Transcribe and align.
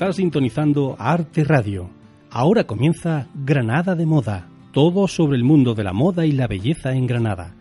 Estás 0.00 0.16
sintonizando 0.16 0.96
Arte 0.98 1.44
Radio. 1.44 1.90
Ahora 2.30 2.64
comienza 2.64 3.28
Granada 3.34 3.94
de 3.94 4.06
Moda. 4.06 4.48
Todo 4.72 5.06
sobre 5.06 5.36
el 5.36 5.44
mundo 5.44 5.74
de 5.74 5.84
la 5.84 5.92
moda 5.92 6.24
y 6.24 6.32
la 6.32 6.46
belleza 6.46 6.94
en 6.94 7.06
Granada. 7.06 7.54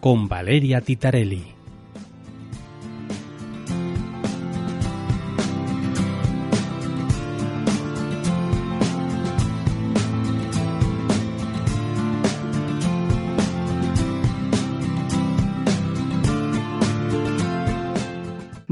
Con 0.00 0.26
Valeria 0.26 0.80
Titarelli. 0.80 1.53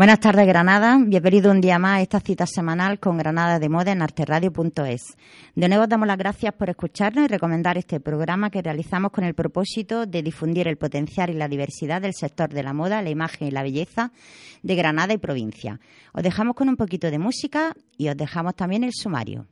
Buenas 0.03 0.19
tardes, 0.19 0.49
Granada. 0.49 0.99
Bienvenido 1.01 1.53
un 1.53 1.61
día 1.61 1.79
más 1.79 1.99
a 1.99 2.03
esta 2.03 2.19
cita 2.19 2.45
semanal 2.45 2.99
con 2.99 3.19
Granada 3.19 3.61
de 3.61 3.69
Moda 3.69 3.93
en 3.93 4.03
arteradio.es. 4.03 5.17
De 5.55 5.69
nuevo 5.69 5.87
damos 5.87 6.09
las 6.09 6.19
gracias 6.19 6.53
por 6.55 6.69
escucharnos 6.69 7.25
y 7.25 7.29
recomendar 7.29 7.79
este 7.79 8.01
programa 8.01 8.51
que 8.51 8.63
realizamos 8.63 9.13
con 9.13 9.23
el 9.23 9.35
propósito 9.35 10.05
de 10.05 10.25
difundir 10.25 10.67
el 10.67 10.77
potencial 10.77 11.31
y 11.31 11.35
la 11.35 11.47
diversidad 11.47 12.03
del 12.03 12.15
sector 12.15 12.53
de 12.53 12.65
la 12.65 12.73
moda, 12.73 13.01
la 13.01 13.11
imagen 13.11 13.47
y 13.47 13.53
la 13.53 13.63
belleza 13.63 14.11
de 14.65 14.75
Granada 14.75 15.15
y 15.15 15.19
provincia. 15.19 15.79
Os 16.13 16.25
dejamos 16.25 16.57
con 16.57 16.69
un 16.69 16.77
poquito 16.77 17.09
de 17.09 17.21
música 17.21 17.73
y 17.97 18.09
os 18.09 18.17
dejamos 18.17 18.57
también 18.57 18.83
el 18.83 18.93
sumario. 18.93 19.47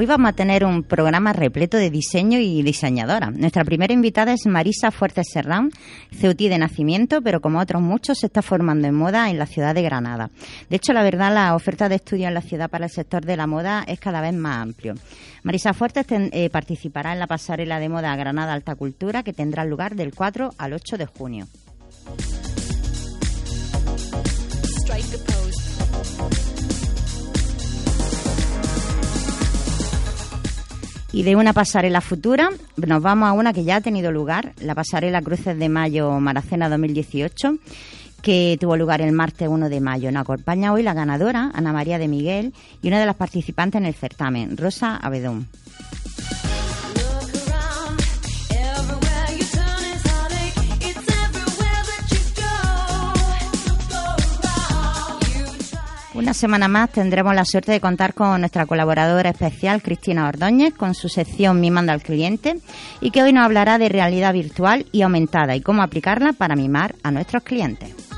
Hoy 0.00 0.06
vamos 0.06 0.30
a 0.30 0.32
tener 0.32 0.64
un 0.64 0.82
programa 0.82 1.34
repleto 1.34 1.76
de 1.76 1.90
diseño 1.90 2.38
y 2.38 2.62
diseñadora. 2.62 3.30
Nuestra 3.30 3.66
primera 3.66 3.92
invitada 3.92 4.32
es 4.32 4.46
Marisa 4.46 4.90
Fuertes 4.90 5.26
Serrán, 5.30 5.68
ceutí 6.10 6.48
de 6.48 6.56
nacimiento, 6.56 7.20
pero 7.20 7.42
como 7.42 7.58
otros 7.58 7.82
muchos 7.82 8.20
se 8.20 8.28
está 8.28 8.40
formando 8.40 8.88
en 8.88 8.94
moda 8.94 9.28
en 9.28 9.38
la 9.38 9.44
ciudad 9.44 9.74
de 9.74 9.82
Granada. 9.82 10.30
De 10.70 10.76
hecho, 10.76 10.94
la 10.94 11.02
verdad, 11.02 11.34
la 11.34 11.54
oferta 11.54 11.90
de 11.90 11.96
estudio 11.96 12.28
en 12.28 12.32
la 12.32 12.40
ciudad 12.40 12.70
para 12.70 12.86
el 12.86 12.90
sector 12.90 13.26
de 13.26 13.36
la 13.36 13.46
moda 13.46 13.84
es 13.86 14.00
cada 14.00 14.22
vez 14.22 14.32
más 14.32 14.62
amplio. 14.62 14.94
Marisa 15.42 15.74
Fuertes 15.74 16.06
eh, 16.08 16.48
participará 16.48 17.12
en 17.12 17.18
la 17.18 17.26
pasarela 17.26 17.78
de 17.78 17.90
moda 17.90 18.16
Granada 18.16 18.54
Alta 18.54 18.76
Cultura 18.76 19.22
que 19.22 19.34
tendrá 19.34 19.66
lugar 19.66 19.96
del 19.96 20.14
4 20.14 20.54
al 20.56 20.72
8 20.72 20.96
de 20.96 21.04
junio. 21.04 21.46
Y 31.12 31.24
de 31.24 31.34
una 31.34 31.52
pasarela 31.52 32.00
futura 32.00 32.50
nos 32.76 33.02
vamos 33.02 33.28
a 33.28 33.32
una 33.32 33.52
que 33.52 33.64
ya 33.64 33.76
ha 33.76 33.80
tenido 33.80 34.12
lugar, 34.12 34.52
la 34.60 34.76
pasarela 34.76 35.20
Cruces 35.20 35.58
de 35.58 35.68
Mayo 35.68 36.20
Maracena 36.20 36.68
2018, 36.68 37.56
que 38.22 38.56
tuvo 38.60 38.76
lugar 38.76 39.00
el 39.00 39.10
martes 39.10 39.48
1 39.48 39.68
de 39.68 39.80
mayo. 39.80 40.12
Nos 40.12 40.22
acompaña 40.22 40.72
hoy 40.72 40.84
la 40.84 40.94
ganadora, 40.94 41.50
Ana 41.52 41.72
María 41.72 41.98
de 41.98 42.06
Miguel, 42.06 42.54
y 42.80 42.88
una 42.88 43.00
de 43.00 43.06
las 43.06 43.16
participantes 43.16 43.80
en 43.80 43.86
el 43.86 43.94
certamen, 43.94 44.56
Rosa 44.56 44.96
Abedón. 44.96 45.48
Una 56.20 56.34
semana 56.34 56.68
más 56.68 56.90
tendremos 56.90 57.34
la 57.34 57.46
suerte 57.46 57.72
de 57.72 57.80
contar 57.80 58.12
con 58.12 58.40
nuestra 58.40 58.66
colaboradora 58.66 59.30
especial 59.30 59.80
Cristina 59.80 60.28
Ordóñez 60.28 60.74
con 60.74 60.94
su 60.94 61.08
sección 61.08 61.58
Mimando 61.60 61.92
al 61.92 62.02
Cliente 62.02 62.60
y 63.00 63.10
que 63.10 63.22
hoy 63.22 63.32
nos 63.32 63.46
hablará 63.46 63.78
de 63.78 63.88
realidad 63.88 64.34
virtual 64.34 64.84
y 64.92 65.00
aumentada 65.00 65.56
y 65.56 65.62
cómo 65.62 65.82
aplicarla 65.82 66.34
para 66.34 66.56
mimar 66.56 66.94
a 67.02 67.10
nuestros 67.10 67.42
clientes. 67.42 68.09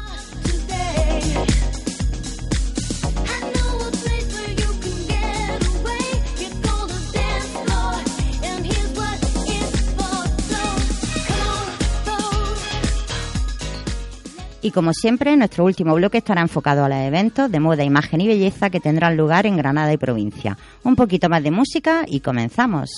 Y 14.63 14.71
como 14.71 14.93
siempre, 14.93 15.37
nuestro 15.37 15.65
último 15.65 15.93
bloque 15.95 16.19
estará 16.19 16.41
enfocado 16.41 16.85
a 16.85 16.89
los 16.89 16.99
eventos 16.99 17.51
de 17.51 17.59
moda, 17.59 17.83
imagen 17.83 18.21
y 18.21 18.29
belleza 18.29 18.71
que 18.71 18.79
tendrán 18.79 19.17
lugar 19.17 19.45
en 19.45 19.57
Granada 19.57 19.93
y 19.93 19.97
provincia. 19.97 20.57
Un 20.85 20.95
poquito 20.95 21.29
más 21.29 21.43
de 21.43 21.51
música 21.51 22.05
y 22.07 22.21
comenzamos. 22.21 22.91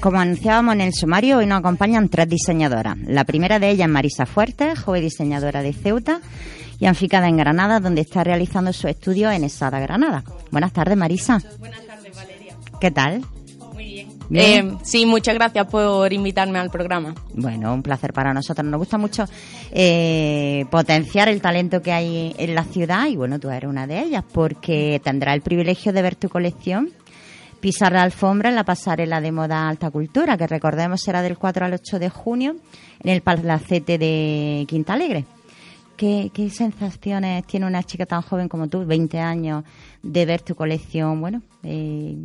Como 0.00 0.18
anunciábamos 0.18 0.74
en 0.74 0.80
el 0.80 0.94
sumario, 0.94 1.38
hoy 1.38 1.46
nos 1.46 1.60
acompañan 1.60 2.08
tres 2.08 2.28
diseñadoras. 2.28 2.96
La 3.06 3.24
primera 3.24 3.58
de 3.58 3.70
ellas 3.70 3.86
es 3.86 3.92
Marisa 3.92 4.26
Fuertes, 4.26 4.78
joven 4.78 5.02
diseñadora 5.02 5.62
de 5.62 5.72
Ceuta, 5.72 6.20
y 6.78 6.86
Anficada 6.86 7.28
en 7.28 7.36
Granada, 7.36 7.80
donde 7.80 8.00
está 8.00 8.24
realizando 8.24 8.72
su 8.72 8.88
estudio 8.88 9.30
en 9.30 9.44
Esada, 9.44 9.78
Granada. 9.78 10.24
Buenas 10.50 10.72
tardes, 10.72 10.96
Marisa. 10.96 11.42
Buenas 11.58 11.86
tardes, 11.86 12.16
Valeria. 12.16 12.56
¿Qué 12.80 12.90
tal? 12.90 13.24
Eh, 14.32 14.76
sí, 14.82 15.06
muchas 15.06 15.34
gracias 15.34 15.66
por 15.66 16.12
invitarme 16.12 16.58
al 16.58 16.70
programa. 16.70 17.14
Bueno, 17.34 17.74
un 17.74 17.82
placer 17.82 18.12
para 18.12 18.32
nosotros. 18.32 18.66
Nos 18.66 18.78
gusta 18.78 18.96
mucho 18.96 19.24
eh, 19.72 20.64
potenciar 20.70 21.28
el 21.28 21.40
talento 21.40 21.82
que 21.82 21.92
hay 21.92 22.34
en 22.38 22.54
la 22.54 22.64
ciudad 22.64 23.08
y 23.08 23.16
bueno, 23.16 23.40
tú 23.40 23.50
eres 23.50 23.68
una 23.68 23.86
de 23.86 24.00
ellas 24.00 24.24
porque 24.32 25.00
tendrás 25.02 25.34
el 25.34 25.42
privilegio 25.42 25.92
de 25.92 26.02
ver 26.02 26.14
tu 26.14 26.28
colección 26.28 26.90
pisar 27.60 27.92
la 27.92 28.02
alfombra 28.02 28.48
en 28.48 28.54
la 28.54 28.64
pasarela 28.64 29.20
de 29.20 29.32
moda 29.32 29.68
alta 29.68 29.90
cultura, 29.90 30.36
que 30.36 30.46
recordemos 30.46 31.02
será 31.02 31.22
del 31.22 31.36
4 31.36 31.66
al 31.66 31.74
8 31.74 31.98
de 31.98 32.08
junio 32.08 32.56
en 33.02 33.10
el 33.10 33.20
Palacete 33.20 33.98
de 33.98 34.64
Quinta 34.66 34.94
Alegre. 34.94 35.26
¿Qué, 35.96 36.30
qué 36.32 36.48
sensaciones 36.48 37.44
tiene 37.44 37.66
una 37.66 37.82
chica 37.82 38.06
tan 38.06 38.22
joven 38.22 38.48
como 38.48 38.68
tú, 38.68 38.86
20 38.86 39.18
años, 39.18 39.64
de 40.02 40.24
ver 40.24 40.40
tu 40.40 40.54
colección, 40.54 41.20
bueno, 41.20 41.42
eh, 41.62 42.16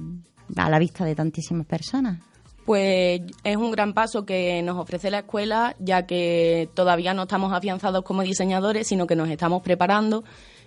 a 0.55 0.69
la 0.69 0.79
vista 0.79 1.05
de 1.05 1.15
tantísimas 1.15 1.65
personas? 1.65 2.19
Pues 2.65 3.21
es 3.43 3.57
un 3.57 3.71
gran 3.71 3.93
paso 3.93 4.25
que 4.25 4.61
nos 4.63 4.77
ofrece 4.77 5.11
la 5.11 5.19
escuela, 5.19 5.75
ya 5.79 6.07
que 6.07 6.67
todavía 6.73 7.13
no 7.13 7.23
estamos 7.23 7.53
afianzados 7.53 8.03
como 8.03 8.23
diseñadores, 8.23 8.87
sino 8.87 9.05
que 9.05 9.15
nos 9.15 9.29
estamos 9.29 9.61
preparando 9.61 10.23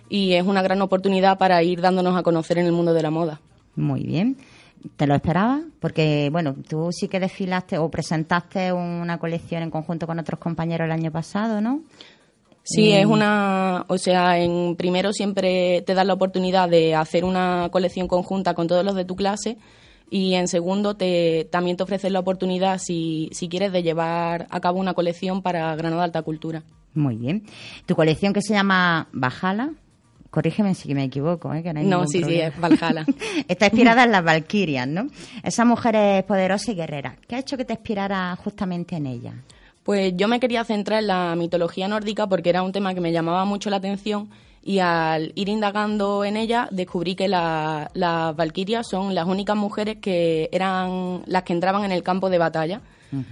y 0.07 0.33
es 0.33 0.45
una 0.45 0.61
gran 0.61 0.81
oportunidad 0.81 1.37
para 1.37 1.61
ir 1.61 1.81
dándonos 1.81 2.17
a 2.17 2.23
conocer 2.23 2.57
en 2.57 2.65
el 2.65 2.71
mundo 2.71 2.93
de 2.93 3.03
la 3.03 3.11
moda. 3.11 3.41
Muy 3.75 4.03
bien. 4.03 4.37
¿Te 4.95 5.07
lo 5.07 5.15
esperabas? 5.15 5.61
Porque, 5.81 6.29
bueno, 6.31 6.55
tú 6.67 6.89
sí 6.91 7.09
que 7.09 7.19
desfilaste 7.19 7.77
o 7.77 7.89
presentaste 7.89 8.71
una 8.71 9.17
colección 9.17 9.61
en 9.61 9.69
conjunto 9.69 10.07
con 10.07 10.19
otros 10.19 10.39
compañeros 10.39 10.85
el 10.85 10.91
año 10.91 11.11
pasado, 11.11 11.59
¿no? 11.59 11.81
Sí, 12.63 12.91
es 12.91 13.05
una, 13.05 13.85
o 13.87 13.97
sea, 13.97 14.37
en 14.37 14.75
primero 14.75 15.11
siempre 15.11 15.81
te 15.81 15.95
dan 15.95 16.07
la 16.07 16.13
oportunidad 16.13 16.69
de 16.69 16.93
hacer 16.93 17.25
una 17.25 17.69
colección 17.71 18.07
conjunta 18.07 18.53
con 18.53 18.67
todos 18.67 18.85
los 18.85 18.95
de 18.95 19.05
tu 19.05 19.15
clase 19.15 19.57
y 20.09 20.35
en 20.35 20.47
segundo 20.47 20.95
te, 20.95 21.47
también 21.51 21.77
te 21.77 21.83
ofrecen 21.83 22.13
la 22.13 22.19
oportunidad, 22.19 22.79
si, 22.79 23.29
si 23.31 23.49
quieres, 23.49 23.71
de 23.71 23.83
llevar 23.83 24.47
a 24.49 24.59
cabo 24.59 24.79
una 24.79 24.93
colección 24.93 25.41
para 25.41 25.75
Granada 25.75 26.03
Alta 26.03 26.21
Cultura. 26.21 26.63
Muy 26.93 27.15
bien. 27.15 27.43
Tu 27.85 27.95
colección 27.95 28.33
que 28.33 28.41
se 28.41 28.53
llama 28.53 29.07
Bajala, 29.11 29.71
corrígeme 30.29 30.73
si 30.73 30.93
me 30.93 31.03
equivoco, 31.03 31.53
¿eh? 31.53 31.63
que 31.63 31.73
no 31.73 31.79
hay 31.79 31.85
No, 31.85 32.07
sí, 32.07 32.23
sí, 32.23 32.35
es 32.35 32.59
Valhalla. 32.59 33.05
Está 33.47 33.67
inspirada 33.67 34.03
en 34.03 34.11
las 34.11 34.23
Valquirias, 34.23 34.87
¿no? 34.87 35.07
Esas 35.43 35.65
mujeres 35.65 36.23
poderosas 36.23 36.69
y 36.69 36.75
guerreras. 36.75 37.15
¿Qué 37.27 37.35
ha 37.35 37.39
hecho 37.39 37.57
que 37.57 37.65
te 37.65 37.73
inspirara 37.73 38.35
justamente 38.35 38.95
en 38.95 39.05
ellas? 39.05 39.35
Pues 39.83 40.13
yo 40.15 40.27
me 40.27 40.39
quería 40.39 40.63
centrar 40.63 40.99
en 40.99 41.07
la 41.07 41.35
mitología 41.35 41.87
nórdica 41.87 42.27
porque 42.27 42.49
era 42.49 42.61
un 42.63 42.71
tema 42.71 42.93
que 42.93 43.01
me 43.01 43.11
llamaba 43.11 43.45
mucho 43.45 43.69
la 43.69 43.77
atención 43.77 44.29
y 44.63 44.79
al 44.79 45.31
ir 45.35 45.49
indagando 45.49 46.23
en 46.25 46.37
ella 46.37 46.67
descubrí 46.71 47.15
que 47.15 47.27
la- 47.27 47.89
las 47.93 48.35
valquirias 48.35 48.87
son 48.87 49.15
las 49.15 49.25
únicas 49.25 49.55
mujeres 49.55 49.97
que 50.01 50.49
eran 50.51 51.21
las 51.25 51.43
que 51.43 51.53
entraban 51.53 51.85
en 51.85 51.91
el 51.91 52.03
campo 52.03 52.29
de 52.29 52.37
batalla. 52.37 52.81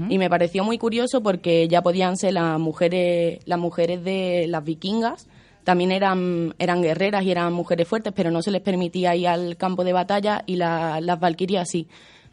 Y 0.09 0.17
me 0.17 0.27
pareció 0.27 0.63
muy 0.63 0.79
curioso 0.79 1.21
porque 1.21 1.67
ya 1.67 1.83
podían 1.83 2.17
ser 2.17 2.33
las 2.33 2.57
mujeres, 2.59 3.41
las 3.45 3.59
mujeres 3.59 4.03
de 4.03 4.47
las 4.47 4.63
vikingas, 4.63 5.27
también 5.63 5.91
eran, 5.91 6.55
eran 6.57 6.81
guerreras 6.81 7.23
y 7.23 7.29
eran 7.29 7.53
mujeres 7.53 7.87
fuertes, 7.87 8.11
pero 8.15 8.31
no 8.31 8.41
se 8.41 8.49
les 8.49 8.61
permitía 8.61 9.15
ir 9.15 9.27
al 9.27 9.55
campo 9.57 9.83
de 9.83 9.93
batalla 9.93 10.41
y 10.47 10.55
la- 10.55 10.99
las 11.01 11.19
valquirias 11.19 11.69
sí. 11.69 11.87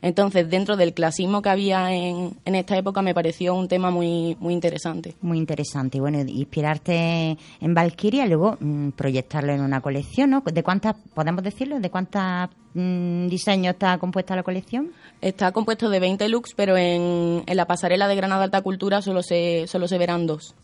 Entonces, 0.04 0.50
dentro 0.50 0.76
del 0.76 0.92
clasismo 0.92 1.40
que 1.40 1.48
había 1.48 1.90
en, 1.94 2.36
en 2.44 2.54
esta 2.54 2.76
época, 2.76 3.00
me 3.00 3.14
pareció 3.14 3.54
un 3.54 3.68
tema 3.68 3.90
muy, 3.90 4.36
muy 4.38 4.52
interesante. 4.52 5.14
Muy 5.22 5.38
interesante. 5.38 5.96
Y 5.96 6.00
bueno, 6.02 6.20
inspirarte 6.20 7.38
en 7.58 7.74
Valkyria 7.74 8.26
y 8.26 8.28
luego 8.28 8.58
mm, 8.60 8.90
proyectarlo 8.90 9.54
en 9.54 9.62
una 9.62 9.80
colección, 9.80 10.28
¿no? 10.28 10.42
¿De 10.42 10.62
cuántas, 10.62 10.94
podemos 11.14 11.42
decirlo, 11.42 11.80
de 11.80 11.88
cuántos 11.88 12.50
diseños 12.74 13.72
está 13.74 13.96
compuesta 13.96 14.36
la 14.36 14.42
colección? 14.42 14.92
Está 15.22 15.52
compuesto 15.52 15.88
de 15.88 16.00
20 16.00 16.28
looks, 16.28 16.52
pero 16.54 16.76
en, 16.76 17.42
en 17.46 17.56
la 17.56 17.64
pasarela 17.64 18.06
de 18.06 18.16
Granada 18.16 18.44
Alta 18.44 18.60
Cultura 18.60 19.00
solo 19.00 19.22
se, 19.22 19.64
solo 19.68 19.88
se 19.88 19.96
verán 19.96 20.26
dos. 20.26 20.54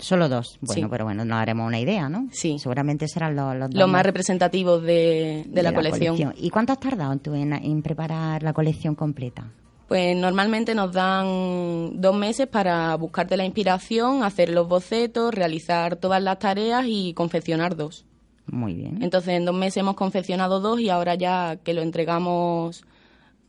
Solo 0.00 0.28
dos. 0.28 0.58
Bueno, 0.60 0.82
Sí. 0.82 0.88
pero 0.90 1.04
bueno, 1.04 1.24
nos 1.24 1.38
haremos 1.38 1.66
una 1.66 1.78
idea, 1.78 2.08
¿no? 2.08 2.28
Sí. 2.32 2.58
Seguramente 2.58 3.06
serán 3.08 3.36
los, 3.36 3.54
los 3.56 3.70
dos 3.70 3.78
Los 3.78 3.88
más 3.88 4.04
representativos 4.04 4.82
de, 4.82 5.44
de 5.46 5.62
la, 5.62 5.72
colección. 5.72 6.34
¿Y 6.36 6.50
cuánto 6.50 6.72
has 6.72 6.80
tardado 6.80 7.16
tú 7.18 7.34
en, 7.34 7.52
en 7.52 7.82
preparar 7.82 8.42
la 8.42 8.52
colección 8.52 8.94
completa? 8.94 9.44
Pues 9.88 10.16
normalmente 10.16 10.74
nos 10.74 10.92
dan 10.92 12.00
dos 12.00 12.14
meses 12.14 12.46
para 12.46 12.94
buscarte 12.96 13.36
la 13.36 13.44
inspiración, 13.44 14.22
hacer 14.22 14.48
los 14.50 14.68
bocetos, 14.68 15.34
realizar 15.34 15.96
todas 15.96 16.22
las 16.22 16.38
tareas 16.38 16.84
y 16.86 17.12
confeccionar 17.14 17.74
dos. 17.76 18.04
Muy 18.46 18.74
bien. 18.74 19.02
Entonces 19.02 19.34
en 19.34 19.44
dos 19.44 19.54
meses 19.54 19.78
hemos 19.78 19.96
confeccionado 19.96 20.60
dos 20.60 20.80
y 20.80 20.88
ahora 20.90 21.14
ya 21.16 21.56
que 21.56 21.74
lo 21.74 21.82
entregamos 21.82 22.84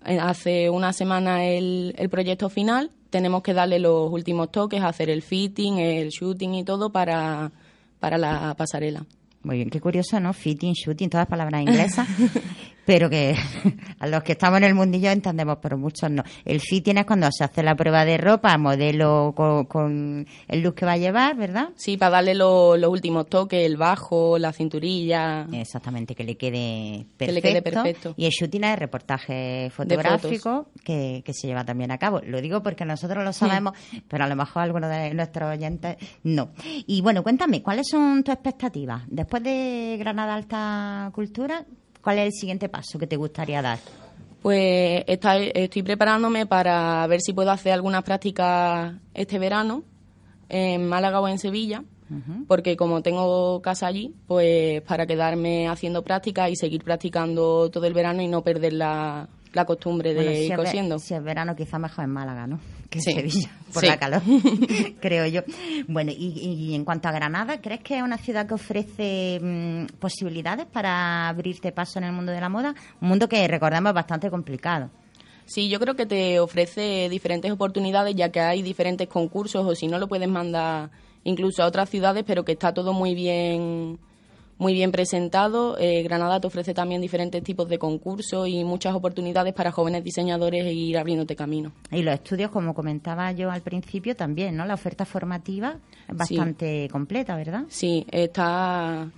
eh, 0.05 0.17
hace 0.19 0.69
una 0.71 0.93
semana 0.93 1.45
el, 1.45 1.93
el 1.97 2.09
proyecto 2.09 2.49
final, 2.49 2.89
tenemos 3.11 3.43
que 3.43 3.53
darle 3.53 3.77
los 3.77 4.11
últimos 4.11 4.51
toques, 4.51 4.81
hacer 4.81 5.11
el 5.11 5.21
fitting, 5.21 5.77
el 5.77 6.09
shooting 6.09 6.55
y 6.55 6.63
todo 6.63 6.91
para, 6.91 7.51
para 7.99 8.17
la 8.17 8.55
pasarela. 8.55 9.05
Muy 9.43 9.57
bien, 9.57 9.69
qué 9.69 9.81
curioso, 9.81 10.19
¿no? 10.19 10.33
Fitting, 10.33 10.73
shooting, 10.73 11.09
todas 11.09 11.27
palabras 11.27 11.61
inglesas, 11.61 12.07
pero 12.85 13.09
que 13.09 13.35
a 13.99 14.07
los 14.07 14.23
que 14.23 14.33
estamos 14.33 14.57
en 14.57 14.63
el 14.65 14.73
mundillo 14.75 15.11
entendemos, 15.11 15.57
pero 15.61 15.77
muchos 15.77 16.09
no. 16.09 16.23
El 16.45 16.59
fitting 16.59 16.97
es 16.97 17.05
cuando 17.05 17.27
se 17.31 17.43
hace 17.43 17.63
la 17.63 17.75
prueba 17.75 18.05
de 18.05 18.17
ropa, 18.17 18.57
modelo 18.57 19.33
con, 19.35 19.65
con 19.65 20.27
el 20.47 20.61
look 20.61 20.75
que 20.75 20.85
va 20.85 20.93
a 20.93 20.97
llevar, 20.97 21.35
¿verdad? 21.35 21.69
Sí, 21.75 21.97
para 21.97 22.11
darle 22.11 22.35
lo- 22.35 22.77
los 22.77 22.89
últimos 22.91 23.27
toques, 23.27 23.65
el 23.65 23.77
bajo, 23.77 24.37
la 24.37 24.51
cinturilla. 24.53 25.47
Exactamente, 25.53 26.15
que 26.15 26.23
le 26.23 26.35
quede 26.37 27.05
perfecto. 27.17 27.25
Que 27.25 27.31
le 27.31 27.41
quede 27.41 27.61
perfecto. 27.61 28.13
Y 28.17 28.25
el 28.25 28.31
shooting 28.31 28.63
es 28.63 28.79
reportaje 28.79 29.69
fotográfico 29.69 30.67
que, 30.83 31.21
que 31.25 31.33
se 31.33 31.47
lleva 31.47 31.63
también 31.63 31.91
a 31.91 31.97
cabo. 31.97 32.21
Lo 32.25 32.41
digo 32.41 32.61
porque 32.63 32.85
nosotros 32.85 33.23
lo 33.23 33.33
sabemos, 33.33 33.73
pero 34.07 34.23
a 34.23 34.27
lo 34.27 34.35
mejor 34.35 34.63
algunos 34.63 34.89
de 34.89 35.13
nuestros 35.13 35.49
oyentes 35.51 35.97
no. 36.23 36.51
Y 36.87 37.01
bueno, 37.01 37.23
cuéntame, 37.23 37.61
¿cuáles 37.61 37.87
son 37.89 38.23
tus 38.23 38.33
expectativas? 38.33 39.03
Después 39.07 39.43
de 39.43 39.95
Granada 39.99 40.35
Alta 40.35 41.11
Cultura, 41.13 41.65
¿cuál 42.03 42.19
es 42.19 42.25
el 42.27 42.31
siguiente 42.33 42.69
paso 42.69 42.97
que 42.99 43.07
te 43.07 43.15
gustaría 43.17 43.61
dar? 43.61 43.79
Pues 44.41 45.03
está- 45.07 45.37
estoy 45.37 45.83
preparándome 45.83 46.45
para 46.47 47.05
ver 47.07 47.21
si 47.21 47.31
puedo 47.33 47.51
hacer 47.51 47.73
algunas 47.73 48.03
prácticas 48.03 48.93
este 49.13 49.37
verano 49.37 49.83
en 50.49 50.87
Málaga 50.87 51.21
o 51.21 51.27
en 51.27 51.37
Sevilla, 51.39 51.83
porque 52.47 52.75
como 52.75 53.01
tengo 53.01 53.61
casa 53.61 53.87
allí, 53.87 54.13
pues 54.27 54.81
para 54.81 55.05
quedarme 55.05 55.69
haciendo 55.69 56.03
prácticas 56.03 56.49
y 56.51 56.55
seguir 56.57 56.83
practicando 56.83 57.69
todo 57.71 57.85
el 57.85 57.93
verano 57.93 58.21
y 58.21 58.27
no 58.27 58.41
perder 58.43 58.73
la, 58.73 59.29
la 59.53 59.65
costumbre 59.65 60.13
de 60.13 60.15
Bueno, 60.15 60.31
si 60.31 60.43
ir 60.45 60.51
es 60.51 60.57
cosiendo. 60.57 60.99
si 60.99 61.13
es 61.13 61.23
verano, 61.23 61.55
quizá 61.55 61.77
mejor 61.77 62.05
en 62.05 62.11
Málaga, 62.11 62.47
¿no? 62.47 62.59
Que 62.89 62.99
en 62.99 63.03
Sí. 63.03 63.13
Sevilla, 63.13 63.49
por 63.73 63.81
Sí. 63.83 63.87
la 63.87 63.97
calor, 63.97 64.21
creo 65.01 65.25
yo. 65.27 65.41
Bueno, 65.87 66.11
y, 66.11 66.33
y 66.71 66.75
en 66.75 66.83
cuanto 66.85 67.07
a 67.07 67.11
Granada, 67.11 67.61
¿crees 67.61 67.81
que 67.81 67.97
es 67.97 68.03
una 68.03 68.17
ciudad 68.17 68.45
que 68.47 68.53
ofrece 68.53 69.39
mm, 69.41 69.85
posibilidades 69.99 70.65
para 70.65 71.27
abrirte 71.29 71.71
paso 71.71 71.99
en 71.99 72.05
el 72.05 72.11
mundo 72.11 72.31
de 72.31 72.41
la 72.41 72.49
moda? 72.49 72.75
Un 73.01 73.07
mundo 73.09 73.27
que 73.29 73.47
recordemos 73.47 73.91
es 73.91 73.95
bastante 73.95 74.29
complicado. 74.29 74.89
Sí, 75.45 75.67
yo 75.69 75.79
creo 75.79 75.95
que 75.95 76.05
te 76.05 76.39
ofrece 76.39 77.07
diferentes 77.09 77.51
oportunidades 77.51 78.15
ya 78.15 78.29
que 78.29 78.39
hay 78.39 78.61
diferentes 78.61 79.07
concursos 79.07 79.65
o 79.65 79.75
si 79.75 79.87
no 79.87 79.97
lo 79.99 80.07
puedes 80.07 80.29
mandar 80.29 80.89
incluso 81.23 81.61
a 81.63 81.67
otras 81.67 81.89
ciudades, 81.89 82.23
pero 82.25 82.43
que 82.45 82.53
está 82.53 82.73
todo 82.73 82.93
muy 82.93 83.13
bien 83.15 83.99
muy 84.61 84.75
bien 84.75 84.91
presentado. 84.91 85.75
Eh, 85.79 86.03
Granada 86.03 86.39
te 86.39 86.45
ofrece 86.45 86.75
también 86.75 87.01
diferentes 87.01 87.43
tipos 87.43 87.67
de 87.67 87.79
concursos 87.79 88.47
y 88.47 88.63
muchas 88.63 88.93
oportunidades 88.93 89.55
para 89.55 89.71
jóvenes 89.71 90.03
diseñadores 90.03 90.63
e 90.67 90.71
ir 90.71 90.99
abriéndote 90.99 91.35
camino. 91.35 91.71
Y 91.89 92.03
los 92.03 92.13
estudios, 92.13 92.51
como 92.51 92.75
comentaba 92.75 93.31
yo 93.31 93.49
al 93.49 93.61
principio, 93.61 94.15
también, 94.15 94.55
¿no? 94.55 94.63
La 94.65 94.75
oferta 94.75 95.03
formativa 95.03 95.77
es 96.07 96.15
bastante 96.15 96.87
completa, 96.91 97.35
¿verdad? 97.35 97.63
Sí, 97.69 98.05
está 98.11 99.09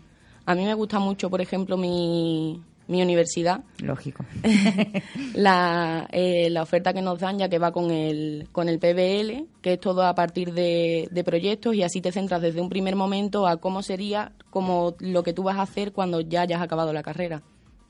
a 0.45 0.55
mí 0.55 0.63
me 0.63 0.73
gusta 0.75 1.00
mucho, 1.00 1.29
por 1.29 1.41
ejemplo, 1.41 1.75
mi 1.75 2.62
mi 2.87 3.01
universidad, 3.01 3.61
Lógico. 3.79 4.25
la, 5.33 6.07
eh, 6.11 6.49
la 6.49 6.61
oferta 6.61 6.93
que 6.93 7.01
nos 7.01 7.19
dan 7.19 7.39
ya 7.39 7.49
que 7.49 7.59
va 7.59 7.71
con 7.71 7.91
el, 7.91 8.47
con 8.51 8.69
el 8.69 8.79
PBL, 8.79 9.47
que 9.61 9.73
es 9.73 9.79
todo 9.79 10.03
a 10.05 10.15
partir 10.15 10.53
de, 10.53 11.07
de 11.11 11.23
proyectos 11.23 11.75
y 11.75 11.83
así 11.83 12.01
te 12.01 12.11
centras 12.11 12.41
desde 12.41 12.61
un 12.61 12.69
primer 12.69 12.95
momento 12.95 13.47
a 13.47 13.57
cómo 13.57 13.81
sería 13.83 14.33
como 14.49 14.95
lo 14.99 15.23
que 15.23 15.33
tú 15.33 15.43
vas 15.43 15.57
a 15.57 15.63
hacer 15.63 15.93
cuando 15.93 16.21
ya 16.21 16.41
hayas 16.41 16.61
acabado 16.61 16.93
la 16.93 17.03
carrera. 17.03 17.41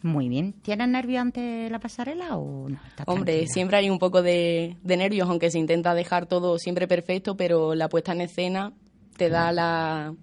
Muy 0.02 0.28
bien. 0.28 0.54
¿Tienes 0.64 0.90
nervios 0.90 1.22
ante 1.22 1.70
la 1.70 1.80
pasarela 1.80 2.36
o 2.36 2.68
no? 2.68 2.78
Estás 2.90 3.08
Hombre, 3.08 3.34
tranquila? 3.34 3.54
siempre 3.54 3.78
hay 3.78 3.90
un 3.90 4.00
poco 4.00 4.22
de, 4.22 4.76
de 4.84 4.98
nervios, 4.98 5.30
aunque 5.30 5.50
se 5.50 5.60
intenta 5.60 5.94
dejar 5.96 6.26
todo 6.26 6.58
siempre 6.60 6.88
perfecto, 6.90 7.38
pero 7.38 7.74
la 7.74 7.88
puesta 7.88 8.12
en 8.12 8.22
escena 8.22 8.74
te 9.16 9.30
da 9.30 9.54
la, 9.54 10.14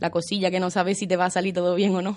la 0.00 0.10
cosilla 0.10 0.50
que 0.50 0.60
no 0.60 0.70
sabes 0.70 0.98
si 0.98 1.06
te 1.06 1.16
va 1.16 1.26
a 1.26 1.30
salir 1.30 1.52
todo 1.52 1.74
bien 1.74 1.94
o 1.94 2.00
no. 2.00 2.16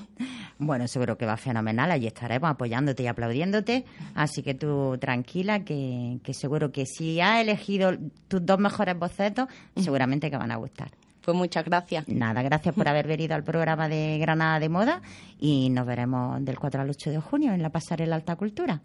Bueno, 0.64 0.88
seguro 0.88 1.18
que 1.18 1.26
va 1.26 1.38
fenomenal. 1.38 1.90
Allí 1.90 2.06
estaremos 2.06 2.52
apoyándote 2.52 3.02
y 3.02 3.08
aplaudiéndote. 3.08 3.84
Así 4.14 4.44
que 4.44 4.54
tú 4.54 4.96
tranquila, 5.00 5.64
que, 5.66 6.20
que 6.24 6.36
seguro 6.36 6.72
que 6.72 6.86
si 6.86 7.20
has 7.20 7.42
elegido 7.42 7.94
tus 8.28 8.46
dos 8.46 8.60
mejores 8.60 8.98
bocetos, 8.98 9.48
seguramente 9.76 10.30
que 10.30 10.38
van 10.38 10.52
a 10.52 10.58
gustar. 10.58 10.92
Pues 11.22 11.36
muchas 11.36 11.66
gracias. 11.66 12.08
Nada, 12.08 12.44
gracias 12.44 12.76
por 12.76 12.88
haber 12.88 13.08
venido 13.08 13.34
al 13.34 13.44
programa 13.44 13.90
de 13.90 14.20
Granada 14.20 14.60
de 14.60 14.70
Moda 14.70 15.02
y 15.40 15.70
nos 15.72 15.88
veremos 15.88 16.46
del 16.46 16.60
4 16.60 16.82
al 16.82 16.90
8 16.92 17.10
de 17.10 17.20
junio 17.20 17.54
en 17.54 17.64
la 17.64 17.70
Pasarela 17.72 18.16
Alta 18.16 18.36
Cultura. 18.36 18.82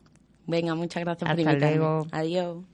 Venga, 0.46 0.74
muchas 0.74 1.02
gracias 1.04 1.28
por 1.28 1.38
Hasta 1.38 1.42
invitarme. 1.42 1.76
luego. 1.76 2.06
Adiós. 2.10 2.64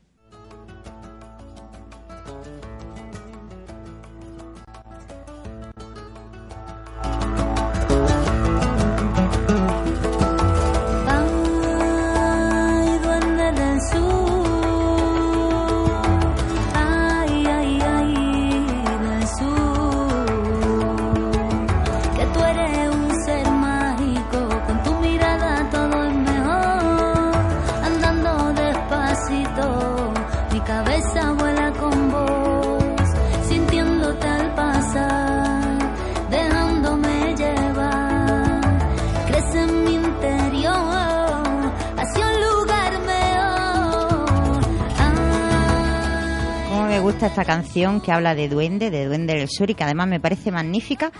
Esta 47.26 47.45
canción 47.45 48.00
que 48.00 48.12
habla 48.12 48.35
de 48.35 48.49
duende, 48.49 48.91
de 48.91 49.07
duende 49.07 49.35
del 49.35 49.49
sur 49.49 49.71
y 49.71 49.75
que 49.75 49.85
además 49.85 50.09
me 50.09 50.21
parece 50.21 50.50
magnífica 50.50 51.12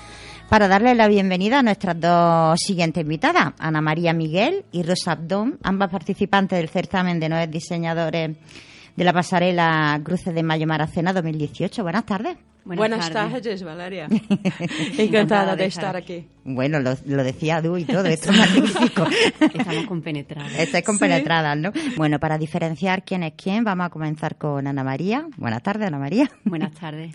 para 0.49 0.69
darle 0.69 0.95
la 0.95 1.09
bienvenida 1.09 1.61
a 1.61 1.63
nuestras 1.63 1.99
dos 1.99 2.59
siguientes 2.61 3.03
invitadas, 3.03 3.53
Ana 3.59 3.81
María 3.81 4.13
Miguel 4.13 4.65
y 4.73 4.83
Rosa 4.83 5.13
Abdón, 5.13 5.59
ambas 5.63 5.91
participantes 5.91 6.59
del 6.59 6.69
certamen 6.69 7.21
de 7.21 7.29
nueve 7.29 7.47
diseñadores 7.47 8.37
de 8.97 9.05
la 9.05 9.13
pasarela 9.13 10.01
Cruces 10.05 10.35
de 10.35 10.43
Mayo 10.43 10.67
Maracena 10.67 11.13
2018. 11.13 11.83
Buenas 11.83 12.05
tardes. 12.05 12.37
Buenas, 12.65 13.11
tardes. 13.11 13.63
Valeria. 13.65 14.09
Encantada 14.99 15.57
de 15.57 15.67
estar 15.67 15.97
aquí. 15.97 16.29
Bueno, 16.45 16.81
lo, 16.81 16.97
lo 17.07 17.25
decía 17.25 17.61
Du 17.61 17.77
y 17.77 17.85
todo, 17.85 18.05
esto 18.07 18.31
es 18.31 18.39
magnífico. 18.39 19.07
Estamos 19.41 19.87
compenetradas. 19.87 20.53
Estáis 20.59 20.85
compenetradas, 20.85 21.57
¿no? 21.57 21.73
Bueno, 21.97 22.19
para 22.21 22.39
diferenciar 22.39 23.05
quién 23.05 23.23
es 23.23 23.35
quién, 23.37 23.65
vamos 23.65 23.87
a 23.87 23.91
comenzar 23.91 24.37
con 24.37 24.67
Ana 24.67 24.85
María. 24.85 25.27
Buenas 25.37 25.63
tardes, 25.63 25.89
Ana 25.89 25.99
María. 25.99 26.31
Buenas 26.45 26.73
tardes. 26.73 27.15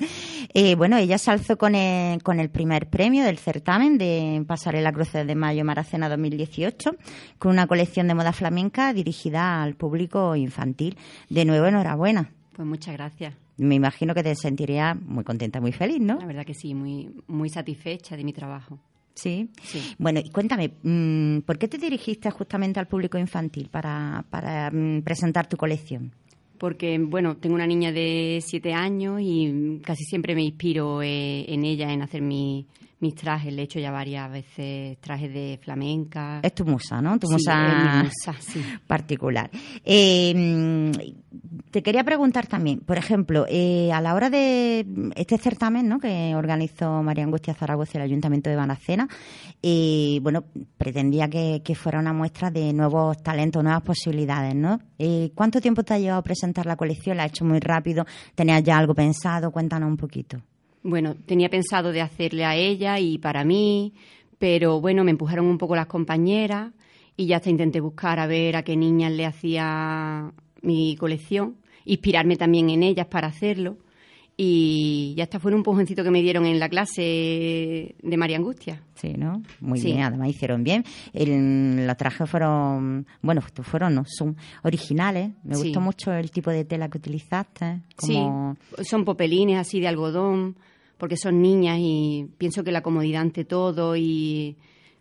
Eh, 0.53 0.75
bueno, 0.75 0.97
ella 0.97 1.17
se 1.17 1.31
alzó 1.31 1.57
con 1.57 1.75
el, 1.75 2.21
con 2.23 2.39
el 2.39 2.49
primer 2.49 2.87
premio 2.87 3.23
del 3.23 3.37
certamen 3.37 3.97
de 3.97 4.43
Pasarela 4.47 4.91
Cruces 4.91 5.25
de 5.25 5.35
Mayo 5.35 5.63
Maracena 5.63 6.09
2018, 6.09 6.95
con 7.39 7.51
una 7.51 7.67
colección 7.67 8.07
de 8.07 8.15
moda 8.15 8.33
flamenca 8.33 8.93
dirigida 8.93 9.63
al 9.63 9.75
público 9.75 10.35
infantil. 10.35 10.97
De 11.29 11.45
nuevo, 11.45 11.67
enhorabuena. 11.67 12.31
Pues 12.53 12.67
muchas 12.67 12.93
gracias. 12.93 13.46
Me 13.57 13.75
imagino 13.75 14.13
que 14.13 14.23
te 14.23 14.35
sentirías 14.35 14.99
muy 15.01 15.23
contenta, 15.23 15.59
muy 15.59 15.71
feliz, 15.71 15.99
¿no? 15.99 16.17
La 16.19 16.25
verdad 16.25 16.45
que 16.45 16.53
sí, 16.53 16.73
muy, 16.73 17.09
muy 17.27 17.49
satisfecha 17.49 18.15
de 18.15 18.23
mi 18.23 18.33
trabajo. 18.33 18.79
Sí. 19.15 19.49
Sí. 19.63 19.79
Bueno, 19.97 20.19
y 20.23 20.29
cuéntame, 20.29 20.73
mm, 20.83 21.39
¿por 21.39 21.57
qué 21.57 21.67
te 21.67 21.77
dirigiste 21.79 22.29
justamente 22.29 22.79
al 22.79 22.87
público 22.87 23.17
infantil 23.17 23.67
para, 23.71 24.23
para 24.29 24.69
mm, 24.71 25.01
presentar 25.01 25.47
tu 25.49 25.57
colección? 25.57 26.11
Porque, 26.59 26.97
bueno, 26.99 27.37
tengo 27.37 27.55
una 27.55 27.67
niña 27.67 27.91
de 27.91 28.39
siete 28.45 28.73
años 28.73 29.19
y 29.21 29.79
casi 29.83 30.03
siempre 30.05 30.35
me 30.35 30.43
inspiro 30.43 31.01
eh, 31.01 31.45
en 31.51 31.63
ella, 31.65 31.91
en 31.91 32.01
hacer 32.03 32.21
mi- 32.21 32.65
mis 32.99 33.15
trajes. 33.15 33.53
Le 33.53 33.61
he 33.61 33.65
hecho 33.65 33.79
ya 33.79 33.91
varias 33.91 34.31
veces 34.31 34.97
trajes 34.99 35.33
de 35.33 35.59
flamenca. 35.61 36.39
Es 36.43 36.53
tu 36.53 36.65
musa, 36.65 37.01
¿no? 37.01 37.17
Tu 37.19 37.27
Sí, 37.27 37.33
musa, 37.33 38.03
musa, 38.03 38.35
sí. 38.39 38.61
particular. 38.87 39.49
Eh, 39.83 40.91
te 41.71 41.83
quería 41.83 42.03
preguntar 42.03 42.47
también, 42.47 42.79
por 42.79 42.97
ejemplo, 42.97 43.45
eh, 43.49 43.91
a 43.91 44.01
la 44.01 44.15
hora 44.15 44.29
de 44.29 44.85
este 45.15 45.37
certamen 45.37 45.87
¿no? 45.87 45.99
que 45.99 46.33
organizó 46.35 47.03
María 47.03 47.23
Angustia 47.23 47.53
Zaragoza 47.53 47.91
y 47.93 47.97
el 47.97 48.03
Ayuntamiento 48.03 48.49
de 48.49 48.55
Banacena, 48.55 49.07
eh, 49.61 50.19
bueno, 50.21 50.45
pretendía 50.77 51.27
que, 51.29 51.61
que 51.63 51.75
fuera 51.75 51.99
una 51.99 52.13
muestra 52.13 52.49
de 52.49 52.73
nuevos 52.73 53.21
talentos, 53.21 53.63
nuevas 53.63 53.81
posibilidades, 53.83 54.55
¿no? 54.55 54.79
Eh, 54.97 55.31
¿Cuánto 55.35 55.59
tiempo 55.61 55.83
te 55.83 55.93
ha 55.93 55.99
llevado 55.99 56.19
a 56.19 56.23
presentar 56.23 56.65
la 56.65 56.75
colección? 56.75 57.17
¿La 57.17 57.23
has 57.23 57.29
hecho 57.31 57.45
muy 57.45 57.59
rápido? 57.59 58.05
¿Tenías 58.33 58.63
ya 58.63 58.77
algo 58.77 58.95
pensado? 58.95 59.51
Cuéntanos 59.51 59.89
un 59.89 59.97
poquito. 59.97 60.41
Bueno, 60.89 61.15
tenía 61.25 61.49
pensado 61.49 61.91
de 61.91 61.99
hacerle 62.01 62.45
a 62.45 62.55
ella 62.55 62.97
y 62.97 63.17
para 63.17 63.43
mí, 63.43 63.93
pero 64.39 64.79
bueno, 64.79 65.03
me 65.03 65.11
empujaron 65.11 65.45
un 65.45 65.57
poco 65.57 65.75
las 65.75 65.87
compañeras 65.87 66.71
y 67.17 67.25
ya 67.25 67.37
hasta 67.37 67.49
intenté 67.49 67.81
buscar 67.81 68.19
a 68.19 68.25
ver 68.27 68.55
a 68.55 68.63
qué 68.63 68.77
niñas 68.77 69.11
le 69.11 69.25
hacía 69.25 70.31
mi 70.61 70.95
colección, 70.95 71.57
inspirarme 71.83 72.37
también 72.37 72.69
en 72.69 72.83
ellas 72.83 73.07
para 73.07 73.27
hacerlo. 73.27 73.77
Y 74.39 75.13
ya 75.17 75.23
hasta 75.23 75.39
fue 75.39 75.51
un 75.51 75.57
empujoncito 75.57 76.03
que 76.05 76.11
me 76.11 76.21
dieron 76.21 76.45
en 76.45 76.57
la 76.59 76.69
clase 76.69 77.95
de 78.01 78.17
María 78.17 78.37
Angustia. 78.37 78.83
Sí, 78.93 79.13
¿no? 79.17 79.41
Muy 79.59 79.79
Sí. 79.79 79.87
bien, 79.87 80.03
además 80.03 80.29
hicieron 80.29 80.63
bien. 80.63 80.85
El- 81.11 81.85
los 81.87 81.97
trajes 81.97 82.29
fueron, 82.29 83.07
bueno, 83.21 83.41
fueron, 83.41 83.95
no, 83.95 84.03
son 84.05 84.37
originales. 84.63 85.31
Me 85.43 85.55
Sí. 85.55 85.63
gustó 85.63 85.81
mucho 85.81 86.13
el 86.13 86.29
tipo 86.31 86.51
de 86.51 86.63
tela 86.65 86.87
que 86.87 86.99
utilizaste. 86.99 87.81
Como... 87.95 88.55
Sí, 88.77 88.83
son 88.85 89.03
popelines 89.05 89.57
así 89.59 89.79
de 89.79 89.87
algodón, 89.87 90.55
porque 90.97 91.17
son 91.17 91.41
niñas 91.41 91.77
y 91.79 92.29
pienso 92.37 92.63
que 92.63 92.71
la 92.71 92.81
comodidad 92.81 93.21
ante 93.21 93.45
todo 93.45 93.95
y, 93.95 94.55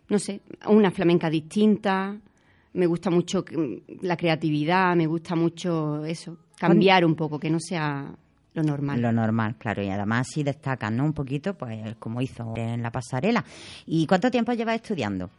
no 0.09 0.19
sé, 0.19 0.41
una 0.67 0.91
flamenca 0.91 1.29
distinta. 1.29 2.15
Me 2.73 2.85
gusta 2.85 3.09
mucho 3.09 3.43
la 4.01 4.15
creatividad, 4.15 4.95
me 4.95 5.07
gusta 5.07 5.35
mucho 5.35 6.05
eso, 6.05 6.37
cambiar 6.57 7.05
un 7.05 7.15
poco, 7.15 7.39
que 7.39 7.49
no 7.49 7.59
sea 7.59 8.13
lo 8.53 8.63
normal. 8.63 9.01
Lo 9.01 9.11
normal, 9.11 9.55
claro, 9.57 9.83
y 9.83 9.89
además 9.89 10.27
sí 10.33 10.43
destacan, 10.43 10.97
¿no? 10.97 11.05
Un 11.05 11.13
poquito, 11.13 11.55
pues 11.55 11.95
como 11.97 12.21
hizo 12.21 12.53
en 12.55 12.81
la 12.81 12.91
pasarela. 12.91 13.43
¿Y 13.85 14.05
cuánto 14.05 14.29
tiempo 14.29 14.53
llevas 14.53 14.75
estudiando? 14.75 15.29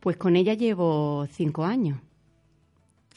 Pues 0.00 0.16
con 0.16 0.36
ella 0.36 0.54
llevo 0.54 1.26
cinco 1.30 1.64
años. 1.64 1.98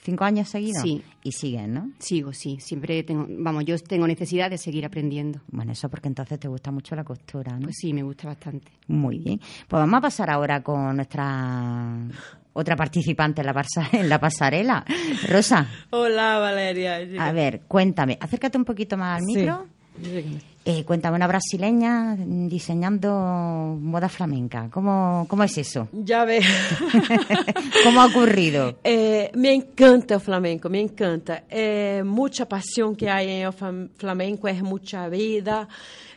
¿Cinco 0.04 0.24
años 0.24 0.50
seguidos? 0.50 0.82
Sí. 0.82 1.04
Y 1.24 1.32
siguen, 1.32 1.74
¿no? 1.74 1.92
Sigo, 2.00 2.34
sí, 2.34 2.58
siempre 2.60 3.04
tengo, 3.04 3.28
vamos, 3.30 3.66
yo 3.66 3.78
tengo 3.78 4.08
necesidad 4.08 4.50
de 4.50 4.58
seguir 4.58 4.84
aprendiendo. 4.86 5.42
Bueno, 5.52 5.72
eso 5.74 5.90
porque 5.90 6.08
entonces 6.08 6.40
te 6.40 6.48
gusta 6.48 6.72
mucho 6.72 6.96
la 6.96 7.04
costura, 7.04 7.54
¿no? 7.54 7.66
Pues 7.66 7.76
sí, 7.80 7.94
me 7.94 8.02
gusta 8.02 8.28
bastante. 8.28 8.72
Muy 8.88 9.20
bien. 9.20 9.40
Pues 9.40 9.80
vamos 9.80 9.98
a 10.00 10.02
pasar 10.02 10.32
ahora 10.32 10.64
con 10.64 10.96
nuestra 10.96 11.98
otra 12.54 12.76
participante 12.76 13.42
en 13.42 13.48
la, 13.48 13.66
en 13.94 14.10
la 14.10 14.20
pasarela. 14.20 14.84
Rosa, 15.30 15.68
Hola, 15.92 16.40
Valeria. 16.40 16.98
a 17.20 17.32
ver, 17.32 17.62
cuéntame, 17.68 18.18
acércate 18.20 18.58
un 18.58 18.66
poquito 18.66 18.98
más 18.98 19.20
al 19.22 19.26
Sí. 19.26 19.46
Eh, 20.64 20.84
cuéntame, 20.86 21.16
una 21.16 21.26
brasileña 21.26 22.16
diseñando 22.16 23.10
moda 23.82 24.08
flamenca. 24.10 24.70
¿Cómo, 24.72 25.26
cómo 25.28 25.44
es 25.44 25.58
eso? 25.58 25.88
Já 26.06 26.24
vê. 26.24 26.40
¿Cómo 27.84 28.00
ha 28.00 28.06
ocurrido? 28.06 28.78
É, 28.84 29.32
me 29.36 29.52
encanta 29.56 30.18
o 30.18 30.20
flamenco, 30.20 30.70
me 30.70 30.80
encanta. 30.80 31.46
É 31.50 32.04
muita 32.04 32.46
paixão 32.46 32.94
que 32.94 33.08
em 33.08 33.48
o 33.48 33.52
fam- 33.52 33.90
flamenco, 33.98 34.48
é 34.48 34.54
muita 34.62 35.10
vida, 35.10 35.68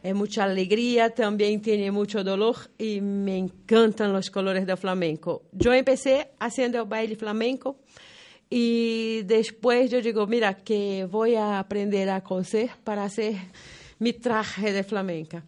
é 0.03 0.13
muita 0.13 0.43
alegria, 0.43 1.09
também 1.09 1.59
tem 1.59 1.91
muito 1.91 2.23
dolor 2.23 2.69
e 2.79 3.01
me 3.01 3.39
encantam 3.39 4.15
os 4.15 4.29
colores 4.29 4.67
do 4.67 4.77
flamenco. 4.77 5.41
Eu 5.59 5.73
comecei 5.73 6.23
fazendo 6.39 6.77
o 6.83 6.85
baile 6.85 7.17
flamenco 7.17 7.77
e 8.51 9.25
depois 9.27 9.91
eu 9.91 10.03
digo, 10.03 10.27
mira, 10.27 10.53
que 10.53 11.07
vou 11.11 11.25
a 11.35 11.59
aprender 11.61 12.11
a 12.11 12.21
coser 12.21 12.73
para 12.85 13.09
fazer 13.09 13.41
mi 14.05 14.13
traje 14.13 14.71
de 14.77 14.83
flamenca. 14.91 15.39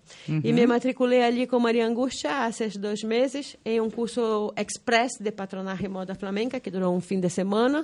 E 0.46 0.50
me 0.56 0.64
matriculei 0.74 1.22
ali 1.28 1.46
com 1.46 1.58
Maria 1.66 1.86
Angústia 1.86 2.30
há 2.44 2.50
seis 2.52 2.74
dois 2.84 3.02
meses 3.14 3.56
em 3.64 3.80
um 3.86 3.90
curso 3.90 4.52
express 4.64 5.12
de 5.24 5.30
patronaje 5.40 5.84
e 5.84 5.88
moda 5.88 6.14
flamenca 6.22 6.58
que 6.62 6.70
durou 6.70 6.92
um 6.96 7.00
fim 7.08 7.20
de 7.20 7.28
semana. 7.28 7.80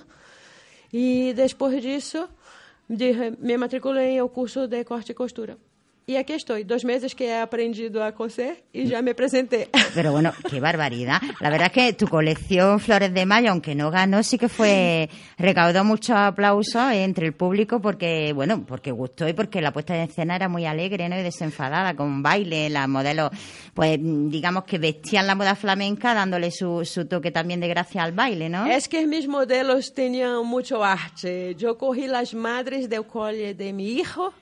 E 0.93 1.33
depois 1.35 1.83
disso, 1.83 2.21
de- 2.89 3.33
me 3.39 3.55
matriculei 3.57 4.09
em 4.17 4.23
um 4.23 4.29
curso 4.29 4.67
de 4.67 4.83
corte 4.85 5.13
e 5.13 5.15
costura. 5.15 5.55
E 6.05 6.17
aqui 6.17 6.33
estou, 6.33 6.59
dois 6.65 6.83
meses 6.83 7.15
que 7.15 7.25
he 7.25 7.41
aprendido 7.41 8.03
a 8.03 8.11
coser 8.11 8.65
e 8.75 8.85
já 8.87 9.01
me 9.01 9.13
apresentei. 9.13 9.69
Pero 9.95 10.11
bueno, 10.11 10.33
qué 10.51 10.59
barbaridad. 10.59 11.23
La 11.41 11.49
verdad 11.49 11.69
es 11.69 11.73
que 11.73 11.93
tu 11.93 12.09
colección 12.09 12.81
Flores 12.81 13.15
de 13.15 13.25
Mayo, 13.25 13.53
aunque 13.53 13.77
no 13.77 13.89
ganó, 13.93 14.21
sí 14.25 14.37
que 14.37 14.49
fue 14.49 15.09
recaudó 15.39 15.85
mucho 15.85 16.17
aplauso 16.17 16.91
entre 16.91 17.27
el 17.27 17.35
público 17.35 17.81
porque, 17.81 18.33
bueno, 18.33 18.65
porque 18.67 18.91
gustó 18.91 19.29
y 19.29 19.33
porque 19.33 19.61
la 19.61 19.73
puesta 19.73 19.95
en 19.95 20.09
escena 20.09 20.35
era 20.35 20.49
muy 20.49 20.67
alegre, 20.67 21.09
¿no? 21.09 21.17
Y 21.17 21.23
desenfadada, 21.23 21.95
con 21.95 22.21
baile, 22.21 22.69
las 22.69 22.89
modelos, 22.89 23.31
pues 23.73 23.97
digamos 24.01 24.65
que 24.65 24.79
vestían 24.79 25.29
la 25.29 25.37
moda 25.37 25.55
flamenca 25.55 26.15
dándole 26.15 26.51
su, 26.51 26.85
su 26.85 27.07
toque 27.07 27.31
también 27.31 27.61
de 27.61 27.69
gracia 27.69 28.03
al 28.03 28.11
baile, 28.11 28.49
¿no? 28.49 28.67
Es 28.67 28.89
que 28.89 29.07
mis 29.07 29.29
modelos 29.29 29.95
tenían 29.95 30.45
mucho 30.47 30.83
arte. 30.83 31.55
Yo 31.55 31.79
cogí 31.79 32.09
las 32.09 32.35
madres 32.35 32.89
del 32.89 33.07
cole 33.07 33.55
de 33.55 33.73
mi 33.73 33.93
hijo 33.93 34.35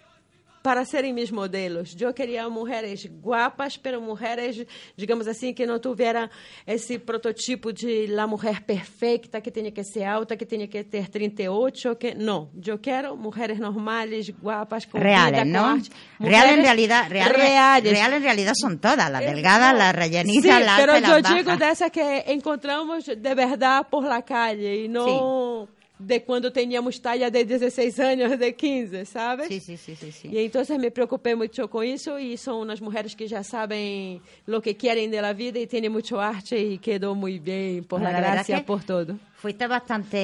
para 0.63 0.85
serem 0.85 1.13
mis 1.13 1.31
modelos. 1.31 1.97
Eu 2.01 2.13
queria 2.13 2.49
mulheres 2.49 3.07
guapas, 3.07 3.77
pero 3.77 4.01
mulheres, 4.01 4.65
digamos 4.97 5.27
assim, 5.27 5.55
que 5.55 5.65
não 5.67 5.79
tiveram 5.79 6.29
esse 6.67 6.99
prototipo 6.99 7.73
de 7.73 8.07
la 8.09 8.27
mulher 8.27 8.61
perfeita, 8.63 9.41
que 9.41 9.51
tinha 9.51 9.71
que 9.71 9.83
ser 9.85 10.05
alta, 10.05 10.37
que 10.37 10.45
tinha 10.45 10.67
que 10.69 10.85
ter 10.85 11.09
38, 11.09 11.97
que 11.97 12.15
não. 12.15 12.51
Eu 12.67 12.79
quero 12.79 13.17
mulheres 13.17 13.59
normais, 13.59 14.29
guapas, 14.31 14.85
com 14.85 14.99
Reales, 14.99 15.45
vida, 15.45 15.45
¿no? 15.45 15.79
com. 15.79 16.25
Real 16.25 16.47
en 16.47 16.51
Mujeres 16.51 16.65
realidad, 16.65 17.09
real, 17.09 17.31
reales. 17.31 17.93
real 17.93 18.13
en 18.13 18.23
realidad 18.23 18.53
son 18.55 18.79
todas, 18.79 19.11
las 19.11 19.21
delgadas, 19.21 19.75
las 19.77 19.95
rellenizas, 19.95 20.59
Sí, 20.59 20.65
las 20.65 20.81
pero 20.81 20.93
altas 20.93 21.09
y 21.11 21.13
yo 21.13 21.21
las 21.21 21.35
digo 21.35 21.57
dessa 21.57 21.91
que 21.91 22.25
encontramos 22.29 23.05
de 23.07 23.35
verdade 23.35 23.87
por 23.91 24.05
la 24.05 24.23
calle 24.23 24.85
e 24.85 24.89
não 24.89 25.69
de 26.01 26.21
quando 26.21 26.51
teníamos 26.51 26.99
talla 26.99 27.31
de 27.31 27.45
16 27.45 28.01
anos, 28.01 28.39
de 28.39 28.53
15, 28.53 29.05
sabe? 29.05 29.47
Sí, 29.47 29.61
sí, 29.61 29.77
sí, 29.77 29.95
sí, 29.95 30.11
sí. 30.11 30.29
E 30.29 30.41
então 30.45 30.63
me 30.79 30.91
preocupei 30.91 31.35
muito 31.35 31.69
com 31.69 31.85
isso 31.85 32.19
e 32.19 32.39
são 32.39 32.63
umas 32.63 32.81
mulheres 32.81 33.15
que 33.15 33.27
já 33.27 33.43
sabem 33.43 34.21
o 34.49 34.61
que 34.61 34.75
querem 34.75 35.11
da 35.11 35.33
vida 35.33 35.59
e 35.59 35.67
têm 35.67 35.89
muito 35.91 36.19
arte 36.19 36.57
e 36.57 36.79
quedou 36.79 37.15
muito 37.15 37.43
bem 37.43 37.83
por 37.83 38.01
Bueno, 38.01 38.15
la 38.15 38.21
la 38.21 38.33
gracia, 38.33 38.63
por 38.63 38.83
todo. 38.83 39.19
Fuiste 39.35 39.67
bastante, 39.67 40.17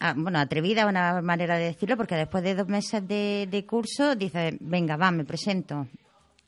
ah, 0.00 0.14
bueno, 0.16 0.38
atrevida, 0.38 0.86
una 0.86 1.20
manera 1.20 1.58
de 1.58 1.66
decirlo, 1.66 1.96
porque 1.96 2.14
después 2.14 2.42
de 2.42 2.54
dos 2.54 2.68
meses 2.68 3.06
de, 3.06 3.46
de 3.50 3.64
curso 3.64 4.14
dices, 4.14 4.54
venga, 4.60 4.96
va, 4.96 5.10
me 5.10 5.24
presento. 5.24 5.86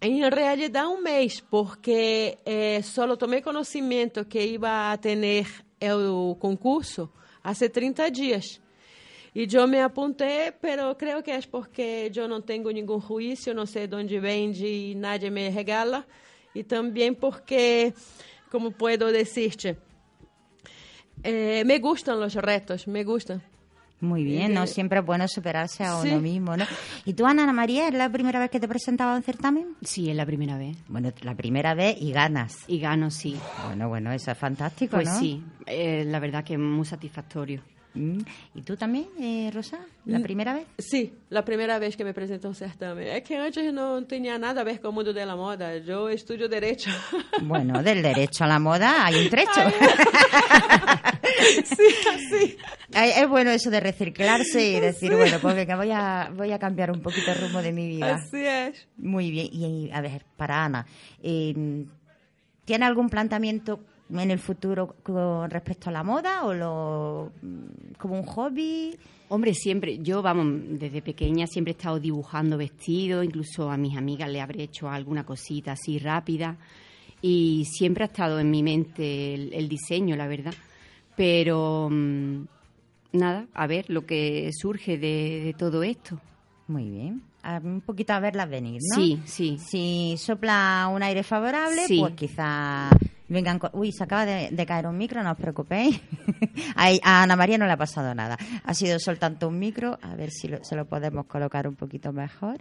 Em 0.00 0.20
realidade, 0.30 0.86
um 0.86 1.02
mês, 1.02 1.40
porque 1.40 2.38
eh, 2.46 2.80
só 2.82 3.16
tomei 3.16 3.42
conhecimento 3.42 4.26
que 4.26 4.38
ia 4.38 4.96
ter 5.00 5.44
o 5.92 6.36
concurso 6.36 7.10
há 7.42 7.54
30 7.54 8.10
dias. 8.10 8.60
E 9.34 9.46
eu 9.52 9.68
me 9.68 9.80
apuntei, 9.80 10.52
pero 10.60 10.94
creio 10.94 11.22
que 11.22 11.30
é 11.30 11.40
porque 11.42 12.10
eu 12.14 12.26
não 12.26 12.40
tenho 12.40 12.70
nenhum 12.70 13.00
juízo, 13.00 13.54
não 13.54 13.66
sei 13.66 13.86
de 13.86 13.94
onde 13.94 14.18
vende 14.18 14.66
e 14.66 14.94
nadie 14.94 15.30
me 15.30 15.48
regala. 15.48 16.04
E 16.54 16.64
também 16.64 17.14
porque, 17.14 17.92
como 18.50 18.72
puedo 18.72 19.12
decirte, 19.12 19.76
eh, 21.22 21.62
me 21.64 21.78
gustan 21.78 22.18
los 22.18 22.34
retos, 22.34 22.86
me 22.86 23.04
gustan. 23.04 23.42
Muy 24.00 24.22
bien, 24.22 24.54
¿no? 24.54 24.62
Eh, 24.62 24.66
Siempre 24.68 25.00
es 25.00 25.04
bueno 25.06 25.26
superarse 25.26 25.82
a 25.84 26.00
sí. 26.00 26.08
uno 26.08 26.20
mismo, 26.20 26.56
¿no? 26.56 26.64
¿Y 27.04 27.14
tú, 27.14 27.26
Ana 27.26 27.52
María, 27.52 27.88
es 27.88 27.94
la 27.94 28.08
primera 28.10 28.38
vez 28.38 28.48
que 28.50 28.60
te 28.60 28.68
presentaba 28.68 29.12
a 29.14 29.16
un 29.16 29.22
certamen? 29.24 29.74
Sí, 29.82 30.08
es 30.08 30.14
la 30.16 30.24
primera 30.24 30.56
vez. 30.56 30.76
Bueno, 30.88 31.10
la 31.22 31.34
primera 31.34 31.74
vez 31.74 31.96
y 32.00 32.12
ganas. 32.12 32.58
Y 32.68 32.78
gano, 32.78 33.10
sí. 33.10 33.36
Bueno, 33.66 33.88
bueno, 33.88 34.12
eso 34.12 34.30
es 34.30 34.38
fantástico, 34.38 34.96
Pues 34.96 35.08
¿no? 35.08 35.18
sí, 35.18 35.42
eh, 35.66 36.04
la 36.06 36.20
verdad 36.20 36.44
que 36.44 36.52
es 36.54 36.60
muy 36.60 36.84
satisfactorio. 36.84 37.60
Mm. 37.94 38.18
¿Y 38.54 38.62
tú 38.62 38.76
también, 38.76 39.06
eh, 39.20 39.50
Rosa? 39.52 39.78
¿La 40.04 40.18
Mm. 40.18 40.22
primera 40.22 40.54
vez? 40.54 40.66
Sim, 40.78 41.10
a 41.34 41.42
primeira 41.42 41.78
vez 41.78 41.96
que 41.96 42.04
me 42.04 42.10
apresenté 42.10 42.46
a 42.46 42.50
um 42.50 42.54
certame. 42.54 43.08
É 43.08 43.20
que 43.22 43.34
antes 43.34 43.72
não 43.72 44.04
tinha 44.04 44.38
nada 44.38 44.60
a 44.60 44.64
ver 44.64 44.78
com 44.80 44.88
o 44.88 44.92
mundo 44.92 45.12
da 45.12 45.24
moda. 45.36 45.74
Eu 45.76 46.08
estudo 46.10 46.48
direito. 46.48 46.86
Bueno, 47.42 47.82
del 47.82 48.02
derecho 48.02 48.44
a 48.44 48.46
la 48.46 48.58
moda 48.58 49.04
hay 49.06 49.24
un 49.24 49.30
trecho. 49.30 49.52
sí, 51.64 51.86
así. 52.14 52.56
Ay, 52.94 53.10
Es 53.16 53.28
bueno 53.28 53.50
eso 53.50 53.70
de 53.70 53.80
reciclarse 53.80 54.70
y 54.70 54.80
decir, 54.80 55.14
bueno, 55.14 55.38
pues 55.40 55.54
venga, 55.56 55.76
voy 55.76 55.90
a, 55.90 56.30
voy 56.34 56.52
a 56.52 56.58
cambiar 56.58 56.90
un 56.90 57.00
poquito 57.00 57.32
el 57.32 57.40
rumbo 57.40 57.62
de 57.62 57.72
mi 57.72 57.86
vida. 57.88 58.14
Así 58.16 58.44
es. 58.44 58.86
Muy 58.96 59.30
bien. 59.30 59.48
Y 59.52 59.90
a 59.92 60.00
ver, 60.00 60.24
para 60.36 60.64
Ana, 60.64 60.86
eh, 61.22 61.54
¿tiene 62.64 62.84
algún 62.86 63.08
planteamiento 63.08 63.80
en 64.10 64.30
el 64.30 64.38
futuro 64.38 64.96
con 65.02 65.50
respecto 65.50 65.90
a 65.90 65.92
la 65.92 66.02
moda 66.02 66.44
o 66.44 66.54
lo 66.54 67.32
como 67.98 68.18
un 68.18 68.24
hobby? 68.24 68.96
Hombre, 69.30 69.52
siempre, 69.52 69.98
yo, 69.98 70.22
vamos, 70.22 70.78
desde 70.80 71.02
pequeña 71.02 71.46
siempre 71.46 71.72
he 71.72 71.76
estado 71.76 72.00
dibujando 72.00 72.56
vestidos, 72.56 73.24
incluso 73.24 73.70
a 73.70 73.76
mis 73.76 73.96
amigas 73.96 74.30
le 74.30 74.40
habré 74.40 74.62
hecho 74.62 74.88
alguna 74.88 75.24
cosita 75.24 75.72
así 75.72 75.98
rápida. 75.98 76.56
Y 77.20 77.64
siempre 77.66 78.04
ha 78.04 78.06
estado 78.06 78.38
en 78.38 78.50
mi 78.50 78.62
mente 78.62 79.34
el, 79.34 79.52
el 79.52 79.68
diseño, 79.68 80.16
la 80.16 80.28
verdad. 80.28 80.54
Pero 81.14 81.88
mm, 81.90 82.44
nada, 83.12 83.46
a 83.52 83.66
ver 83.66 83.90
lo 83.90 84.06
que 84.06 84.50
surge 84.52 84.96
de, 84.96 85.42
de 85.44 85.54
todo 85.58 85.82
esto. 85.82 86.20
Muy 86.66 86.88
bien. 86.88 87.27
Un 87.62 87.80
poquito 87.80 88.12
a 88.12 88.20
verlas 88.20 88.48
venir, 88.50 88.80
¿no? 88.90 88.96
Sí, 88.96 89.20
sí. 89.24 89.58
Si 89.58 90.16
sopla 90.18 90.90
un 90.92 91.02
aire 91.02 91.22
favorable, 91.22 91.86
Sí. 91.86 91.98
pues 92.00 92.14
quizá 92.14 92.90
vengan... 93.28 93.58
Uy, 93.72 93.92
se 93.92 94.04
acaba 94.04 94.26
de, 94.26 94.50
de 94.50 94.66
caer 94.66 94.86
un 94.86 94.98
micro, 94.98 95.22
no 95.22 95.30
os 95.32 95.38
preocupéis. 95.38 96.00
a, 96.76 96.88
a 97.02 97.22
Ana 97.22 97.36
María 97.36 97.56
no 97.56 97.64
le 97.66 97.72
ha 97.72 97.76
pasado 97.76 98.14
nada. 98.14 98.36
Ha 98.64 98.74
sido 98.74 98.98
soltando 98.98 99.48
un 99.48 99.58
micro, 99.58 99.98
a 100.02 100.14
ver 100.16 100.30
si 100.30 100.48
lo- 100.48 100.62
se 100.64 100.76
lo 100.76 100.84
podemos 100.86 101.26
colocar 101.26 101.66
un 101.68 101.74
poquito 101.76 102.12
mejor. 102.12 102.58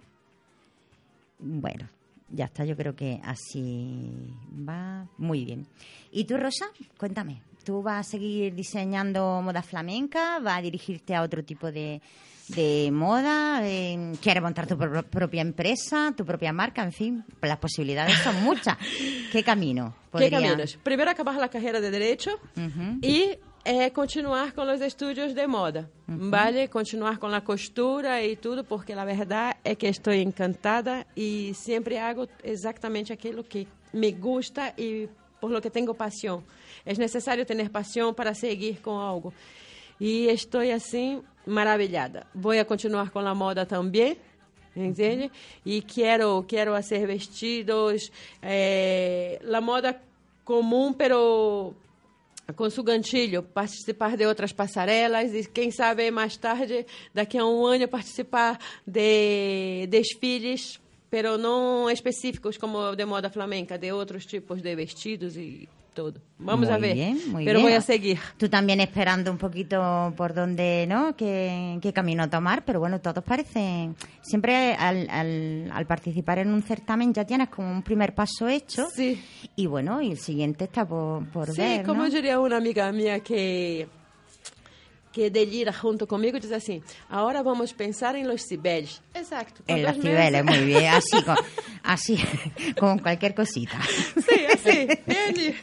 Bueno, 1.40 1.88
ya 2.30 2.46
está, 2.46 2.64
yo 2.66 2.76
creo 2.78 2.96
que 2.96 3.20
así 3.24 4.10
va 4.68 5.06
muy 5.18 5.44
bien. 5.46 5.68
¿Y 6.12 6.26
tú, 6.26 6.38
Rosa? 6.38 6.66
Cuéntame, 6.98 7.42
¿tú 7.68 7.84
vas 7.84 8.00
a 8.08 8.10
seguir 8.14 8.56
diseñando 8.56 9.42
moda 9.44 9.62
flamenca? 9.62 10.40
¿Vas 10.40 10.58
a 10.60 10.62
dirigirte 10.62 11.12
a 11.14 11.22
otro 11.22 11.44
tipo 11.44 11.70
de, 11.70 12.02
de 12.48 12.90
moda? 12.94 13.60
Eh, 13.68 14.14
¿Quieres 14.24 14.42
montar 14.42 14.66
tu 14.68 14.78
pro- 14.78 15.04
propia 15.04 15.42
empresa, 15.42 16.14
tu 16.16 16.24
propia 16.24 16.54
marca? 16.54 16.82
En 16.84 16.94
fin, 16.94 17.26
las 17.42 17.58
posibilidades 17.58 18.16
son 18.24 18.42
muchas. 18.42 18.78
¿Qué 19.34 19.44
camino? 19.44 19.94
Podría- 20.12 20.32
caminhos? 20.40 20.80
Primeiro, 20.82 21.12
acabar 21.12 21.36
a 21.44 21.50
carreira 21.50 21.82
de 21.82 21.92
Direito 21.92 22.30
Ujú. 22.56 22.86
e 23.04 23.38
eh, 23.66 23.92
continuar 23.92 24.54
com 24.56 24.64
os 24.72 24.80
estudos 24.80 25.36
de 25.36 25.46
moda, 25.46 25.92
vale? 26.08 26.70
Continuar 26.70 27.18
com 27.20 27.28
a 27.28 27.42
costura 27.42 28.24
e 28.24 28.38
tudo, 28.38 28.64
porque 28.64 28.94
a 28.94 29.04
verdade 29.04 29.58
é 29.66 29.76
que 29.76 29.88
estou 29.92 30.14
encantada 30.14 31.06
e 31.18 31.52
sempre 31.54 31.98
hago 32.00 32.30
exatamente 32.46 33.12
aquilo 33.12 33.44
que 33.44 33.68
me 33.94 34.14
gusta 34.14 34.72
e 34.78 35.10
por 35.40 35.52
lo 35.52 35.62
que 35.62 35.70
tenho 35.70 35.94
paixão. 35.94 36.44
É 36.86 36.94
necessário 36.94 37.46
ter 37.46 37.70
paixão 37.70 38.14
para 38.14 38.34
seguir 38.34 38.82
com 38.82 38.92
algo. 38.92 39.34
E 40.00 40.28
estou 40.28 40.62
assim 40.62 41.24
maravilhada. 41.46 42.28
Vou 42.34 42.52
a 42.52 42.66
continuar 42.66 43.10
com 43.10 43.20
a 43.20 43.34
moda 43.34 43.66
também, 43.66 44.18
entende? 44.76 45.32
E 45.66 45.82
quero 45.82 46.44
quero 46.44 46.72
fazer 46.74 47.08
vestidos, 47.08 48.12
eh, 48.42 49.40
a 49.52 49.62
moda 49.62 50.00
comum, 50.44 50.94
pero 50.94 51.74
com 52.56 52.70
su 52.70 52.84
ganchilho, 52.84 53.44
participar 53.44 54.16
de 54.16 54.26
outras 54.26 54.54
passarelas 54.54 55.34
e 55.34 55.46
quem 55.50 55.72
sabe 55.72 56.10
mais 56.12 56.38
tarde, 56.38 56.86
daqui 57.14 57.38
a 57.38 57.46
um 57.46 57.66
ano, 57.66 57.88
participar 57.88 58.58
de 58.86 59.86
desfiles, 59.88 60.80
pero 61.10 61.38
não 61.38 61.90
específicos 61.90 62.58
como 62.58 62.96
de 62.96 63.06
moda 63.06 63.30
flamenca, 63.30 63.78
de 63.78 63.92
outros 63.92 64.26
tipos 64.26 64.62
de 64.62 64.76
vestidos 64.76 65.36
e 65.38 65.68
tudo. 65.96 66.22
Vamos 66.38 66.68
Muy 66.68 66.76
a 66.76 66.78
ver. 66.78 66.94
bien, 66.94 67.18
muy 67.32 67.44
pero 67.44 67.58
bien. 67.58 67.70
voy 67.70 67.74
a 67.74 67.82
seguir. 67.82 68.20
Tú 68.38 68.48
también 68.50 68.80
esperando 68.82 69.32
un 69.32 69.38
poquito 69.40 70.14
por 70.16 70.36
dónde, 70.36 70.86
¿no? 70.88 71.16
Qué, 71.16 71.80
qué 71.82 71.92
camino 71.92 72.30
tomar, 72.30 72.64
pero 72.66 72.80
bueno, 72.80 73.02
todos 73.02 73.24
parecen. 73.24 73.96
Siempre 74.22 74.76
al, 74.76 75.08
al, 75.10 75.72
al 75.74 75.86
participar 75.88 76.38
en 76.38 76.54
un 76.54 76.62
certamen 76.62 77.14
ya 77.16 77.26
tienes 77.26 77.50
como 77.50 77.72
un 77.72 77.82
primer 77.82 78.14
paso 78.14 78.48
hecho. 78.48 78.86
Sí. 78.94 79.20
Y 79.56 79.66
bueno, 79.66 80.00
y 80.00 80.12
el 80.12 80.20
siguiente 80.20 80.66
está 80.66 80.86
por, 80.88 81.26
por 81.30 81.50
Sí, 81.52 81.62
ver. 81.62 81.84
como 81.84 82.04
¿no? 82.04 82.10
diria 82.12 82.40
uma 82.40 82.58
amiga 82.58 82.92
minha 82.92 83.20
que 83.22 83.88
que 85.18 85.32
delira 85.32 85.74
junto 85.74 86.06
comigo, 86.06 86.40
diz 86.40 86.52
assim: 86.52 86.84
agora 87.10 87.42
vamos 87.42 87.74
pensar 87.74 88.16
em 88.16 88.24
los 88.24 88.44
cibeles. 88.44 89.02
Exacto. 89.16 89.64
En 89.66 89.82
¿cuántos 89.82 90.04
cibeles, 90.04 90.46
muy 90.46 90.64
bien, 90.64 90.94
así, 90.94 91.24
con, 91.24 91.36
así, 91.82 92.20
con 92.80 93.00
cualquier 93.00 93.34
cosita. 93.34 93.82
Sí, 93.82 94.46
assim, 94.46 94.88
ele. 95.08 95.56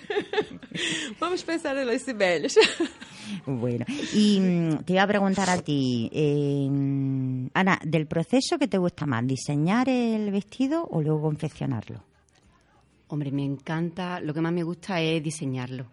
Vamos 1.20 1.44
pensar 1.44 1.78
em 1.78 1.86
los 1.86 2.02
cibeles. 2.02 2.58
Bueno, 3.46 3.84
y 4.12 4.40
mm, 4.40 4.84
te 4.84 4.94
iba 4.94 5.04
a 5.04 5.06
preguntar 5.06 5.48
a 5.48 5.58
ti, 5.62 6.10
eh, 6.12 6.68
Ana, 7.54 7.78
del 7.84 8.06
proceso 8.08 8.58
que 8.58 8.66
te 8.66 8.78
gusta 8.78 9.06
más, 9.06 9.24
diseñar 9.24 9.88
el 9.88 10.32
vestido 10.32 10.84
o 10.90 11.00
luego 11.00 11.22
confeccionarlo. 11.22 12.02
Hombre, 13.06 13.30
me 13.30 13.44
encanta, 13.44 14.18
lo 14.18 14.34
que 14.34 14.40
más 14.40 14.52
me 14.52 14.64
gusta 14.64 15.00
es 15.00 15.22
diseñarlo. 15.22 15.86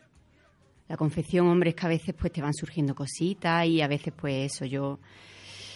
La 0.92 0.98
confección, 0.98 1.48
hombre, 1.48 1.70
es 1.70 1.76
que 1.78 1.86
a 1.86 1.90
veces 1.90 2.14
pues 2.20 2.34
te 2.34 2.42
van 2.42 2.54
surgiendo 2.54 2.94
cositas 2.94 3.66
y 3.66 3.80
a 3.82 3.88
veces 3.88 4.12
pues 4.14 4.52
eso, 4.54 4.66
yo, 4.66 5.00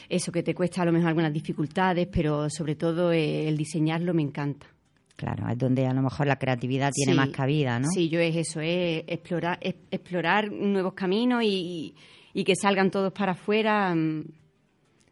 eso 0.09 0.29
que 0.29 0.43
te 0.43 0.53
cuesta 0.53 0.81
a 0.81 0.85
lo 0.85 0.91
mejor 0.91 1.07
algunas 1.07 1.31
dificultades, 1.31 2.09
pero 2.11 2.49
sobre 2.49 2.75
todo 2.75 3.13
eh, 3.13 3.47
el 3.47 3.55
diseñarlo 3.55 4.13
me 4.13 4.23
encanta. 4.23 4.67
Claro, 5.15 5.47
es 5.49 5.57
donde 5.57 5.87
a 5.87 5.93
lo 5.93 6.01
mejor 6.01 6.27
la 6.27 6.35
creatividad 6.35 6.91
tiene 6.91 7.13
Sí, 7.13 7.17
más 7.17 7.29
cabida, 7.29 7.79
¿no? 7.79 7.87
Sí, 7.87 8.09
yo 8.09 8.19
es 8.19 8.35
eso, 8.35 8.59
es 8.59 9.05
explorar, 9.07 9.57
es 9.61 9.75
explorar 9.89 10.51
nuevos 10.51 10.93
caminos 10.95 11.41
y, 11.45 11.95
y 12.33 12.43
que 12.43 12.57
salgan 12.57 12.91
todos 12.91 13.13
para 13.13 13.31
afuera. 13.31 13.95
mm. 13.95 13.97
Me 13.99 14.25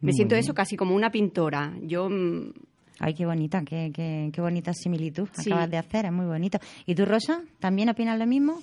Muy 0.02 0.12
siento 0.12 0.34
bien. 0.34 0.44
eso 0.44 0.52
casi 0.52 0.76
como 0.76 0.94
una 0.94 1.08
pintora. 1.10 1.72
Yo 1.80 2.10
mm, 2.10 2.52
Ay, 2.98 3.14
qué 3.14 3.24
bonita, 3.24 3.62
qué, 3.64 3.90
qué, 3.94 4.28
qué 4.30 4.40
bonita 4.42 4.74
similitud 4.74 5.28
Sí. 5.32 5.50
acabas 5.50 5.70
de 5.70 5.78
hacer, 5.78 6.04
es 6.04 6.12
muy 6.12 6.26
bonito. 6.26 6.58
¿Y 6.84 6.94
tú, 6.94 7.06
Rosa, 7.06 7.40
también 7.58 7.88
opinas 7.88 8.18
lo 8.18 8.26
mismo? 8.26 8.60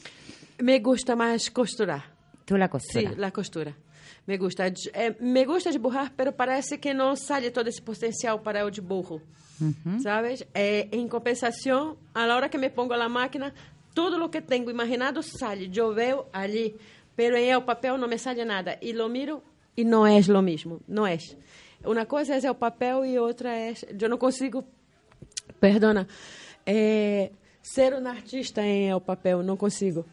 Me 0.62 0.80
gusta 0.80 1.15
mais 1.15 1.50
costurar. 1.50 2.04
Tú 2.45 2.58
la 2.58 2.65
Sí, 2.67 2.71
costura. 2.71 3.13
la 3.17 3.32
costura. 3.32 3.74
Me 4.28 4.38
gusta. 4.38 4.69
De- 4.69 4.91
eh, 4.93 5.15
me 5.19 5.45
gusta 5.45 5.71
dibujar, 5.71 6.12
pero 6.15 6.32
parece 6.32 6.80
que 6.80 6.93
não 6.93 7.15
sai 7.15 7.50
todo 7.52 7.67
esse 7.69 7.82
potencial 7.82 8.39
para 8.41 8.63
o 8.65 8.69
dibujo. 8.69 9.21
¿Sabes? 10.02 10.45
Eh, 10.56 10.89
en 10.91 11.08
compensación, 11.08 11.95
a 12.15 12.26
la 12.26 12.36
hora 12.36 12.50
que 12.50 12.58
me 12.58 12.69
pongo 12.71 12.93
a 12.93 12.97
la 12.97 13.08
máquina, 13.10 13.54
todo 13.93 14.17
lo 14.17 14.30
que 14.32 14.41
tengo 14.41 14.71
imaginado 14.71 15.21
sale. 15.21 15.69
Yo 15.69 15.93
veo 15.93 16.28
allí, 16.34 16.76
pero 17.15 17.36
en 17.38 17.50
el 17.54 17.63
papel 17.63 18.00
no 18.00 18.08
me 18.08 18.17
sale 18.17 18.43
nada. 18.43 18.78
Y 18.82 18.93
lo 18.93 19.08
miro 19.10 19.43
y 19.76 19.86
no 19.86 20.08
es 20.08 20.28
lo 20.28 20.41
mismo. 20.41 20.80
No 20.88 21.06
es. 21.08 21.38
Una 21.84 22.06
cosa 22.06 22.36
es 22.38 22.43
el 22.43 22.56
papel 22.56 23.06
y 23.06 23.17
otra 23.17 23.67
es. 23.69 23.86
Yo 23.95 24.08
no 24.10 24.17
consigo. 24.17 24.63
Perdona. 25.60 26.08
eh, 26.65 27.32
ser 27.62 27.93
un 27.95 28.08
artista 28.08 28.65
en 28.65 28.91
el 28.91 29.02
papel, 29.02 29.45
no 29.45 29.58
consigo. 29.58 30.06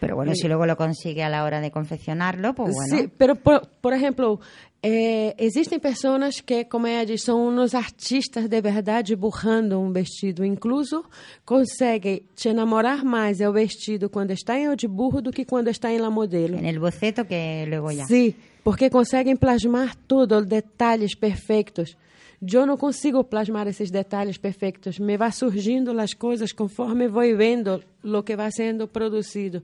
Pero 0.00 0.16
bueno, 0.16 0.34
si 0.34 0.46
luego 0.46 0.66
lo 0.66 0.76
consigue 0.76 1.22
a 1.22 1.28
la 1.28 1.44
hora 1.44 1.60
de 1.60 1.70
confeccionarlo, 1.70 2.54
pues 2.54 2.74
bueno. 2.74 2.96
Sí, 2.96 3.10
pero 3.16 3.34
por, 3.34 3.68
por 3.80 3.92
ejemplo, 3.92 4.40
eh, 4.80 5.34
existem 5.38 5.80
pessoas 5.80 6.40
que, 6.40 6.64
como 6.64 6.86
ela 6.86 7.04
diz, 7.04 7.24
são 7.24 7.48
uns 7.48 7.74
artistas 7.74 8.48
de 8.48 8.60
verdade 8.60 9.08
dibujando 9.08 9.80
um 9.80 9.90
vestido. 9.90 10.44
Incluso 10.44 11.04
conseguem 11.44 12.22
te 12.36 12.48
enamorar 12.48 13.04
mais 13.04 13.40
é 13.40 13.48
o 13.48 13.52
vestido 13.52 14.08
quando 14.08 14.30
está 14.30 14.56
em 14.56 14.68
o 14.68 14.76
dibujo 14.76 15.20
do 15.20 15.32
que 15.32 15.44
quando 15.44 15.68
está 15.68 15.92
em 15.92 15.98
la 15.98 16.10
modelo. 16.10 16.56
En 16.56 16.64
el 16.64 16.78
boceto 16.78 17.24
que 17.24 17.66
luego 17.66 17.90
ya. 17.90 18.06
Sim, 18.06 18.34
porque 18.62 18.88
conseguem 18.88 19.36
plasmar 19.36 19.96
tudo, 20.06 20.44
detalhes 20.44 21.16
perfeitos. 21.16 21.96
Eu 22.40 22.64
não 22.64 22.76
consigo 22.76 23.24
plasmar 23.24 23.66
esses 23.66 23.90
detalhes 23.90 24.38
perfeitos. 24.38 24.98
Me 24.98 25.16
vai 25.16 25.32
surgindo 25.32 25.98
as 25.98 26.14
coisas 26.14 26.52
conforme 26.52 27.08
vou 27.08 27.36
vendo 27.36 27.82
o 28.04 28.22
que 28.22 28.36
vai 28.36 28.52
sendo 28.52 28.86
produzido. 28.86 29.62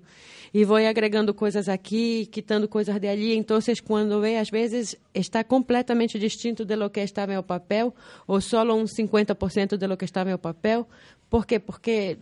E 0.53 0.65
vou 0.65 0.77
agregando 0.77 1.33
coisas 1.33 1.69
aqui, 1.69 2.27
quitando 2.27 2.69
coisas 2.69 2.99
de 2.99 3.09
ali. 3.09 3.37
Então, 3.37 3.59
quando 3.85 4.21
vê, 4.21 4.39
às 4.39 4.51
vezes 4.51 4.97
está 5.15 5.45
completamente 5.45 6.19
distinto 6.19 6.65
de 6.65 6.75
lo 6.75 6.91
que 6.91 7.01
está 7.01 7.27
meu 7.27 7.43
papel, 7.43 7.95
ou 8.27 8.41
só 8.41 8.63
um 8.63 8.85
50% 8.85 9.77
de 9.77 9.87
lo 9.87 9.97
que 9.97 10.05
está 10.05 10.25
meu 10.25 10.39
papel. 10.39 10.87
Por 11.31 11.47
quê? 11.47 11.59
Porque 11.59 12.19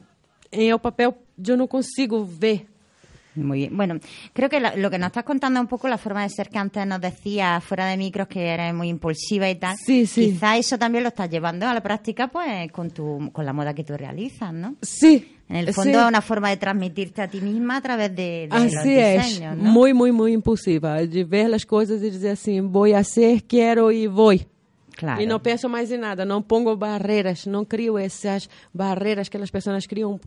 em 0.51 0.71
el 0.71 0.79
papel 0.79 1.17
eu 1.47 1.57
não 1.57 1.67
consigo 1.67 2.25
ver 2.25 2.67
Muy 3.35 3.59
bien. 3.61 3.77
Bueno, 3.77 3.99
creo 4.33 4.49
que 4.49 4.61
lo 4.61 4.91
que 4.91 4.99
nos 4.99 5.07
estás 5.09 5.25
contando 5.25 5.59
es 5.59 5.63
un 5.63 5.69
poco 5.69 5.89
la 5.89 5.99
forma 5.99 6.23
de 6.23 6.29
ser 6.29 6.49
que 6.49 6.59
antes 6.59 6.87
nos 6.87 7.01
decías 7.01 7.65
fuera 7.65 7.87
de 7.87 7.97
micros 7.97 8.29
que 8.29 8.47
eres 8.47 8.75
muy 8.75 8.89
impulsiva 8.89 9.49
y 9.49 9.55
tal. 9.55 9.77
Sí, 9.77 10.07
sí. 10.07 10.33
Quizá 10.33 10.57
eso 10.57 10.79
también 10.79 11.05
lo 11.05 11.09
estás 11.09 11.31
llevando 11.31 11.67
a 11.67 11.75
la 11.75 11.83
práctica 11.83 12.29
pues 12.29 12.71
con 12.73 12.91
tu 12.91 13.31
con 13.33 13.47
la 13.47 13.53
moda 13.53 13.75
que 13.75 13.85
tú 13.85 13.97
realizas, 13.97 14.53
¿no? 14.53 14.77
Sí. 14.83 15.39
En 15.49 15.57
el 15.57 15.67
sí. 15.67 15.73
fondo 15.73 16.01
es 16.01 16.09
una 16.09 16.23
forma 16.23 16.51
de 16.51 16.57
transmitirte 16.57 17.21
a 17.21 17.29
ti 17.29 17.41
misma 17.41 17.77
a 17.77 17.81
través 17.83 18.15
de, 18.15 18.49
de 18.51 18.59
los 18.59 18.75
Así 18.75 18.97
es, 18.99 19.27
diseños, 19.27 19.57
¿no? 19.57 19.71
muy, 19.71 19.93
muy, 19.93 20.11
muy 20.11 20.33
impulsiva, 20.33 20.97
de 21.07 21.25
ver 21.25 21.53
as 21.53 21.65
coisas 21.65 22.03
e 22.03 22.11
dizer 22.11 22.31
assim, 22.31 22.61
vou 22.61 22.95
hacer, 22.95 23.43
quero 23.43 23.91
e 23.93 24.09
vou. 24.09 24.33
Claro. 25.03 25.21
E 25.21 25.27
não 25.27 25.41
penso 25.41 25.69
mais 25.69 25.91
em 25.91 25.99
nada, 25.99 26.25
não 26.25 26.41
pongo 26.41 26.77
barreiras, 26.77 27.45
não 27.45 27.65
crio 27.65 27.99
essas 27.99 28.49
barreiras 28.73 29.29
que 29.29 29.37
as 29.37 29.51
pessoas 29.51 29.85
criam. 29.85 30.21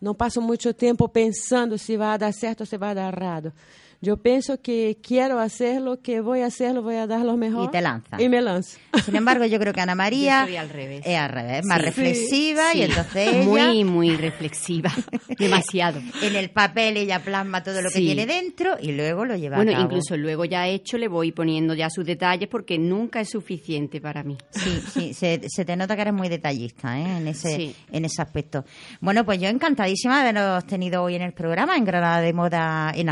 Não 0.00 0.14
passo 0.14 0.40
muito 0.40 0.72
tempo 0.72 1.08
pensando 1.08 1.76
se 1.76 1.96
vai 1.96 2.16
dar 2.16 2.32
certo 2.32 2.60
ou 2.60 2.66
se 2.66 2.78
vai 2.78 2.94
dar 2.94 3.12
errado. 3.12 3.52
Eu 4.02 4.16
penso 4.16 4.56
que 4.62 4.96
quero 5.02 5.38
hacerlo, 5.38 6.00
que 6.00 6.22
voy 6.22 6.40
a 6.40 6.46
hacerlo, 6.46 6.80
voy 6.80 6.94
a 6.96 7.06
dar 7.06 7.20
lo 7.22 7.36
mejor. 7.36 7.68
Y 7.68 7.70
te 7.70 7.82
lanzas. 7.82 8.18
Y 8.18 8.30
me 8.30 8.40
lanzo. 8.40 8.78
Sin 9.04 9.14
embargo, 9.14 9.44
yo 9.44 9.58
creo 9.60 9.74
que 9.74 9.82
Ana 9.82 9.94
María 9.94 10.40
Yo 10.40 10.46
soy 10.46 10.56
al 10.56 10.70
revés. 10.70 11.02
es 11.04 11.18
al 11.18 11.28
revés, 11.28 11.66
más 11.66 11.78
Sí. 11.80 11.84
reflexiva 11.84 12.74
y 12.74 12.80
entonces 12.82 13.28
ella, 13.34 13.44
Muy, 13.44 13.84
muy 13.84 14.16
reflexiva. 14.16 14.90
Demasiado. 15.38 16.00
en 16.22 16.34
el 16.34 16.48
papel 16.48 16.96
ella 16.96 17.22
plasma 17.22 17.62
todo 17.62 17.82
lo 17.82 17.90
que 17.90 17.98
tiene 17.98 18.24
dentro 18.24 18.78
y 18.80 18.92
luego 18.92 19.26
lo 19.26 19.36
lleva 19.36 19.56
Bueno, 19.56 19.72
a 19.72 19.74
cabo. 19.74 19.84
incluso 19.86 20.16
luego 20.16 20.46
ya 20.46 20.66
hecho 20.66 20.96
le 20.96 21.06
voy 21.08 21.32
poniendo 21.32 21.74
ya 21.74 21.90
sus 21.90 22.06
detalles 22.06 22.48
porque 22.48 22.78
nunca 22.78 23.20
es 23.20 23.28
suficiente 23.28 24.00
para 24.00 24.22
mí. 24.22 24.38
Sí, 24.50 24.80
sí, 24.94 25.12
se, 25.12 25.42
se 25.46 25.64
te 25.66 25.76
nota 25.76 25.94
que 25.94 26.00
eres 26.02 26.14
muy 26.14 26.30
detallista 26.30 26.98
¿eh? 26.98 27.18
en, 27.18 27.28
ese, 27.28 27.54
Sí. 27.54 27.76
en 27.92 28.06
ese 28.06 28.22
aspecto. 28.22 28.64
Bueno, 29.02 29.26
pues 29.26 29.38
yo 29.42 29.48
encantadísima 29.48 30.22
de 30.24 30.30
haberos 30.30 30.64
tenido 30.66 31.02
hoy 31.02 31.16
en 31.16 31.22
el 31.22 31.34
programa, 31.34 31.76
en 31.76 31.84
Granada 31.84 32.22
de 32.22 32.32
Moda, 32.32 32.92
en 32.96 33.10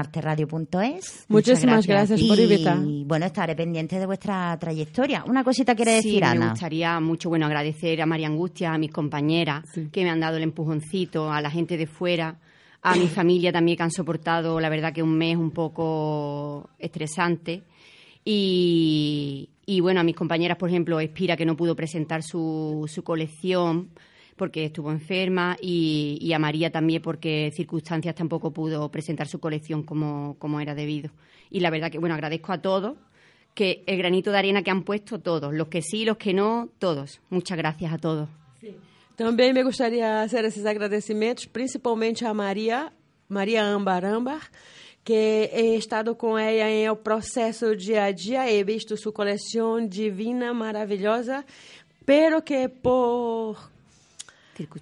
Muchísimas 1.29 1.87
gracias 1.87 2.23
por 2.23 2.39
invitar. 2.39 2.79
Y 2.87 3.05
bueno, 3.05 3.27
estaré 3.27 3.55
pendiente 3.57 3.99
de 3.99 4.07
vuestra 4.07 4.57
trayectoria. 4.59 5.25
Una 5.27 5.45
cosita 5.45 5.75
quiere 5.75 6.01
Sí, 6.03 6.09
decir, 6.09 6.21
me 6.23 6.27
Ana. 6.29 6.51
gustaría 6.51 7.01
mucho 7.01 7.29
bueno 7.29 7.47
agradecer 7.47 8.01
a 8.03 8.07
María 8.07 8.27
Angustia, 8.29 8.73
a 8.73 8.79
mis 8.79 8.91
compañeras 8.91 9.65
que 9.93 10.03
me 10.05 10.11
han 10.11 10.21
dado 10.21 10.37
el 10.37 10.43
empujoncito, 10.43 11.31
a 11.33 11.41
la 11.41 11.51
gente 11.51 11.77
de 11.77 11.87
fuera, 11.87 12.39
a 12.83 12.95
mi 12.97 13.09
familia 13.09 13.53
también 13.53 13.77
que 13.77 13.83
han 13.83 13.91
soportado, 13.91 14.61
la 14.61 14.69
verdad 14.69 14.93
que 14.93 15.03
un 15.03 15.17
mes 15.17 15.37
un 15.37 15.51
poco 15.51 16.71
estresante. 16.79 17.63
Y, 18.25 19.49
y 19.67 19.81
bueno, 19.81 20.01
a 20.01 20.05
mis 20.05 20.15
compañeras, 20.15 20.59
por 20.59 20.69
ejemplo, 20.69 21.01
Espira, 21.01 21.37
que 21.37 21.47
no 21.47 21.57
pudo 21.57 21.75
presentar 21.75 22.23
su, 22.23 22.85
su 22.93 23.03
colección 23.03 23.89
porque 24.39 24.65
estuvo 24.65 24.91
enferma, 24.91 25.57
y, 25.61 26.17
y 26.23 26.33
a 26.33 26.39
María 26.39 26.71
también 26.71 27.03
porque 27.03 27.53
circunstancias 27.55 28.15
tampoco 28.15 28.51
pudo 28.53 28.91
presentar 28.91 29.29
su 29.29 29.39
colección 29.39 29.83
como, 29.83 30.37
como 30.39 30.61
era 30.61 30.75
debido. 30.75 31.11
Y 31.51 31.61
la 31.61 31.69
verdad 31.69 31.91
que, 31.91 31.99
bueno, 31.99 32.15
agradezco 32.15 32.53
a 32.53 32.63
todos 32.63 32.97
que 33.55 33.83
el 33.87 33.99
granito 33.99 34.31
de 34.31 34.39
arena 34.39 34.63
que 34.63 34.71
han 34.71 34.85
puesto 34.85 35.19
todos, 35.19 35.53
los 35.53 35.69
que 35.69 35.83
sí, 35.83 36.05
los 36.07 36.17
que 36.17 36.33
no, 36.33 36.71
todos. 36.79 37.21
Muchas 37.29 37.59
gracias 37.59 37.93
a 37.93 37.99
todos. 37.99 38.29
Também 39.19 39.53
me 39.53 39.65
gostaria 39.65 40.23
de 40.23 40.29
fazer 40.29 40.45
esses 40.45 40.65
agradecimentos, 40.65 41.45
principalmente 41.45 42.25
a 42.25 42.33
Maria, 42.33 42.93
Maria 43.29 43.65
Ambar 43.65 44.05
Ambar, 44.05 44.49
que 45.03 45.51
he 45.53 45.75
estado 45.75 46.15
com 46.15 46.39
ela 46.39 46.71
em 46.71 46.89
o 46.89 46.95
processo 46.95 47.75
dia 47.75 48.05
a 48.05 48.13
dia, 48.13 48.49
he 48.49 48.63
visto 48.63 48.97
sua 48.97 49.13
coleção 49.13 49.85
divina, 49.85 50.55
maravilhosa, 50.55 51.45
pero 52.07 52.43
que 52.43 52.69
por 52.69 53.57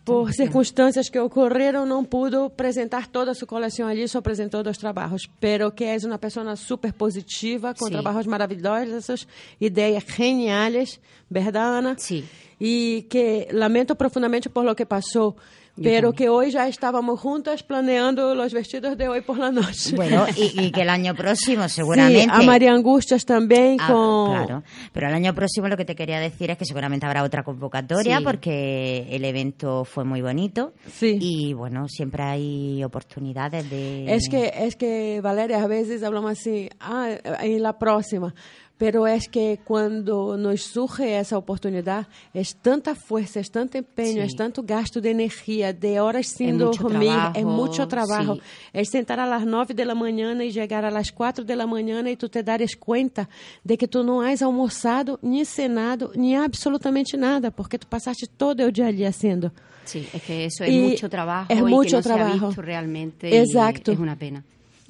por 0.05 0.33
circunstâncias 0.33 1.09
que 1.09 1.19
ocorreram, 1.19 1.85
não 1.85 2.05
pudo 2.05 2.45
apresentar 2.45 3.07
toda 3.09 3.33
a 3.33 3.35
sua 3.35 3.47
coleção 3.47 3.87
ali, 3.87 4.09
só 4.09 4.19
apresentou 4.19 4.63
dois 4.63 4.79
trabalhos. 4.79 5.29
Pero 5.41 5.71
que 5.71 5.85
és 5.85 6.05
uma 6.05 6.19
pessoa 6.19 6.57
super 6.57 6.93
positiva, 6.93 7.75
com 7.75 7.87
Sim. 7.87 7.93
trabalhos 7.93 8.27
maravilhosos, 8.27 9.27
ideias 9.61 10.05
geniais, 10.05 11.01
verdade, 11.31 11.79
Ana? 11.79 11.95
Sim. 11.99 12.25
E 12.61 13.07
que 13.11 13.49
lamento 13.53 13.95
profundamente 13.95 14.49
por 14.49 14.65
lo 14.65 14.75
que 14.75 14.87
passou, 14.87 15.37
pero 15.83 16.13
que 16.13 16.29
hoje 16.29 16.53
já 16.53 16.69
estávamos 16.69 17.21
juntas 17.21 17.63
planeando 17.63 18.33
os 18.33 18.53
vestidos 18.53 18.97
de 18.97 19.09
hoje 19.09 19.23
por 19.23 19.39
la 19.39 19.51
noche. 19.53 19.95
Bueno, 19.95 20.27
y, 20.37 20.61
y 20.61 20.71
que 20.71 20.83
el 20.83 20.89
año 20.91 21.15
próximo 21.15 21.69
seguramente... 21.69 22.23
Sí, 22.25 22.29
a 22.31 22.43
María 22.43 22.73
Angustias 22.73 23.25
también 23.25 23.77
Ah, 23.81 23.89
con... 23.93 24.31
Claro, 24.33 24.63
pero 24.93 25.09
el 25.09 25.15
año 25.15 25.35
próximo 25.35 25.69
lo 25.69 25.77
que 25.77 25.85
te 25.85 25.95
quería 25.95 26.19
decir 26.19 26.51
es 26.51 26.59
que 26.59 26.65
seguramente 26.65 27.07
habrá 27.07 27.23
otra 27.23 27.43
convocatoria 27.45 28.19
Sí. 28.19 28.25
porque 28.25 29.07
el 29.11 29.25
evento 29.25 29.85
fue 29.85 30.05
muy 30.05 30.23
bonito 30.23 30.73
Sí. 30.93 31.19
y 31.21 31.53
bueno, 31.53 31.89
siempre 31.89 32.23
hay 32.25 32.83
oportunidades 32.85 33.69
de... 33.71 34.15
Es 34.15 34.29
que, 34.29 34.53
es 34.57 34.77
que, 34.77 35.21
Valéria, 35.23 35.63
a 35.63 35.67
veces 35.67 36.03
hablamos 36.03 36.33
así, 36.33 36.69
ah, 36.81 37.11
en 37.43 37.63
la 37.63 37.79
próxima. 37.79 38.35
Pero 38.79 39.07
es 39.07 39.27
que 39.29 39.59
cuando 39.65 40.37
nos 40.37 40.61
surge 40.61 41.19
esa 41.19 41.39
oportunidad, 41.39 42.07
es 42.35 42.57
tanta 42.57 42.95
fuerza, 42.95 43.41
es 43.41 43.51
tanto 43.51 43.79
empeño, 43.79 44.21
Sí. 44.21 44.27
es 44.29 44.37
tanto 44.37 44.63
gasto 44.63 45.01
de 45.01 45.13
energía, 45.13 45.73
de 45.73 45.99
horas 45.99 46.27
sin 46.27 46.59
dormir, 46.59 47.09
trabajo, 47.09 47.39
es 47.39 47.45
mucho 47.47 47.89
trabajo. 47.89 48.35
sí. 48.35 48.41
Es 48.75 48.91
sentar 48.91 49.19
a 49.19 49.27
las 49.27 49.47
9 49.47 49.73
de 49.73 49.85
la 49.87 49.95
mañana 49.95 50.45
y 50.45 50.51
llegar 50.53 50.85
a 50.85 50.91
las 50.91 51.11
4 51.11 51.43
de 51.43 51.57
la 51.57 51.67
mañana 51.67 52.11
y 52.11 52.17
tú 52.17 52.29
te 52.29 52.43
dares 52.43 52.77
cuenta 52.77 53.31
de 53.65 53.79
que 53.79 53.89
tú 53.89 54.05
no 54.05 54.21
has 54.21 54.43
almorzado, 54.43 55.19
ni 55.23 55.47
cenado, 55.47 56.13
ni 56.15 56.37
absolutamente 56.37 57.17
nada, 57.17 57.51
porque 57.51 57.79
tú 57.79 57.87
pasaste 57.89 58.27
todo 58.27 58.63
el 58.67 58.73
día 58.73 58.89
allí 58.89 59.05
haciendo. 59.07 59.53
Sí, 59.87 60.07
es 60.13 60.23
que 60.23 60.45
eso 60.45 60.65
es 60.65 60.71
Y 60.71 60.81
mucho 60.81 61.09
trabajo 61.09 61.51
es 61.51 61.61
y 61.61 61.63
mucho 61.63 61.91
que 61.91 61.97
no 61.97 62.03
se 62.03 62.13
ha 62.13 62.15
trabajo. 62.17 62.47
visto 62.49 62.61
realmente. 62.61 63.31
y 63.31 63.37
Exacto. 63.37 63.93
es 63.93 63.99
una 63.99 64.17
pena. 64.17 64.45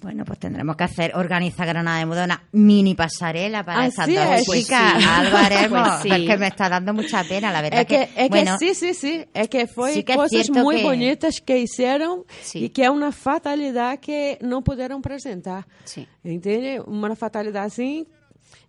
Bueno, 0.07 0.25
pues 0.25 0.39
tendremos 0.39 0.77
que 0.77 0.85
hacer, 0.85 1.17
organizar 1.17 1.67
Granada 1.67 1.99
de 1.99 2.07
Moda 2.07 2.25
una 2.27 2.41
mini 2.53 2.95
pasarela 2.95 3.65
para 3.65 3.81
Así 3.87 3.89
estas 3.89 4.07
dos 4.07 4.39
es. 4.41 4.47
Pues 4.47 4.61
chicas. 4.61 5.03
sí. 5.03 5.09
Algo 5.09 5.37
haremos. 5.37 5.89
Pues 5.89 6.03
sí. 6.03 6.09
Es 6.23 6.29
que 6.31 6.37
me 6.39 6.47
está 6.47 6.69
dando 6.69 6.95
mucha 6.95 7.25
pena, 7.25 7.51
la 7.51 7.61
verdad 7.61 7.81
É 7.81 7.85
que, 7.87 8.07
que 8.15 8.29
bueno, 8.29 8.57
sim, 8.57 8.73
sim, 8.73 8.95
sim. 8.95 9.25
É 9.35 9.49
que 9.49 9.67
foi 9.67 9.95
Sí 9.95 10.05
que 10.05 10.15
muito 10.63 10.79
que- 10.79 10.85
bonitas 10.85 11.41
que 11.41 11.59
hicieron 11.59 12.25
Sí. 12.41 12.67
e 12.67 12.69
que 12.69 12.83
é 12.85 12.89
uma 12.91 13.11
fatalidade 13.11 13.99
que 13.99 14.39
não 14.43 14.63
puderam 14.63 14.99
apresentar. 14.99 15.67
Sí. 15.85 16.07
Uma 16.87 17.17
fatalidade 17.17 17.67
assim 17.67 18.07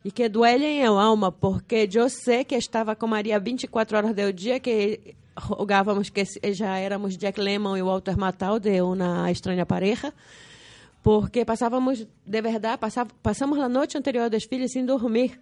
e 0.04 0.10
que 0.12 0.28
duele 0.28 0.66
em 0.66 0.86
alma, 0.86 1.32
porque 1.32 1.88
eu 1.94 2.10
sei 2.10 2.44
que 2.46 2.56
estava 2.56 2.96
com 2.96 3.06
Maria 3.06 3.40
24 3.40 3.96
horas 3.96 4.16
do 4.16 4.34
dia, 4.34 4.60
que 4.60 5.16
rogávamos 5.38 6.10
que 6.10 6.24
já 6.52 6.80
éramos 6.80 7.16
Jack 7.16 7.40
Lemmon 7.40 7.78
e 7.78 7.84
Walter 7.84 8.18
Matthau 8.18 8.60
de 8.60 8.82
uma 8.82 9.30
estranha 9.32 9.68
pareja, 9.68 10.12
porque 11.02 11.46
passávamos, 11.46 12.08
de 12.26 12.42
verdade, 12.42 12.78
passava, 12.80 13.10
passamos 13.22 13.60
a 13.60 13.70
noite 13.70 13.98
anterior 13.98 14.24
ao 14.24 14.30
desfile 14.30 14.68
sem 14.68 14.86
dormir. 14.86 15.40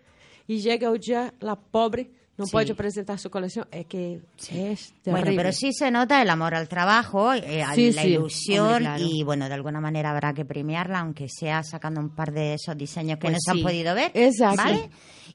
E 0.48 0.60
chega 0.60 0.92
o 0.92 0.98
dia, 0.98 1.34
lá 1.42 1.56
pobre, 1.56 2.12
não 2.38 2.46
Sí. 2.46 2.52
pode 2.52 2.72
apresentar 2.72 3.18
sua 3.18 3.32
coleção, 3.32 3.66
é 3.72 3.84
que 3.84 4.20
é 4.52 4.76
Bueno, 5.06 5.26
terrível. 5.26 5.36
pero 5.38 5.52
sí 5.54 5.72
se 5.72 5.90
nota 5.90 6.22
el 6.22 6.30
amor 6.30 6.54
al 6.54 6.68
trabajo, 6.68 7.34
eh, 7.34 7.64
Sí, 7.76 7.92
la 7.94 8.02
sí. 8.02 8.08
ilusión 8.10 8.68
Hombre, 8.68 8.84
claro. 8.84 9.04
y 9.06 9.24
bueno, 9.24 9.48
de 9.48 9.54
alguna 9.54 9.80
manera 9.80 10.12
habrá 10.12 10.34
que 10.34 10.44
premiarla, 10.44 11.00
aunque 11.00 11.28
sea 11.30 11.64
sacando 11.64 12.02
un 12.02 12.10
par 12.10 12.32
de 12.34 12.56
esos 12.56 12.76
diseños 12.78 13.18
que 13.20 13.28
Pues 13.28 13.34
no 13.34 13.40
se 13.40 13.52
han 13.52 13.58
sí. 13.58 13.64
podido 13.64 13.96
ver. 13.96 14.12
Exacto. 14.14 14.64
¿Vale? 14.64 14.90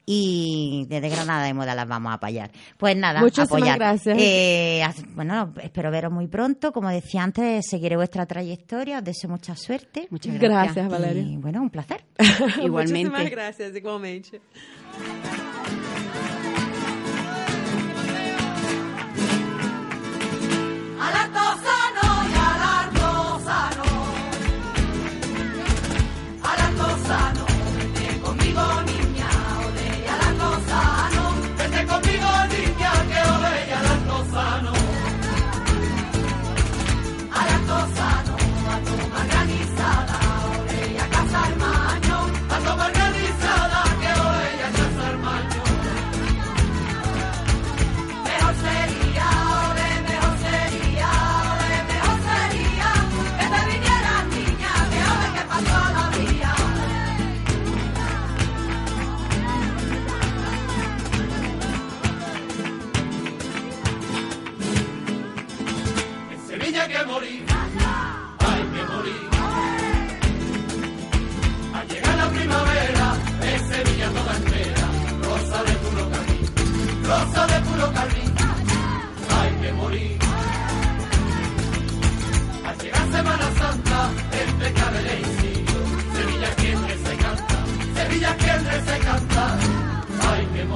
Y 0.06 0.86
desde 0.88 1.08
Granada 1.08 1.44
de 1.44 1.54
Moda 1.54 1.74
las 1.74 1.86
vamos 1.86 2.10
a 2.10 2.14
apoyar. 2.14 2.50
Pues 2.78 2.96
nada, 2.96 3.20
Muchísimas 3.20 3.48
apoyar. 3.52 3.78
gracias. 3.78 4.16
Eh, 4.18 4.82
bueno, 5.14 5.52
espero 5.62 5.90
veros 5.90 6.12
muy 6.12 6.26
pronto. 6.26 6.72
Como 6.72 6.88
decía 6.88 7.22
antes, 7.22 7.66
seguiré 7.68 7.96
vuestra 7.96 8.26
trayectoria. 8.26 8.98
Os 8.98 9.04
deseo 9.04 9.30
mucha 9.30 9.54
suerte. 9.56 10.06
Muchas 10.10 10.34
gracias. 10.38 10.74
Gracias, 10.74 10.88
Valéria. 10.88 11.22
Y 11.22 11.36
bueno, 11.36 11.60
un 11.62 11.70
placer. 11.70 12.04
Igualmente. 12.62 13.10
Muchísimas 13.10 13.30
gracias, 13.30 13.76
igualmente. 13.76 14.40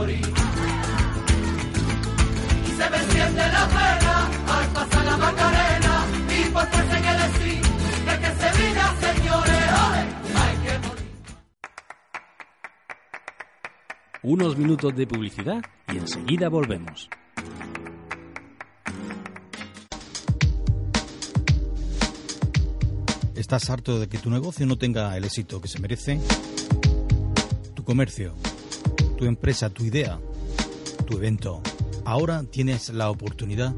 Morir. 0.05 0.27
Y 2.67 2.71
se 2.79 2.90
me 2.90 2.97
enciende 2.97 3.43
la 3.57 3.69
pena 3.69 4.14
al 4.57 4.67
pasar 4.73 5.05
la 5.05 5.17
Macarena 5.17 6.07
y 6.29 6.51
por 6.51 6.67
fuerza 6.67 6.97
que 7.05 7.12
decir 7.25 7.62
de 8.09 8.14
que 8.21 8.31
Sevilla, 8.43 8.87
señores, 9.01 9.64
ole, 9.85 10.03
hay 10.40 10.57
que 10.64 10.75
morir. 10.87 11.11
Unos 14.23 14.57
minutos 14.59 14.95
de 14.95 15.07
publicidad 15.07 15.62
y 15.93 15.97
enseguida 15.97 16.49
volvemos. 16.51 17.09
¿Estás 23.35 23.69
harto 23.71 23.99
de 23.99 24.09
que 24.09 24.19
tu 24.19 24.31
negocio 24.31 24.67
no 24.67 24.77
tenga 24.77 25.17
el 25.17 25.25
éxito 25.25 25.61
que 25.61 25.69
se 25.69 25.79
merece? 25.79 26.21
Tu 27.75 27.85
comercio, 27.85 28.35
tu 29.25 29.29
empresa, 29.29 29.71
tu 29.71 29.85
idea, 29.85 30.21
tu 31.07 31.17
evento. 31.17 31.63
Ahora 32.05 32.45
tienes 32.45 32.91
la 32.91 33.09
oportunidad 33.09 33.75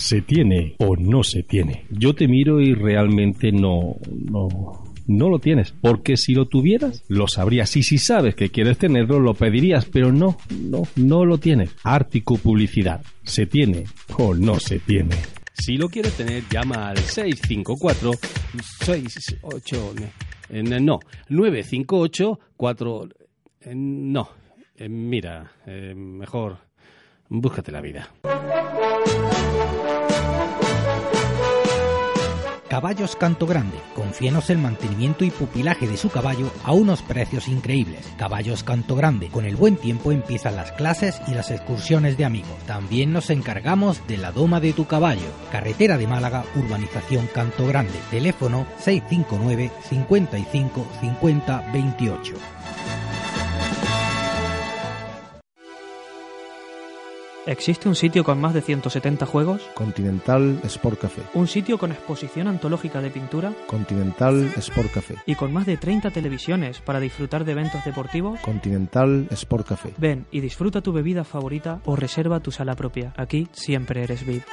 ¿Se 0.10 0.24
tiene 0.24 0.74
o 0.80 0.96
no 0.96 1.24
se 1.24 1.44
tiene? 1.44 1.86
Yo 1.92 2.16
te 2.16 2.28
miro 2.28 2.60
y 2.60 2.74
realmente 2.74 3.52
no, 3.52 3.98
no, 4.10 4.48
no 5.06 5.30
lo 5.30 5.38
tienes. 5.38 5.72
Porque 5.80 6.18
si 6.18 6.34
lo 6.34 6.48
tuvieras, 6.48 7.04
lo 7.08 7.28
sabrías. 7.28 7.78
Y 7.78 7.84
si 7.84 8.00
sabes 8.00 8.34
que 8.34 8.50
quieres 8.50 8.80
tenerlo, 8.80 9.20
lo 9.20 9.36
pedirías. 9.36 9.86
Pero 9.86 10.12
no, 10.12 10.38
no, 10.50 10.88
no 10.96 11.26
lo 11.26 11.38
tienes. 11.38 11.76
Ártico 11.84 12.38
Publicidad. 12.38 13.04
¿Se 13.22 13.46
tiene 13.46 13.84
o 14.18 14.34
no 14.34 14.60
se 14.60 14.80
tiene? 14.80 15.16
Si 15.54 15.78
lo 15.78 15.90
quieres 15.90 16.18
tener, 16.18 16.42
llama 16.50 16.90
al 16.90 16.98
654 16.98 18.12
68 18.84 19.94
eh, 20.50 20.64
no, 20.64 21.02
958 21.30 22.40
4 22.58 23.10
eh, 23.62 23.74
no. 23.76 24.28
Mira, 24.90 25.52
mejor 25.94 26.58
búscate 27.30 27.72
la 27.72 27.82
vida. 27.82 28.10
Caballos 32.70 33.16
Canto 33.16 33.48
Grande. 33.48 33.80
Confíenos 33.96 34.52
el 34.52 34.60
mantenimiento 34.60 35.26
y 35.26 35.32
pupilaje 35.32 35.88
de 35.88 35.98
su 35.98 36.10
caballo 36.10 36.52
a 36.64 36.72
unos 36.72 37.02
precios 37.02 37.48
increíbles. 37.48 38.08
Caballos 38.16 38.64
Canto 38.64 38.96
Grande. 38.96 39.30
Con 39.30 39.46
el 39.46 39.56
buen 39.56 39.76
tiempo 39.76 40.12
empiezan 40.12 40.56
las 40.56 40.72
clases 40.74 41.20
y 41.28 41.34
las 41.34 41.50
excursiones 41.50 42.16
de 42.16 42.26
amigos. 42.26 42.58
También 42.68 43.12
nos 43.12 43.32
encargamos 43.32 44.06
de 44.08 44.18
la 44.18 44.32
doma 44.32 44.60
de 44.60 44.74
tu 44.74 44.86
caballo. 44.86 45.32
Carretera 45.52 45.98
de 45.98 46.06
Málaga, 46.06 46.46
Urbanización 46.56 47.28
Canto 47.34 47.66
Grande. 47.66 48.00
Teléfono 48.12 48.68
659 48.78 49.72
55 49.90 50.88
50 51.02 51.72
28. 51.74 52.59
¿Existe 57.50 57.90
un 57.90 57.96
sitio 57.96 58.24
con 58.24 58.40
más 58.40 58.54
de 58.54 58.62
170 58.62 59.26
juegos? 59.26 59.68
Continental 59.74 60.60
Sport 60.66 61.02
Café. 61.02 61.24
¿Un 61.34 61.48
sitio 61.48 61.80
con 61.80 61.92
exposición 61.92 62.48
antológica 62.48 63.02
de 63.02 63.10
pintura? 63.10 63.52
Continental 63.66 64.54
Sport 64.56 64.92
Café. 64.92 65.16
¿Y 65.26 65.34
con 65.34 65.52
más 65.52 65.66
de 65.66 65.76
30 65.76 66.12
televisiones 66.12 66.80
para 66.80 67.00
disfrutar 67.00 67.46
de 67.46 67.54
eventos 67.54 67.84
deportivos? 67.84 68.40
Continental 68.42 69.28
Sport 69.32 69.68
Café. 69.68 69.96
Ven 69.98 70.28
y 70.30 70.42
disfruta 70.42 70.82
tu 70.82 70.94
bebida 70.94 71.24
favorita 71.24 71.82
o 71.86 71.96
reserva 71.96 72.40
tu 72.40 72.52
sala 72.52 72.76
propia. 72.76 73.16
Aquí 73.18 73.48
siempre 73.52 74.04
eres 74.04 74.24
VIP. 74.28 74.44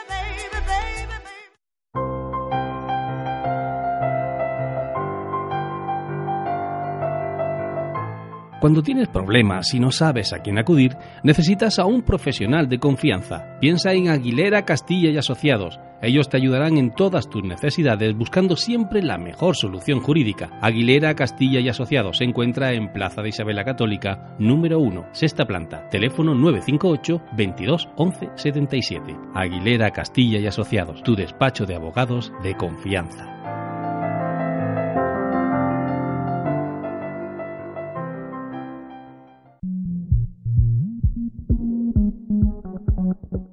Cuando 8.67 8.83
tienes 8.83 9.07
problemas 9.07 9.73
y 9.75 9.79
no 9.79 9.93
sabes 9.93 10.33
a 10.33 10.41
quién 10.41 10.59
acudir, 10.59 10.97
necesitas 11.23 11.79
a 11.79 11.87
un 11.87 12.03
profesional 12.03 12.69
de 12.69 12.81
confianza. 12.81 13.61
Piensa 13.61 13.93
en 13.93 14.09
Aguilera 14.09 14.65
Castilla 14.65 15.09
y 15.09 15.17
Asociados. 15.17 15.79
Ellos 16.03 16.29
te 16.29 16.37
ayudarán 16.37 16.77
en 16.77 16.91
todas 16.91 17.31
tus 17.31 17.45
necesidades 17.45 18.17
buscando 18.17 18.57
siempre 18.57 19.05
la 19.05 19.19
mejor 19.19 19.55
solución 19.55 20.01
jurídica. 20.01 20.51
Aguilera 20.61 21.15
Castilla 21.15 21.61
y 21.61 21.69
Asociados 21.69 22.17
se 22.17 22.25
encuentra 22.25 22.73
en 22.73 22.93
Plaza 22.93 23.23
de 23.23 23.29
Isabel 23.29 23.55
la 23.55 23.65
Católica, 23.65 24.35
número 24.41 24.81
1, 24.81 25.11
sexta 25.13 25.45
planta. 25.45 25.89
Teléfono 25.89 26.35
958 26.35 27.37
22 27.37 27.89
11 27.95 28.31
77. 28.35 29.17
Aguilera 29.33 29.93
Castilla 29.93 30.41
y 30.41 30.47
Asociados, 30.49 31.05
tu 31.05 31.15
despacho 31.15 31.67
de 31.67 31.77
abogados 31.77 32.33
de 32.43 32.57
confianza. 32.57 33.36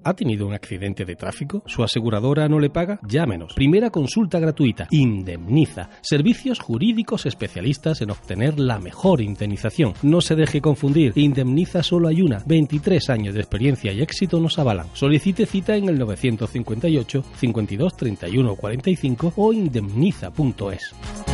¿Ha 0.05 0.13
tenido 0.13 0.45
un 0.45 0.53
accidente 0.53 1.05
de 1.05 1.15
tráfico? 1.15 1.63
¿Su 1.65 1.83
aseguradora 1.83 2.49
no 2.49 2.59
le 2.59 2.69
paga? 2.69 2.99
Llámenos. 3.07 3.53
Primera 3.53 3.89
consulta 3.89 4.39
gratuita. 4.39 4.87
Indemniza. 4.91 5.89
Servicios 6.01 6.59
jurídicos 6.59 7.25
especialistas 7.25 8.01
en 8.01 8.11
obtener 8.11 8.59
la 8.59 8.79
mejor 8.79 9.21
indemnización. 9.21 9.93
No 10.03 10.19
se 10.21 10.35
deje 10.35 10.61
confundir. 10.61 11.13
Indemniza 11.15 11.83
solo 11.83 12.09
hay 12.09 12.21
una. 12.21 12.43
23 12.45 13.09
años 13.09 13.33
de 13.33 13.39
experiencia 13.39 13.93
y 13.93 14.01
éxito 14.01 14.39
nos 14.39 14.59
avalan. 14.59 14.87
Solicite 14.93 15.45
cita 15.45 15.75
en 15.75 15.87
el 15.87 15.97
958 15.97 17.23
52 17.37 17.97
31 17.97 18.55
45 18.55 19.33
o 19.37 19.53
indemniza.es. 19.53 21.32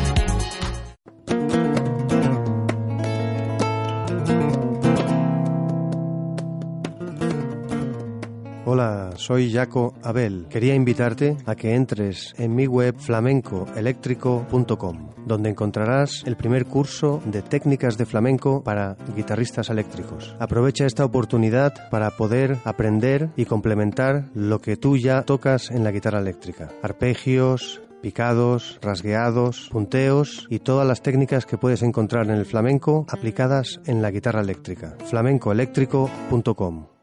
Soy 9.16 9.52
Jaco 9.52 9.94
Abel. 10.04 10.46
Quería 10.50 10.74
invitarte 10.74 11.36
a 11.46 11.56
que 11.56 11.76
entres 11.76 12.34
en 12.38 12.56
mi 12.56 12.66
web 12.66 12.96
flamencoeléctrico.com, 12.98 15.10
donde 15.26 15.50
encontrarás 15.50 16.24
el 16.26 16.38
primer 16.38 16.66
curso 16.66 17.22
de 17.26 17.42
técnicas 17.42 17.98
de 17.98 18.06
flamenco 18.06 18.64
para 18.64 18.96
guitarristas 19.16 19.70
eléctricos. 19.70 20.34
Aprovecha 20.40 20.86
esta 20.86 21.04
oportunidad 21.04 21.90
para 21.90 22.12
poder 22.12 22.58
aprender 22.64 23.32
y 23.36 23.44
complementar 23.46 24.30
lo 24.34 24.60
que 24.60 24.78
tú 24.78 24.96
ya 24.96 25.24
tocas 25.24 25.72
en 25.72 25.84
la 25.84 25.92
guitarra 25.92 26.20
eléctrica. 26.20 26.70
Arpegios, 26.82 27.82
picados, 28.02 28.80
rasgueados, 28.82 29.68
punteos 29.72 30.48
y 30.50 30.60
todas 30.60 30.88
las 30.88 31.02
técnicas 31.02 31.46
que 31.46 31.58
puedes 31.58 31.84
encontrar 31.84 32.28
en 32.28 32.36
el 32.36 32.46
flamenco 32.46 33.06
aplicadas 33.10 33.82
en 33.86 34.02
la 34.02 34.12
guitarra 34.12 34.40
eléctrica. 34.40 34.96
flamencoeléctrico.com 35.06 36.99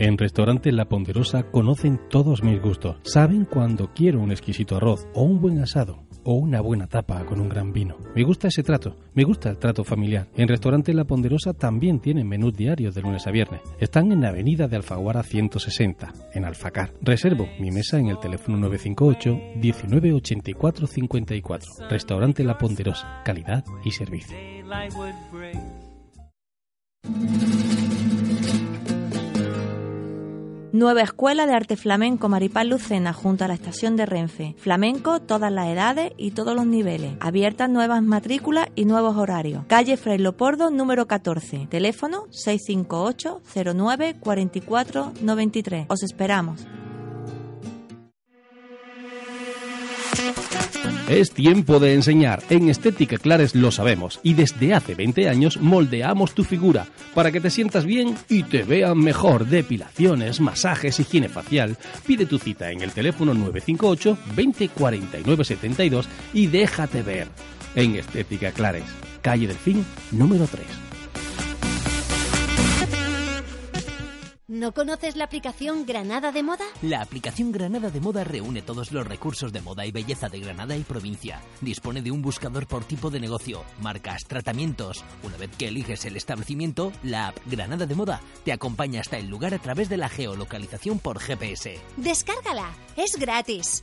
En 0.00 0.16
Restaurante 0.16 0.72
La 0.72 0.86
Ponderosa 0.86 1.42
conocen 1.42 2.00
todos 2.08 2.42
mis 2.42 2.58
gustos. 2.58 2.96
Saben 3.02 3.44
cuando 3.44 3.92
quiero 3.92 4.18
un 4.20 4.30
exquisito 4.30 4.76
arroz 4.76 5.06
o 5.12 5.24
un 5.24 5.42
buen 5.42 5.58
asado 5.58 6.06
o 6.24 6.36
una 6.36 6.62
buena 6.62 6.86
tapa 6.86 7.22
con 7.26 7.38
un 7.38 7.50
gran 7.50 7.74
vino. 7.74 7.98
Me 8.14 8.22
gusta 8.22 8.48
ese 8.48 8.62
trato, 8.62 8.96
me 9.12 9.24
gusta 9.24 9.50
el 9.50 9.58
trato 9.58 9.84
familiar. 9.84 10.26
En 10.36 10.48
Restaurante 10.48 10.94
La 10.94 11.04
Ponderosa 11.04 11.52
también 11.52 12.00
tienen 12.00 12.26
menús 12.26 12.54
diarios 12.54 12.94
de 12.94 13.02
lunes 13.02 13.26
a 13.26 13.30
viernes. 13.30 13.60
Están 13.78 14.10
en 14.10 14.22
la 14.22 14.30
avenida 14.30 14.68
de 14.68 14.76
Alfaguara 14.76 15.22
160, 15.22 16.14
en 16.32 16.46
Alfacar. 16.46 16.94
Reservo 17.02 17.46
mi 17.58 17.70
mesa 17.70 17.98
en 17.98 18.06
el 18.06 18.18
teléfono 18.18 18.56
958 18.56 19.38
1984 19.56 20.86
54. 20.86 21.72
Restaurante 21.90 22.42
La 22.42 22.56
Ponderosa, 22.56 23.20
calidad 23.22 23.64
y 23.84 23.90
servicio. 23.90 24.34
Nueva 30.80 31.02
Escuela 31.02 31.46
de 31.46 31.52
Arte 31.52 31.76
Flamenco 31.76 32.30
Maripaz 32.30 32.64
Lucena 32.64 33.12
junto 33.12 33.44
a 33.44 33.48
la 33.48 33.52
estación 33.52 33.96
de 33.96 34.06
Renfe. 34.06 34.54
Flamenco, 34.56 35.20
todas 35.20 35.52
las 35.52 35.68
edades 35.68 36.12
y 36.16 36.30
todos 36.30 36.56
los 36.56 36.64
niveles. 36.64 37.18
Abiertas 37.20 37.68
nuevas 37.68 38.02
matrículas 38.02 38.68
y 38.76 38.86
nuevos 38.86 39.14
horarios. 39.18 39.66
Calle 39.66 39.98
Fray 39.98 40.16
Lopordo, 40.16 40.70
número 40.70 41.06
14. 41.06 41.66
Teléfono 41.68 42.28
658 42.30 43.42
09 43.74 44.16
44 44.20 45.12
93. 45.20 45.84
Os 45.90 46.02
esperamos. 46.02 46.66
Es 51.10 51.32
tiempo 51.32 51.80
de 51.80 51.94
enseñar. 51.94 52.40
En 52.50 52.68
Estética 52.68 53.18
Clares 53.18 53.56
lo 53.56 53.72
sabemos 53.72 54.20
y 54.22 54.34
desde 54.34 54.74
hace 54.74 54.94
20 54.94 55.28
años 55.28 55.60
moldeamos 55.60 56.36
tu 56.36 56.44
figura 56.44 56.86
para 57.14 57.32
que 57.32 57.40
te 57.40 57.50
sientas 57.50 57.84
bien 57.84 58.14
y 58.28 58.44
te 58.44 58.62
vean 58.62 58.96
mejor. 58.96 59.46
Depilaciones, 59.46 60.38
masajes, 60.38 61.00
higiene 61.00 61.28
facial. 61.28 61.76
Pide 62.06 62.26
tu 62.26 62.38
cita 62.38 62.70
en 62.70 62.82
el 62.82 62.92
teléfono 62.92 63.34
958 63.34 64.18
20 64.36 64.68
49 64.68 65.44
72 65.44 66.08
y 66.32 66.46
déjate 66.46 67.02
ver. 67.02 67.26
En 67.74 67.96
Estética 67.96 68.52
Clares, 68.52 68.84
calle 69.20 69.48
del 69.48 69.56
Fin, 69.56 69.84
número 70.12 70.46
3. 70.46 70.89
¿No 74.60 74.74
conoces 74.74 75.16
la 75.16 75.24
aplicación 75.24 75.86
Granada 75.86 76.32
de 76.32 76.42
Moda? 76.42 76.66
La 76.82 77.00
aplicación 77.00 77.50
Granada 77.50 77.88
de 77.88 77.98
Moda 77.98 78.24
reúne 78.24 78.60
todos 78.60 78.92
los 78.92 79.06
recursos 79.06 79.54
de 79.54 79.62
moda 79.62 79.86
y 79.86 79.90
belleza 79.90 80.28
de 80.28 80.38
Granada 80.38 80.76
y 80.76 80.82
provincia. 80.82 81.40
Dispone 81.62 82.02
de 82.02 82.10
un 82.10 82.20
buscador 82.20 82.66
por 82.66 82.84
tipo 82.84 83.08
de 83.08 83.20
negocio, 83.20 83.64
marcas, 83.80 84.24
tratamientos. 84.28 85.02
Una 85.22 85.38
vez 85.38 85.48
que 85.56 85.68
eliges 85.68 86.04
el 86.04 86.18
establecimiento, 86.18 86.92
la 87.02 87.28
app 87.28 87.38
Granada 87.46 87.86
de 87.86 87.94
Moda 87.94 88.20
te 88.44 88.52
acompaña 88.52 89.00
hasta 89.00 89.16
el 89.16 89.28
lugar 89.28 89.54
a 89.54 89.60
través 89.60 89.88
de 89.88 89.96
la 89.96 90.10
geolocalización 90.10 90.98
por 90.98 91.20
GPS. 91.20 91.80
Descárgala, 91.96 92.70
es 92.98 93.16
gratis. 93.18 93.82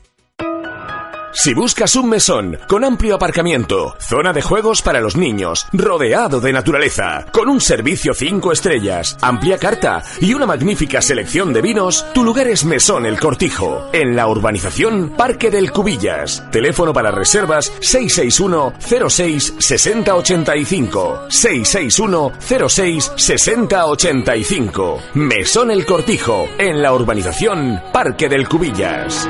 Si 1.39 1.53
buscas 1.53 1.95
un 1.95 2.09
mesón 2.09 2.57
con 2.67 2.83
amplio 2.83 3.13
aparcamiento, 3.13 3.95
zona 3.99 4.33
de 4.33 4.41
juegos 4.41 4.81
para 4.81 5.01
los 5.01 5.15
niños, 5.15 5.67
rodeado 5.71 6.41
de 6.41 6.51
naturaleza, 6.51 7.27
con 7.31 7.47
un 7.47 7.61
servicio 7.61 8.15
5 8.15 8.51
estrellas, 8.51 9.15
amplia 9.21 9.59
carta 9.59 10.01
y 10.19 10.33
una 10.33 10.47
magnífica 10.47 10.99
selección 10.99 11.53
de 11.53 11.61
vinos, 11.61 12.07
tu 12.11 12.23
lugar 12.23 12.47
es 12.47 12.65
Mesón 12.65 13.05
El 13.05 13.19
Cortijo, 13.19 13.87
en 13.93 14.15
la 14.15 14.27
urbanización 14.27 15.13
Parque 15.15 15.51
del 15.51 15.71
Cubillas. 15.71 16.43
Teléfono 16.49 16.91
para 16.91 17.11
reservas 17.11 17.71
661 17.81 18.73
06 19.07 19.53
6085 19.59 21.27
661 21.29 22.31
06 22.67 23.11
6085 23.15 25.01
Mesón 25.13 25.69
El 25.69 25.85
Cortijo, 25.85 26.47
en 26.57 26.81
la 26.81 26.93
urbanización 26.93 27.79
Parque 27.93 28.27
del 28.27 28.49
Cubillas. 28.49 29.29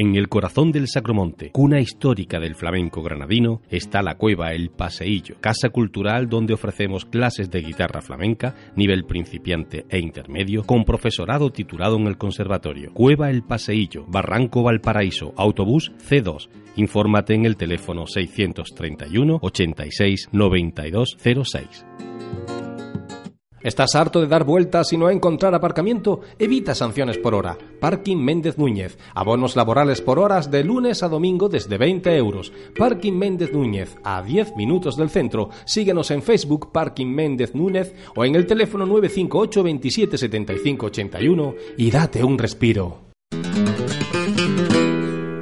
En 0.00 0.16
el 0.16 0.30
corazón 0.30 0.72
del 0.72 0.88
Sacromonte, 0.88 1.50
cuna 1.50 1.78
histórica 1.78 2.40
del 2.40 2.54
flamenco 2.54 3.02
granadino, 3.02 3.60
está 3.68 4.00
la 4.00 4.14
cueva 4.14 4.54
El 4.54 4.70
Paseillo, 4.70 5.36
casa 5.42 5.68
cultural 5.68 6.26
donde 6.26 6.54
ofrecemos 6.54 7.04
clases 7.04 7.50
de 7.50 7.60
guitarra 7.60 8.00
flamenca, 8.00 8.54
nivel 8.76 9.04
principiante 9.04 9.84
e 9.90 9.98
intermedio, 9.98 10.64
con 10.64 10.86
profesorado 10.86 11.50
titulado 11.50 11.98
en 11.98 12.06
el 12.06 12.16
conservatorio. 12.16 12.94
Cueva 12.94 13.28
El 13.28 13.42
Paseillo, 13.42 14.06
Barranco 14.08 14.62
Valparaíso, 14.62 15.34
autobús 15.36 15.92
C2. 16.08 16.48
Infórmate 16.76 17.34
en 17.34 17.44
el 17.44 17.58
teléfono 17.58 18.06
631 18.06 19.38
86 19.42 20.30
92 20.32 21.18
06. 21.20 21.84
¿Estás 23.62 23.94
harto 23.94 24.22
de 24.22 24.26
dar 24.26 24.44
vueltas 24.44 24.90
y 24.92 24.96
no 24.96 25.10
encontrar 25.10 25.54
aparcamiento? 25.54 26.20
Evita 26.38 26.74
sanciones 26.74 27.18
por 27.18 27.34
hora. 27.34 27.58
Parking 27.78 28.16
Méndez 28.16 28.56
Núñez. 28.56 28.96
Abonos 29.14 29.54
laborales 29.54 30.00
por 30.00 30.18
horas 30.18 30.50
de 30.50 30.64
lunes 30.64 31.02
a 31.02 31.08
domingo 31.08 31.50
desde 31.50 31.76
20 31.76 32.16
euros. 32.16 32.52
Parking 32.78 33.12
Méndez 33.12 33.52
Núñez, 33.52 33.98
a 34.02 34.22
10 34.22 34.56
minutos 34.56 34.96
del 34.96 35.10
centro. 35.10 35.50
Síguenos 35.66 36.10
en 36.10 36.22
Facebook 36.22 36.72
Parking 36.72 37.08
Méndez 37.08 37.54
Núñez 37.54 37.94
o 38.16 38.24
en 38.24 38.34
el 38.34 38.46
teléfono 38.46 38.86
958 38.86 39.62
27 39.62 40.16
75 40.18 40.86
81 40.86 41.54
y 41.76 41.90
date 41.90 42.24
un 42.24 42.38
respiro. 42.38 43.10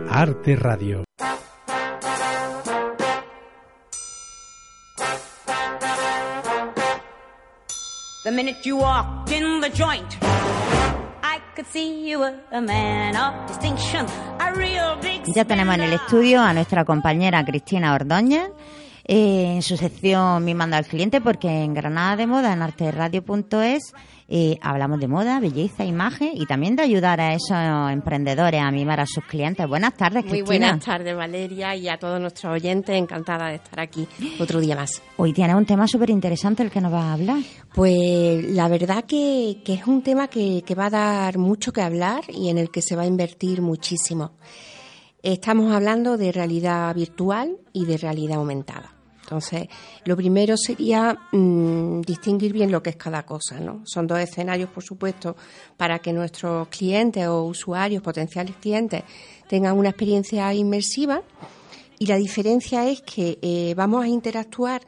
Arte 0.08 0.56
Radio. 0.56 1.07
The 8.28 8.34
minute 8.34 8.58
you 8.66 8.76
walked 8.76 9.32
in 9.32 9.62
the 9.62 9.70
joint, 9.70 10.18
I 11.22 11.40
could 11.56 11.66
see 11.66 12.06
you 12.06 12.18
were 12.18 12.34
a 12.52 12.60
man 12.60 13.16
of 13.16 13.46
distinction, 13.48 14.04
a 14.38 14.52
real 14.52 14.98
big 15.00 15.22
Ya 15.34 15.46
tenemos 15.46 15.76
en 15.76 15.80
el 15.84 15.94
estudio 15.94 16.42
a 16.42 16.52
nuestra 16.52 16.84
compañera 16.84 17.42
Cristina 17.46 17.94
Ordóñez. 17.94 18.50
Eh, 19.08 19.54
en 19.56 19.62
su 19.62 19.76
sección 19.76 20.44
Mi 20.44 20.54
manda 20.54 20.76
al 20.76 20.86
cliente, 20.86 21.20
porque 21.20 21.48
en 21.48 21.74
Granada 21.74 22.14
de 22.14 22.26
Moda, 22.26 22.52
en 22.52 22.62
arteradio.es, 22.62 23.94
eh, 24.30 24.58
hablamos 24.60 25.00
de 25.00 25.08
moda, 25.08 25.40
belleza, 25.40 25.86
imagen 25.86 26.32
y 26.34 26.44
también 26.44 26.76
de 26.76 26.82
ayudar 26.82 27.18
a 27.18 27.32
esos 27.32 27.56
emprendedores 27.90 28.60
a 28.62 28.70
mimar 28.70 29.00
a 29.00 29.06
sus 29.06 29.24
clientes. 29.24 29.66
Buenas 29.66 29.94
tardes, 29.96 30.22
Muy 30.24 30.42
Cristina. 30.42 30.66
buenas 30.66 30.84
tardes, 30.84 31.16
Valeria, 31.16 31.74
y 31.74 31.88
a 31.88 31.98
todos 31.98 32.20
nuestros 32.20 32.52
oyentes. 32.52 32.94
Encantada 32.94 33.48
de 33.48 33.54
estar 33.54 33.80
aquí 33.80 34.06
otro 34.38 34.60
día 34.60 34.76
más. 34.76 35.02
Hoy 35.16 35.32
tienes 35.32 35.56
un 35.56 35.64
tema 35.64 35.88
súper 35.88 36.10
interesante 36.10 36.62
el 36.62 36.70
que 36.70 36.82
nos 36.82 36.92
vas 36.92 37.04
a 37.04 37.12
hablar. 37.14 37.38
Pues 37.74 38.44
la 38.50 38.68
verdad 38.68 39.04
que, 39.04 39.62
que 39.64 39.72
es 39.72 39.86
un 39.86 40.02
tema 40.02 40.28
que, 40.28 40.62
que 40.66 40.74
va 40.74 40.86
a 40.86 40.90
dar 40.90 41.38
mucho 41.38 41.72
que 41.72 41.80
hablar 41.80 42.20
y 42.28 42.50
en 42.50 42.58
el 42.58 42.70
que 42.70 42.82
se 42.82 42.94
va 42.94 43.04
a 43.04 43.06
invertir 43.06 43.62
muchísimo. 43.62 44.32
Estamos 45.22 45.72
hablando 45.74 46.18
de 46.18 46.30
realidad 46.32 46.94
virtual 46.94 47.56
y 47.72 47.86
de 47.86 47.96
realidad 47.96 48.36
aumentada. 48.36 48.97
Entonces, 49.28 49.68
lo 50.06 50.16
primero 50.16 50.56
sería 50.56 51.14
mm, 51.32 52.00
distinguir 52.00 52.54
bien 52.54 52.72
lo 52.72 52.82
que 52.82 52.90
es 52.90 52.96
cada 52.96 53.26
cosa, 53.26 53.60
¿no? 53.60 53.82
Son 53.84 54.06
dos 54.06 54.18
escenarios, 54.18 54.70
por 54.70 54.82
supuesto, 54.82 55.36
para 55.76 55.98
que 55.98 56.14
nuestros 56.14 56.68
clientes 56.68 57.26
o 57.26 57.44
usuarios, 57.44 58.02
potenciales 58.02 58.56
clientes, 58.56 59.04
tengan 59.46 59.76
una 59.76 59.90
experiencia 59.90 60.54
inmersiva. 60.54 61.20
Y 61.98 62.06
la 62.06 62.16
diferencia 62.16 62.88
es 62.88 63.02
que 63.02 63.38
eh, 63.42 63.74
vamos 63.76 64.02
a 64.02 64.08
interactuar 64.08 64.80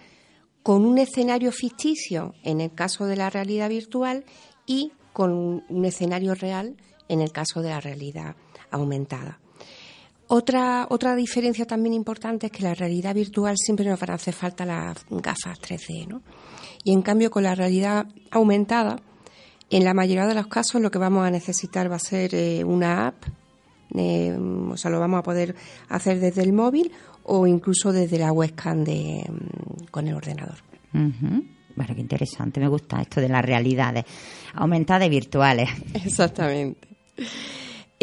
con 0.62 0.86
un 0.86 0.96
escenario 0.96 1.52
ficticio 1.52 2.32
en 2.42 2.62
el 2.62 2.72
caso 2.72 3.04
de 3.04 3.16
la 3.16 3.28
realidad 3.28 3.68
virtual 3.68 4.24
y 4.64 4.92
con 5.12 5.64
un 5.68 5.84
escenario 5.84 6.34
real 6.34 6.78
en 7.08 7.20
el 7.20 7.30
caso 7.30 7.60
de 7.60 7.68
la 7.68 7.80
realidad 7.80 8.36
aumentada. 8.70 9.38
Otra, 10.32 10.86
otra 10.90 11.16
diferencia 11.16 11.66
también 11.66 11.92
importante 11.92 12.46
es 12.46 12.52
que 12.52 12.62
la 12.62 12.72
realidad 12.72 13.16
virtual 13.16 13.56
siempre 13.58 13.84
nos 13.84 13.98
van 13.98 14.10
a 14.10 14.14
hacer 14.14 14.32
falta 14.32 14.64
las 14.64 15.04
gafas 15.10 15.58
3D, 15.60 16.06
¿no? 16.06 16.22
Y 16.84 16.92
en 16.92 17.02
cambio 17.02 17.32
con 17.32 17.42
la 17.42 17.56
realidad 17.56 18.06
aumentada, 18.30 19.00
en 19.70 19.82
la 19.82 19.92
mayoría 19.92 20.26
de 20.26 20.36
los 20.36 20.46
casos 20.46 20.80
lo 20.80 20.92
que 20.92 20.98
vamos 20.98 21.26
a 21.26 21.32
necesitar 21.32 21.90
va 21.90 21.96
a 21.96 21.98
ser 21.98 22.36
eh, 22.36 22.62
una 22.62 23.08
app, 23.08 23.24
eh, 23.96 24.32
o 24.70 24.76
sea, 24.76 24.92
lo 24.92 25.00
vamos 25.00 25.18
a 25.18 25.24
poder 25.24 25.56
hacer 25.88 26.20
desde 26.20 26.42
el 26.42 26.52
móvil 26.52 26.92
o 27.24 27.48
incluso 27.48 27.90
desde 27.90 28.20
la 28.20 28.30
webcam 28.30 28.84
de, 28.84 29.24
mm, 29.28 29.86
con 29.90 30.06
el 30.06 30.14
ordenador. 30.14 30.58
Ujú. 30.94 31.44
Bueno, 31.74 31.92
qué 31.96 32.00
interesante, 32.02 32.60
me 32.60 32.68
gusta 32.68 33.02
esto 33.02 33.20
de 33.20 33.28
las 33.28 33.44
realidades 33.44 34.04
aumentadas 34.54 35.08
y 35.08 35.10
virtuales. 35.10 35.70
Exactamente. 35.92 36.86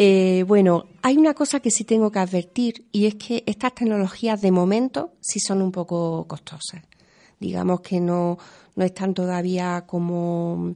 Eh, 0.00 0.44
bueno, 0.46 0.84
hay 1.02 1.16
una 1.16 1.34
cosa 1.34 1.58
que 1.58 1.72
sí 1.72 1.82
tengo 1.84 2.12
que 2.12 2.20
advertir 2.20 2.86
y 2.92 3.06
es 3.06 3.16
que 3.16 3.42
estas 3.46 3.74
tecnologías 3.74 4.40
de 4.40 4.52
momento 4.52 5.14
sí 5.20 5.40
son 5.40 5.60
un 5.60 5.72
poco 5.72 6.24
costosas. 6.28 6.82
Digamos 7.40 7.80
que 7.80 8.00
no, 8.00 8.38
no 8.76 8.84
están 8.84 9.12
todavía 9.12 9.84
como 9.86 10.74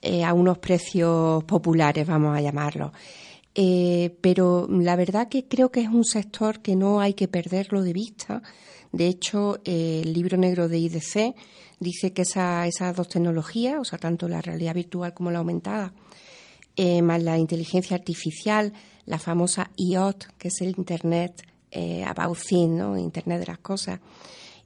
eh, 0.00 0.22
a 0.24 0.32
unos 0.32 0.58
precios 0.58 1.42
populares, 1.44 2.06
vamos 2.06 2.36
a 2.36 2.40
llamarlo. 2.40 2.92
Eh, 3.54 4.16
pero 4.20 4.68
la 4.70 4.94
verdad 4.96 5.28
que 5.28 5.46
creo 5.48 5.70
que 5.72 5.80
es 5.80 5.88
un 5.88 6.04
sector 6.04 6.60
que 6.60 6.76
no 6.76 7.00
hay 7.00 7.14
que 7.14 7.26
perderlo 7.28 7.82
de 7.82 7.92
vista. 7.92 8.42
De 8.92 9.08
hecho, 9.08 9.58
eh, 9.64 10.02
el 10.04 10.12
libro 10.12 10.36
negro 10.36 10.68
de 10.68 10.78
IDC 10.78 11.34
dice 11.80 12.12
que 12.12 12.22
esa- 12.22 12.66
esas 12.68 12.94
dos 12.94 13.08
tecnologías, 13.08 13.80
o 13.80 13.84
sea, 13.84 13.98
tanto 13.98 14.28
la 14.28 14.40
realidad 14.40 14.74
virtual 14.74 15.12
como 15.14 15.30
la 15.32 15.38
aumentada, 15.40 15.92
eh, 16.76 17.02
más 17.02 17.22
la 17.22 17.38
inteligencia 17.38 17.96
artificial, 17.96 18.72
la 19.06 19.18
famosa 19.18 19.70
IoT, 19.76 20.24
que 20.38 20.48
es 20.48 20.60
el 20.60 20.74
Internet 20.76 21.46
eh, 21.70 22.04
About 22.04 22.38
Things, 22.38 22.78
¿no? 22.78 22.96
Internet 22.96 23.40
de 23.40 23.46
las 23.46 23.58
cosas, 23.58 24.00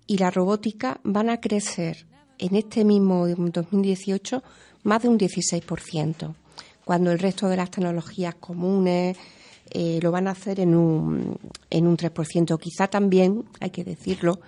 y 0.07 0.19
la 0.19 0.31
robótica 0.31 1.01
van 1.03 1.31
a 1.31 1.41
crecer 1.41 2.07
en 2.39 2.55
este 2.55 2.85
mismo 2.85 3.27
2018 3.27 4.43
más 4.83 5.03
de 5.03 5.09
un 5.09 5.19
16%, 5.19 6.35
cuando 6.85 7.11
el 7.11 7.19
resto 7.19 7.49
de 7.49 7.57
las 7.57 7.71
tecnologías 7.71 8.37
comunes 8.37 9.17
eh, 9.71 9.99
lo 10.01 10.13
van 10.13 10.29
a 10.29 10.33
hacer 10.33 10.61
en 10.61 10.75
un, 10.77 11.39
en 11.71 11.87
un 11.87 11.97
3%. 11.97 12.59
Quizá 12.59 12.87
también, 12.87 13.45
hay 13.61 13.71
que 13.71 13.83
decirlo, 13.83 14.41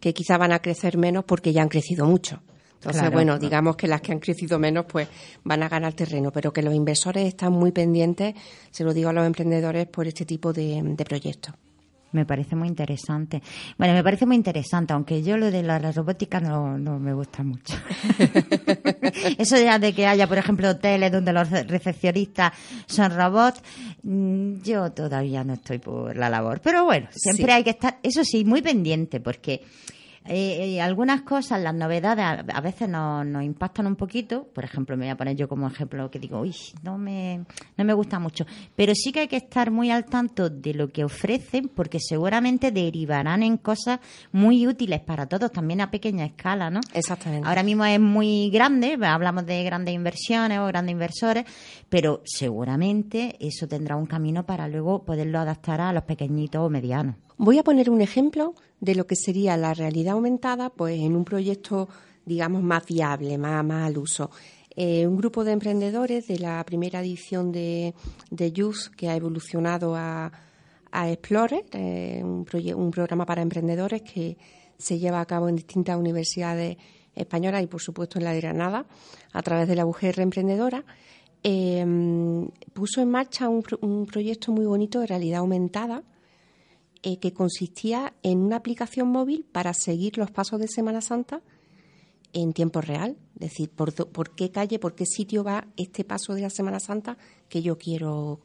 que 0.00 0.12
quizá 0.12 0.36
van 0.36 0.52
a 0.52 0.60
crecer 0.60 0.98
menos 0.98 1.24
porque 1.24 1.52
ya 1.52 1.62
han 1.62 1.68
crecido 1.68 2.06
mucho. 2.06 2.42
Entonces, 2.78 3.02
Claro. 3.02 3.14
bueno, 3.14 3.38
digamos 3.38 3.76
que 3.76 3.88
las 3.88 4.00
que 4.00 4.12
han 4.12 4.20
crecido 4.20 4.58
menos, 4.58 4.86
pues 4.86 5.08
van 5.44 5.62
a 5.64 5.68
ganar 5.68 5.94
terreno, 5.94 6.30
pero 6.30 6.52
que 6.52 6.62
los 6.62 6.72
inversores 6.74 7.26
están 7.26 7.52
muy 7.52 7.72
pendientes, 7.72 8.34
se 8.70 8.84
lo 8.84 8.94
digo 8.94 9.10
a 9.10 9.12
los 9.12 9.26
emprendedores, 9.26 9.86
por 9.88 10.06
este 10.06 10.24
tipo 10.24 10.52
de, 10.52 10.80
de 10.82 11.04
proyectos. 11.04 11.54
Me 12.12 12.24
parece 12.24 12.56
muy 12.56 12.68
interesante. 12.68 13.42
Bueno, 13.76 13.92
me 13.92 14.02
parece 14.02 14.24
muy 14.24 14.34
interesante, 14.36 14.94
aunque 14.94 15.22
yo 15.22 15.36
lo 15.36 15.50
de 15.50 15.62
la, 15.62 15.78
la 15.78 15.92
robótica 15.92 16.40
no, 16.40 16.78
no 16.78 16.98
me 16.98 17.12
gusta 17.12 17.42
mucho. 17.42 17.74
Eso 19.38 19.56
ya 19.58 19.78
de 19.78 19.92
que 19.92 20.06
haya, 20.06 20.26
por 20.26 20.38
ejemplo, 20.38 20.70
hoteles 20.70 21.12
donde 21.12 21.32
los 21.32 21.50
recepcionistas 21.50 22.52
son 22.86 23.14
robots, 23.14 23.60
mm, 24.04 24.60
yo 24.62 24.90
todavía 24.92 25.44
no 25.44 25.54
estoy 25.54 25.78
por 25.78 26.16
la 26.16 26.30
labor. 26.30 26.60
Pero 26.62 26.84
bueno, 26.84 27.08
siempre 27.12 27.46
Sí. 27.46 27.50
hay 27.52 27.64
que 27.64 27.70
estar, 27.70 27.98
eso 28.02 28.24
sí, 28.24 28.44
muy 28.44 28.62
pendiente, 28.62 29.20
porque 29.20 29.62
eh, 30.28 30.74
eh, 30.76 30.80
algunas 30.80 31.22
cosas, 31.22 31.60
las 31.60 31.74
novedades, 31.74 32.24
a, 32.24 32.56
a 32.56 32.60
veces 32.60 32.88
nos, 32.88 33.26
nos 33.26 33.42
impactan 33.42 33.86
un 33.86 33.96
poquito. 33.96 34.44
Por 34.54 34.64
ejemplo, 34.64 34.96
me 34.96 35.06
voy 35.06 35.10
a 35.10 35.16
poner 35.16 35.36
yo 35.36 35.48
como 35.48 35.66
ejemplo 35.66 36.10
que 36.10 36.18
digo, 36.18 36.40
uy, 36.40 36.54
no 36.82 36.98
me, 36.98 37.44
no 37.76 37.84
me 37.84 37.92
gusta 37.92 38.18
mucho. 38.18 38.46
Pero 38.76 38.94
sí 38.94 39.12
que 39.12 39.20
hay 39.20 39.28
que 39.28 39.36
estar 39.36 39.70
muy 39.70 39.90
al 39.90 40.04
tanto 40.04 40.50
de 40.50 40.74
lo 40.74 40.88
que 40.88 41.04
ofrecen, 41.04 41.68
porque 41.68 41.98
seguramente 42.00 42.70
derivarán 42.70 43.42
en 43.42 43.56
cosas 43.56 44.00
muy 44.32 44.66
útiles 44.66 45.00
para 45.00 45.26
todos, 45.26 45.50
también 45.50 45.80
a 45.80 45.90
pequeña 45.90 46.26
escala, 46.26 46.70
¿no? 46.70 46.80
Exactamente. 46.92 47.48
Ahora 47.48 47.62
mismo 47.62 47.84
es 47.84 48.00
muy 48.00 48.50
grande, 48.50 48.98
hablamos 49.02 49.46
de 49.46 49.64
grandes 49.64 49.94
inversiones 49.94 50.58
o 50.58 50.66
grandes 50.66 50.92
inversores, 50.92 51.44
pero 51.88 52.22
seguramente 52.24 53.36
eso 53.40 53.66
tendrá 53.66 53.96
un 53.96 54.06
camino 54.06 54.44
para 54.44 54.68
luego 54.68 55.04
poderlo 55.04 55.38
adaptar 55.38 55.80
a 55.80 55.92
los 55.92 56.04
pequeñitos 56.04 56.60
o 56.60 56.70
medianos. 56.70 57.16
Voy 57.40 57.56
a 57.56 57.62
poner 57.62 57.88
un 57.88 58.00
ejemplo 58.00 58.56
de 58.80 58.96
lo 58.96 59.06
que 59.06 59.14
sería 59.14 59.56
la 59.56 59.72
realidad 59.72 60.14
aumentada, 60.14 60.70
pues 60.70 60.98
en 60.98 61.14
un 61.14 61.24
proyecto, 61.24 61.88
digamos, 62.26 62.64
más 62.64 62.84
viable, 62.84 63.38
más, 63.38 63.64
al 63.70 63.96
uso. 63.96 64.32
Eh, 64.74 65.06
un 65.06 65.16
grupo 65.16 65.44
de 65.44 65.52
emprendedores 65.52 66.26
de 66.26 66.40
la 66.40 66.64
primera 66.64 67.00
edición 67.00 67.52
de, 67.52 67.94
de 68.32 68.50
Youth 68.50 68.88
que 68.96 69.08
ha 69.08 69.14
evolucionado 69.14 69.94
a, 69.94 70.32
a 70.90 71.10
Explorer, 71.12 71.64
eh, 71.70 72.24
un, 72.24 72.90
programa 72.90 73.24
para 73.24 73.40
emprendedores 73.40 74.02
que 74.02 74.36
se 74.76 74.98
lleva 74.98 75.20
a 75.20 75.26
cabo 75.26 75.48
en 75.48 75.54
distintas 75.54 75.96
universidades 75.96 76.76
españolas 77.14 77.62
y, 77.62 77.68
por 77.68 77.80
supuesto, 77.80 78.18
en 78.18 78.24
la 78.24 78.32
de 78.32 78.40
Granada, 78.40 78.84
a 79.32 79.42
través 79.42 79.68
de 79.68 79.76
la 79.76 79.86
UGR 79.86 80.22
Emprendedora. 80.22 80.84
eh, 81.44 81.86
puso 82.72 83.00
en 83.00 83.10
marcha 83.12 83.48
un 83.48 84.06
proyecto 84.06 84.50
muy 84.50 84.66
bonito 84.66 84.98
de 84.98 85.06
realidad 85.06 85.38
aumentada 85.38 86.02
eh, 87.02 87.18
que 87.18 87.32
consistía 87.32 88.14
en 88.22 88.38
una 88.38 88.56
aplicación 88.56 89.08
móvil 89.08 89.46
para 89.50 89.72
seguir 89.74 90.18
los 90.18 90.30
pasos 90.30 90.60
de 90.60 90.68
Semana 90.68 91.00
Santa 91.00 91.42
en 92.32 92.52
tiempo 92.52 92.80
real, 92.80 93.16
es 93.34 93.50
decir, 93.50 93.70
por, 93.70 93.94
por 93.94 94.34
qué 94.34 94.50
calle, 94.50 94.78
por 94.78 94.94
qué 94.94 95.06
sitio 95.06 95.44
va 95.44 95.66
este 95.76 96.04
paso 96.04 96.34
de 96.34 96.42
la 96.42 96.50
Semana 96.50 96.80
Santa 96.80 97.16
que 97.48 97.62
yo 97.62 97.78
quiero 97.78 98.40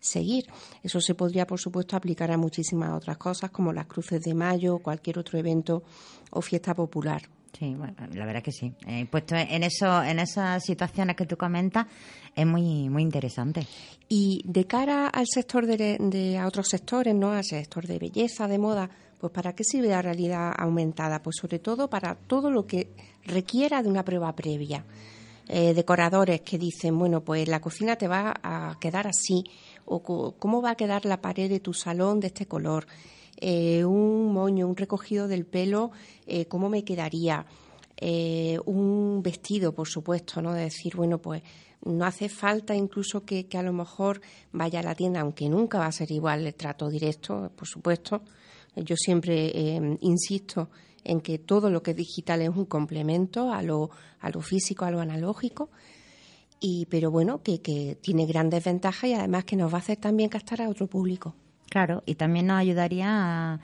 seguir. 0.00 0.46
Eso 0.82 1.00
se 1.00 1.14
podría, 1.14 1.46
por 1.46 1.58
supuesto, 1.58 1.96
aplicar 1.96 2.30
a 2.30 2.36
muchísimas 2.36 2.92
otras 2.92 3.16
cosas, 3.16 3.50
como 3.50 3.72
las 3.72 3.86
cruces 3.86 4.20
de 4.20 4.34
mayo, 4.34 4.78
cualquier 4.78 5.18
otro 5.18 5.38
evento 5.38 5.82
o 6.30 6.42
fiesta 6.42 6.74
popular. 6.74 7.22
Sí, 7.58 7.74
bueno, 7.74 7.94
la 8.12 8.26
verdad 8.26 8.42
que 8.42 8.50
sí. 8.50 8.72
Eh, 8.86 9.06
puesto 9.08 9.36
en 9.36 9.62
eso, 9.62 10.02
en 10.02 10.18
esas 10.18 10.64
situaciones 10.64 11.14
que 11.14 11.24
tú 11.24 11.36
comentas, 11.36 11.86
es 12.34 12.46
muy, 12.46 12.88
muy 12.88 13.02
interesante. 13.02 13.64
Y 14.08 14.42
de 14.44 14.66
cara 14.66 15.06
al 15.06 15.26
sector 15.26 15.66
de, 15.66 16.38
a 16.38 16.46
otros 16.48 16.68
sectores, 16.68 17.14
¿no? 17.14 17.30
Al 17.30 17.44
sector 17.44 17.86
de 17.86 17.98
belleza, 17.98 18.48
de 18.48 18.58
moda, 18.58 18.90
pues 19.20 19.32
¿para 19.32 19.54
qué 19.54 19.62
sirve 19.62 19.88
la 19.88 20.02
realidad 20.02 20.52
aumentada? 20.56 21.22
Pues 21.22 21.36
sobre 21.40 21.60
todo 21.60 21.88
para 21.88 22.16
todo 22.16 22.50
lo 22.50 22.66
que 22.66 22.88
requiera 23.24 23.82
de 23.82 23.88
una 23.88 24.04
prueba 24.04 24.34
previa. 24.34 24.84
Eh, 25.46 25.74
decoradores 25.74 26.40
que 26.40 26.58
dicen, 26.58 26.98
bueno, 26.98 27.20
pues 27.20 27.46
la 27.46 27.60
cocina 27.60 27.96
te 27.96 28.08
va 28.08 28.34
a 28.42 28.76
quedar 28.80 29.06
así, 29.06 29.44
o 29.84 30.02
cómo 30.38 30.60
va 30.60 30.70
a 30.70 30.74
quedar 30.74 31.04
la 31.04 31.20
pared 31.20 31.50
de 31.50 31.60
tu 31.60 31.74
salón 31.74 32.18
de 32.18 32.28
este 32.28 32.46
color, 32.46 32.86
Eh, 33.40 33.84
un 33.84 34.32
moño, 34.32 34.66
un 34.66 34.76
recogido 34.76 35.28
del 35.28 35.44
pelo, 35.44 35.90
eh, 36.26 36.46
cómo 36.46 36.68
me 36.68 36.84
quedaría, 36.84 37.46
Eh, 37.96 38.58
un 38.66 39.22
vestido, 39.22 39.72
por 39.72 39.86
supuesto, 39.86 40.42
¿no? 40.42 40.52
De 40.52 40.62
decir, 40.62 40.96
bueno, 40.96 41.18
pues 41.18 41.42
no 41.84 42.04
hace 42.04 42.28
falta 42.28 42.74
incluso 42.74 43.24
que, 43.24 43.46
a 43.56 43.62
lo 43.62 43.72
mejor 43.72 44.20
vaya 44.52 44.80
a 44.80 44.82
la 44.82 44.96
tienda, 44.96 45.20
aunque 45.20 45.48
nunca 45.48 45.78
va 45.78 45.86
a 45.86 45.92
ser 45.92 46.10
igual 46.10 46.44
el 46.44 46.54
trato 46.54 46.88
directo, 46.88 47.52
por 47.54 47.68
supuesto. 47.68 48.22
Yo 48.74 48.96
siempre 48.96 49.52
eh, 49.54 49.96
insisto 50.00 50.68
en 51.04 51.20
que 51.20 51.38
todo 51.38 51.70
lo 51.70 51.82
que 51.82 51.92
es 51.92 51.96
digital 51.96 52.42
es 52.42 52.48
un 52.48 52.66
complemento 52.66 53.52
a 53.52 53.62
lo, 53.62 53.90
a 54.20 54.28
lo 54.28 54.40
físico, 54.40 54.84
a 54.84 54.90
lo 54.90 55.00
analógico. 55.00 55.70
Y, 56.58 56.86
pero 56.86 57.12
bueno, 57.12 57.42
que, 57.42 57.60
que 57.60 57.96
tiene 58.02 58.26
grandes 58.26 58.64
ventajas 58.64 59.08
y 59.08 59.14
además 59.14 59.44
que 59.44 59.56
nos 59.56 59.70
va 59.70 59.78
a 59.78 59.82
hacer 59.82 59.98
también 59.98 60.28
captar 60.28 60.62
a 60.62 60.68
otro 60.68 60.88
público. 60.88 61.36
Claro, 61.74 62.04
y 62.06 62.14
también 62.14 62.46
nos 62.46 62.60
ayudaría 62.60 63.08
a, 63.08 63.60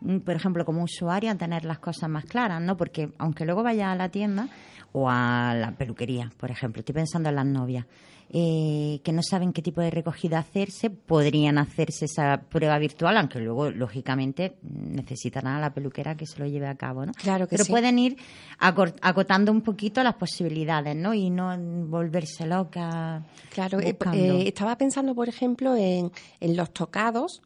mm, 0.00 0.18
por 0.18 0.34
ejemplo, 0.34 0.64
como 0.64 0.82
usuario 0.82 1.30
a 1.30 1.36
tener 1.36 1.64
las 1.64 1.78
cosas 1.78 2.10
más 2.10 2.24
claras, 2.24 2.60
¿no? 2.60 2.76
Porque 2.76 3.12
aunque 3.18 3.44
luego 3.44 3.62
vaya 3.62 3.92
a 3.92 3.94
la 3.94 4.08
tienda 4.08 4.48
o 4.90 5.08
a 5.08 5.54
la 5.54 5.70
peluquería, 5.70 6.28
por 6.38 6.50
ejemplo, 6.50 6.80
estoy 6.80 6.96
pensando 6.96 7.28
en 7.28 7.36
las 7.36 7.46
novias, 7.46 7.86
eh, 8.30 9.00
que 9.04 9.12
no 9.12 9.22
saben 9.22 9.52
qué 9.52 9.62
tipo 9.62 9.80
de 9.80 9.92
recogida 9.92 10.40
hacerse, 10.40 10.90
podrían 10.90 11.56
hacerse 11.56 12.06
esa 12.06 12.40
prueba 12.48 12.76
virtual, 12.78 13.16
aunque 13.16 13.38
luego, 13.38 13.70
lógicamente, 13.70 14.56
necesitarán 14.62 15.54
a 15.54 15.60
la 15.60 15.72
peluquera 15.72 16.16
que 16.16 16.26
se 16.26 16.40
lo 16.40 16.46
lleve 16.46 16.66
a 16.66 16.74
cabo, 16.74 17.06
¿no? 17.06 17.12
Claro 17.12 17.46
que 17.46 17.50
Pero 17.50 17.64
sí. 17.64 17.70
pueden 17.70 17.96
ir 18.00 18.16
acotando 18.50 19.52
un 19.52 19.60
poquito 19.60 20.02
las 20.02 20.14
posibilidades, 20.14 20.96
¿no? 20.96 21.14
Y 21.14 21.30
no 21.30 21.56
volverse 21.86 22.44
loca. 22.44 23.22
Claro, 23.50 23.78
eh, 23.78 23.96
eh, 24.14 24.44
estaba 24.48 24.76
pensando, 24.76 25.14
por 25.14 25.28
ejemplo, 25.28 25.76
en, 25.76 26.10
en 26.40 26.56
los 26.56 26.72
tocados 26.72 27.40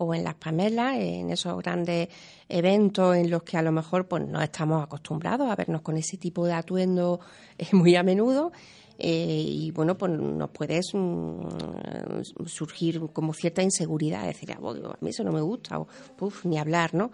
o 0.00 0.14
en 0.14 0.24
las 0.24 0.34
pamelas, 0.34 0.96
en 0.96 1.30
esos 1.30 1.56
grandes 1.62 2.08
eventos 2.48 3.16
en 3.16 3.30
los 3.30 3.42
que 3.42 3.56
a 3.56 3.62
lo 3.62 3.70
mejor 3.72 4.08
pues 4.08 4.26
no 4.26 4.40
estamos 4.42 4.82
acostumbrados 4.82 5.50
a 5.50 5.54
vernos 5.56 5.82
con 5.82 5.96
ese 5.96 6.16
tipo 6.16 6.46
de 6.46 6.52
atuendo 6.54 7.20
eh, 7.58 7.66
muy 7.72 7.94
a 7.96 8.02
menudo. 8.02 8.50
eh, 8.98 9.42
y 9.46 9.70
bueno, 9.70 9.96
pues 9.96 10.12
nos 10.12 10.50
puede 10.50 10.80
mm, 10.92 12.46
surgir 12.46 13.00
como 13.12 13.32
cierta 13.32 13.62
inseguridad, 13.62 14.24
decir, 14.26 14.52
"Ah, 14.52 14.58
a 14.60 14.98
mí 15.00 15.10
eso 15.10 15.24
no 15.24 15.32
me 15.32 15.40
gusta, 15.40 15.78
o 15.78 15.86
"Puf, 16.16 16.44
ni 16.44 16.58
hablar, 16.58 16.94
¿no? 16.94 17.10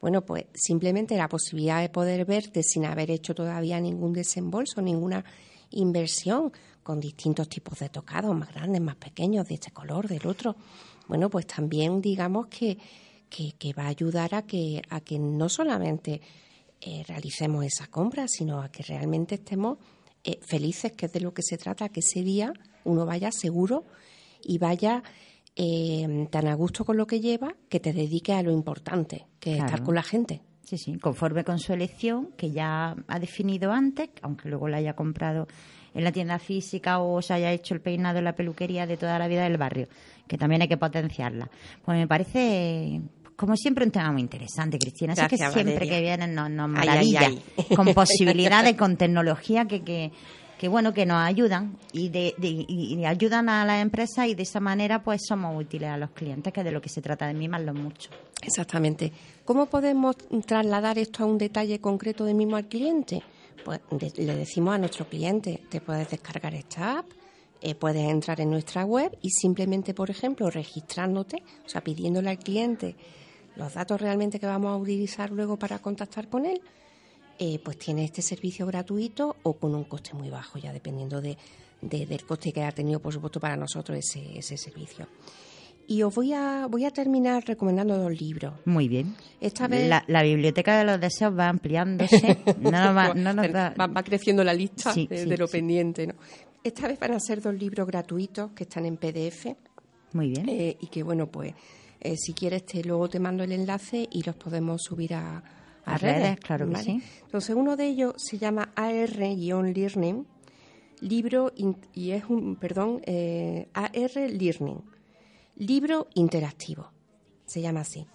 Bueno, 0.00 0.22
pues 0.22 0.44
simplemente 0.54 1.16
la 1.16 1.28
posibilidad 1.28 1.80
de 1.80 1.88
poder 1.88 2.24
verte 2.24 2.62
sin 2.62 2.84
haber 2.84 3.10
hecho 3.10 3.34
todavía 3.34 3.80
ningún 3.80 4.12
desembolso, 4.12 4.82
ninguna 4.82 5.24
inversión, 5.70 6.52
con 6.82 6.98
distintos 7.00 7.48
tipos 7.48 7.78
de 7.78 7.88
tocados, 7.88 8.36
más 8.36 8.52
grandes, 8.52 8.80
más 8.82 8.96
pequeños, 8.96 9.46
de 9.46 9.54
este 9.54 9.70
color, 9.70 10.08
del 10.08 10.26
otro. 10.26 10.56
Bueno, 11.12 11.28
pues 11.28 11.46
también 11.46 12.00
digamos 12.00 12.46
que, 12.46 12.78
que, 13.28 13.52
que 13.58 13.74
va 13.74 13.82
a 13.82 13.88
ayudar 13.88 14.34
a 14.34 14.46
que, 14.46 14.80
a 14.88 15.02
que 15.02 15.18
no 15.18 15.50
solamente 15.50 16.22
eh, 16.80 17.04
realicemos 17.06 17.66
esa 17.66 17.86
compra, 17.88 18.26
sino 18.28 18.62
a 18.62 18.70
que 18.70 18.82
realmente 18.82 19.34
estemos 19.34 19.76
eh, 20.24 20.38
felices, 20.40 20.92
que 20.92 21.04
es 21.04 21.12
de 21.12 21.20
lo 21.20 21.34
que 21.34 21.42
se 21.42 21.58
trata, 21.58 21.90
que 21.90 22.00
ese 22.00 22.22
día 22.22 22.54
uno 22.84 23.04
vaya 23.04 23.30
seguro 23.30 23.84
y 24.42 24.56
vaya 24.56 25.02
eh, 25.54 26.28
tan 26.30 26.48
a 26.48 26.54
gusto 26.54 26.86
con 26.86 26.96
lo 26.96 27.06
que 27.06 27.20
lleva 27.20 27.56
que 27.68 27.78
te 27.78 27.92
dedique 27.92 28.32
a 28.32 28.42
lo 28.42 28.50
importante, 28.50 29.26
que 29.38 29.56
es 29.56 29.58
estar 29.58 29.82
con 29.82 29.94
la 29.94 30.02
gente. 30.02 30.40
Sí, 30.62 30.78
sí, 30.78 30.96
conforme 30.96 31.44
con 31.44 31.58
su 31.58 31.74
elección, 31.74 32.32
que 32.38 32.52
ya 32.52 32.96
ha 33.06 33.18
definido 33.18 33.70
antes, 33.70 34.08
aunque 34.22 34.48
luego 34.48 34.66
la 34.66 34.78
haya 34.78 34.96
comprado 34.96 35.46
en 35.94 36.04
la 36.04 36.12
tienda 36.12 36.38
física 36.38 37.00
o 37.00 37.20
se 37.22 37.34
haya 37.34 37.52
hecho 37.52 37.74
el 37.74 37.80
peinado 37.80 38.18
en 38.18 38.24
la 38.24 38.34
peluquería 38.34 38.86
de 38.86 38.96
toda 38.96 39.18
la 39.18 39.28
vida 39.28 39.44
del 39.44 39.56
barrio, 39.58 39.88
que 40.26 40.38
también 40.38 40.62
hay 40.62 40.68
que 40.68 40.76
potenciarla. 40.78 41.50
Pues 41.84 41.98
me 41.98 42.06
parece, 42.06 43.00
como 43.36 43.56
siempre, 43.56 43.84
un 43.84 43.90
tema 43.90 44.10
muy 44.12 44.22
interesante, 44.22 44.78
Cristina. 44.78 45.12
Así 45.12 45.26
que 45.28 45.36
siempre 45.36 45.64
Valeria. 45.74 45.90
que 45.94 46.00
vienen 46.00 46.34
nos, 46.34 46.50
nos 46.50 46.66
Ay, 46.68 46.86
maravilla, 46.86 47.20
ay, 47.26 47.42
ay. 47.70 47.76
con 47.76 47.92
posibilidades, 47.94 48.74
con 48.76 48.96
tecnología 48.96 49.66
que, 49.66 49.82
que, 49.82 50.12
que, 50.58 50.68
bueno, 50.68 50.94
que 50.94 51.04
nos 51.06 51.18
ayudan 51.18 51.76
y, 51.92 52.08
de, 52.08 52.34
de- 52.38 52.64
y- 52.68 53.04
ayudan 53.04 53.48
a 53.48 53.64
las 53.66 53.82
empresas 53.82 54.28
y 54.28 54.34
de 54.34 54.44
esa 54.44 54.60
manera 54.60 55.02
pues 55.02 55.20
somos 55.26 55.60
útiles 55.60 55.88
a 55.90 55.96
los 55.96 56.10
clientes, 56.10 56.52
que 56.52 56.60
es 56.60 56.64
de 56.64 56.72
lo 56.72 56.80
que 56.80 56.88
se 56.88 57.02
trata 57.02 57.26
de 57.26 57.34
mimarlos 57.34 57.74
mucho. 57.74 58.10
Exactamente. 58.42 59.12
¿Cómo 59.44 59.66
podemos 59.66 60.16
trasladar 60.46 60.98
esto 60.98 61.24
a 61.24 61.26
un 61.26 61.36
detalle 61.38 61.80
concreto 61.80 62.24
del 62.24 62.34
mismo 62.36 62.56
al 62.56 62.66
cliente? 62.66 63.22
Pues 63.64 63.80
le 64.18 64.34
decimos 64.36 64.74
a 64.74 64.78
nuestro 64.78 65.08
cliente, 65.08 65.60
te 65.68 65.80
puedes 65.80 66.10
descargar 66.10 66.54
esta 66.54 66.98
app, 67.00 67.06
eh, 67.60 67.74
puedes 67.74 68.08
entrar 68.10 68.40
en 68.40 68.50
nuestra 68.50 68.84
web 68.84 69.16
y 69.22 69.30
simplemente, 69.30 69.94
por 69.94 70.10
ejemplo, 70.10 70.50
registrándote, 70.50 71.42
o 71.64 71.68
sea, 71.68 71.80
pidiéndole 71.82 72.30
al 72.30 72.38
cliente 72.38 72.96
los 73.56 73.74
datos 73.74 74.00
realmente 74.00 74.40
que 74.40 74.46
vamos 74.46 74.70
a 74.72 74.76
utilizar 74.76 75.30
luego 75.30 75.56
para 75.58 75.78
contactar 75.78 76.28
con 76.28 76.46
él, 76.46 76.60
eh, 77.38 77.58
pues 77.62 77.78
tiene 77.78 78.04
este 78.04 78.22
servicio 78.22 78.66
gratuito 78.66 79.36
o 79.42 79.52
con 79.54 79.74
un 79.74 79.84
coste 79.84 80.14
muy 80.14 80.28
bajo, 80.30 80.58
ya 80.58 80.72
dependiendo 80.72 81.20
de, 81.20 81.36
de- 81.80 82.06
del 82.06 82.24
coste 82.24 82.52
que 82.52 82.62
ha 82.64 82.72
tenido, 82.72 83.00
por 83.00 83.12
supuesto, 83.12 83.38
para 83.40 83.56
nosotros 83.56 83.98
ese, 83.98 84.38
ese 84.38 84.56
servicio. 84.56 85.06
Y 85.88 86.02
os 86.02 86.14
voy 86.14 86.32
a, 86.32 86.66
voy 86.70 86.84
a 86.84 86.90
terminar 86.90 87.44
recomendando 87.46 87.98
dos 87.98 88.18
libros. 88.18 88.54
Muy 88.64 88.88
bien. 88.88 89.14
Esta 89.40 89.66
vez- 89.68 89.88
la, 89.88 90.04
la 90.06 90.22
biblioteca 90.22 90.78
de 90.78 90.84
los 90.84 91.00
deseos 91.00 91.36
va 91.38 91.48
ampliándose. 91.48 92.38
No 92.60 92.94
va, 92.94 93.12
no 93.14 93.32
nos 93.34 93.52
da- 93.52 93.74
va, 93.78 93.86
va 93.88 94.02
creciendo 94.02 94.42
la 94.44 94.54
lista 94.54 94.92
Sí, 94.92 95.06
de, 95.08 95.24
sí, 95.24 95.28
de 95.28 95.36
lo 95.36 95.46
sí. 95.46 95.52
pendiente. 95.52 96.06
¿no? 96.06 96.14
Esta 96.64 96.86
vez 96.88 96.98
van 96.98 97.12
a 97.12 97.20
ser 97.20 97.42
dos 97.42 97.54
libros 97.54 97.86
gratuitos 97.86 98.52
que 98.52 98.62
están 98.64 98.86
en 98.86 98.96
PDF. 98.96 99.46
Muy 100.12 100.30
bien. 100.30 100.48
eh, 100.48 100.76
y 100.80 100.86
que, 100.86 101.02
bueno, 101.02 101.26
pues 101.26 101.52
eh, 102.00 102.16
si 102.16 102.32
quieres, 102.32 102.64
te, 102.64 102.82
luego 102.84 103.08
te 103.08 103.18
mando 103.18 103.42
el 103.44 103.52
enlace 103.52 104.08
y 104.10 104.22
los 104.22 104.36
podemos 104.36 104.80
subir 104.82 105.14
a, 105.14 105.38
a 105.38 105.94
A 105.94 105.98
redes, 105.98 106.38
claro 106.38 106.68
que 106.68 106.76
sí. 106.76 107.02
Entonces, 107.24 107.56
uno 107.56 107.76
de 107.76 107.86
ellos 107.86 108.14
se 108.18 108.38
llama 108.38 108.72
AR-Learning, 108.76 110.26
libro, 111.00 111.52
in- 111.56 111.76
y 111.94 112.10
es 112.12 112.24
un, 112.28 112.56
perdón, 112.56 113.00
eh, 113.04 113.68
AR 113.74 114.10
Learning, 114.30 114.80
libro 115.56 116.08
interactivo, 116.14 116.90
se 117.46 117.60
llama 117.60 117.80
así. 117.80 118.06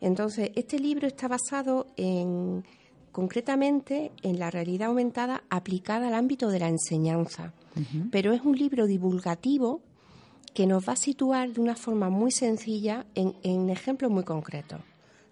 Entonces, 0.00 0.50
este 0.54 0.78
libro 0.78 1.06
está 1.06 1.28
basado 1.28 1.86
en, 1.96 2.64
concretamente, 3.12 4.12
en 4.22 4.38
la 4.38 4.50
realidad 4.50 4.88
aumentada 4.88 5.44
aplicada 5.50 6.08
al 6.08 6.14
ámbito 6.14 6.48
de 6.50 6.58
la 6.58 6.68
enseñanza, 6.68 7.52
pero 8.10 8.32
es 8.32 8.42
un 8.42 8.56
libro 8.56 8.86
divulgativo 8.86 9.80
que 10.52 10.66
nos 10.66 10.88
va 10.88 10.92
a 10.92 10.96
situar 10.96 11.52
de 11.52 11.60
una 11.60 11.74
forma 11.74 12.10
muy 12.10 12.30
sencilla 12.30 13.06
en, 13.16 13.34
en 13.42 13.70
ejemplos 13.70 14.10
muy 14.10 14.22
concretos, 14.24 14.80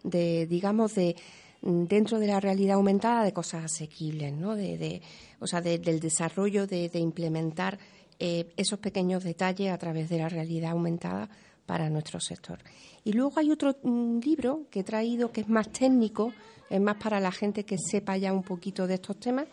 de, 0.03 0.47
digamos, 0.49 0.95
de 0.97 1.15
dentro 1.61 2.19
de 2.19 2.27
la 2.27 2.41
realidad 2.41 2.75
aumentada 2.75 3.23
de 3.23 3.33
cosas 3.33 3.65
asequibles, 3.67 4.33
¿no? 4.33 4.57
De, 4.57 4.77
de- 4.79 5.01
o 5.39 5.47
sea, 5.47 5.61
de- 5.61 5.79
del 5.79 6.01
desarrollo 6.01 6.67
de, 6.67 6.89
de 6.89 6.99
implementar 6.99 7.79
eh, 8.19 8.53
esos 8.57 8.81
pequeños 8.81 9.23
detalles 9.23 9.71
a 9.71 9.79
través 9.79 10.09
de 10.09 10.19
la 10.19 10.29
realidad 10.29 10.73
aumentada 10.73 11.29
para 11.73 11.89
nuestro 11.89 12.21
sector. 12.21 12.59
Y 13.03 13.15
luego 13.15 13.33
hay 13.37 13.51
otro 13.51 13.75
mm, 13.83 14.19
libro 14.19 14.67
que 14.71 14.81
he 14.81 14.85
traído 14.85 15.33
que 15.33 15.41
es 15.41 15.49
más 15.49 15.73
técnico, 15.73 16.35
es 16.69 16.79
más 16.79 16.97
para 16.97 17.19
la 17.19 17.33
gente 17.33 17.65
que 17.65 17.79
sepa 17.79 18.19
ya 18.19 18.31
un 18.31 18.43
poquito 18.43 18.87
de 18.87 18.97
estos 18.97 19.19
temas, 19.19 19.47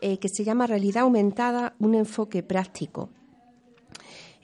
eh, 0.00 0.16
que 0.16 0.30
se 0.30 0.44
llama 0.44 0.66
Realidad 0.66 1.02
Aumentada, 1.02 1.74
un 1.78 1.94
enfoque 1.94 2.42
práctico. 2.42 3.10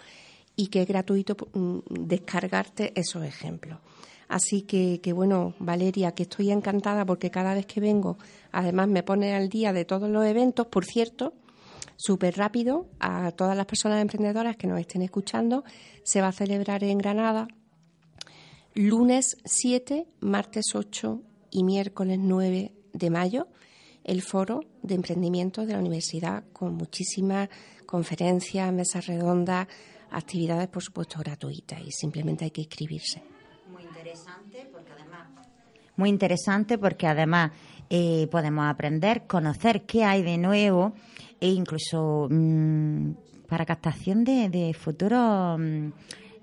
y 0.55 0.67
que 0.67 0.81
es 0.81 0.87
gratuito 0.87 1.35
mm, 1.53 1.79
descargarte 1.89 2.93
esos 2.99 3.23
ejemplos. 3.23 3.79
Así 4.27 4.63
que, 4.63 4.99
que 5.01 5.13
bueno, 5.13 5.53
Valeria, 5.59 6.13
que 6.13 6.23
estoy 6.23 6.51
encantada 6.51 7.05
porque 7.05 7.31
cada 7.31 7.53
vez 7.53 7.65
que 7.65 7.79
vengo, 7.79 8.17
además 8.51 8.87
me 8.87 9.03
pone 9.03 9.35
al 9.35 9.49
día 9.49 9.73
de 9.73 9.85
todos 9.85 10.09
los 10.09 10.25
eventos, 10.25 10.67
por 10.67 10.85
cierto, 10.85 11.33
súper 11.97 12.37
rápido 12.37 12.87
a 12.99 13.31
todas 13.31 13.55
las 13.55 13.65
personas 13.65 14.01
emprendedoras 14.01 14.57
que 14.57 14.67
nos 14.67 14.79
estén 14.79 15.01
escuchando, 15.01 15.63
se 16.03 16.21
va 16.21 16.29
a 16.29 16.31
celebrar 16.31 16.83
en 16.83 16.97
Granada 16.97 17.47
lunes 18.75 19.37
7, 19.45 20.07
martes 20.21 20.73
8 20.73 21.21
y 21.51 21.63
miércoles 21.63 22.17
9 22.19 22.73
de 22.93 23.09
mayo 23.09 23.47
el 24.03 24.21
foro 24.21 24.61
de 24.81 24.95
emprendimiento 24.95 25.65
de 25.65 25.73
la 25.73 25.79
universidad 25.79 26.43
con 26.51 26.75
muchísimas 26.75 27.49
conferencias, 27.85 28.73
mesas 28.73 29.05
redondas, 29.05 29.67
actividades 30.09 30.67
por 30.67 30.83
supuesto 30.83 31.19
gratuitas 31.19 31.79
y 31.85 31.91
simplemente 31.91 32.45
hay 32.45 32.51
que 32.51 32.61
inscribirse. 32.61 33.32
Muy 35.95 36.09
interesante 36.09 36.77
porque 36.77 37.07
además 37.07 37.51
eh, 37.89 38.27
podemos 38.31 38.65
aprender, 38.65 39.27
conocer 39.27 39.83
qué 39.83 40.03
hay 40.03 40.23
de 40.23 40.37
nuevo 40.37 40.93
e 41.39 41.49
incluso 41.49 42.27
mm, 42.29 43.11
para 43.47 43.65
captación 43.65 44.23
de, 44.23 44.49
de 44.49 44.73
futuros 44.73 45.59
mm, 45.59 45.89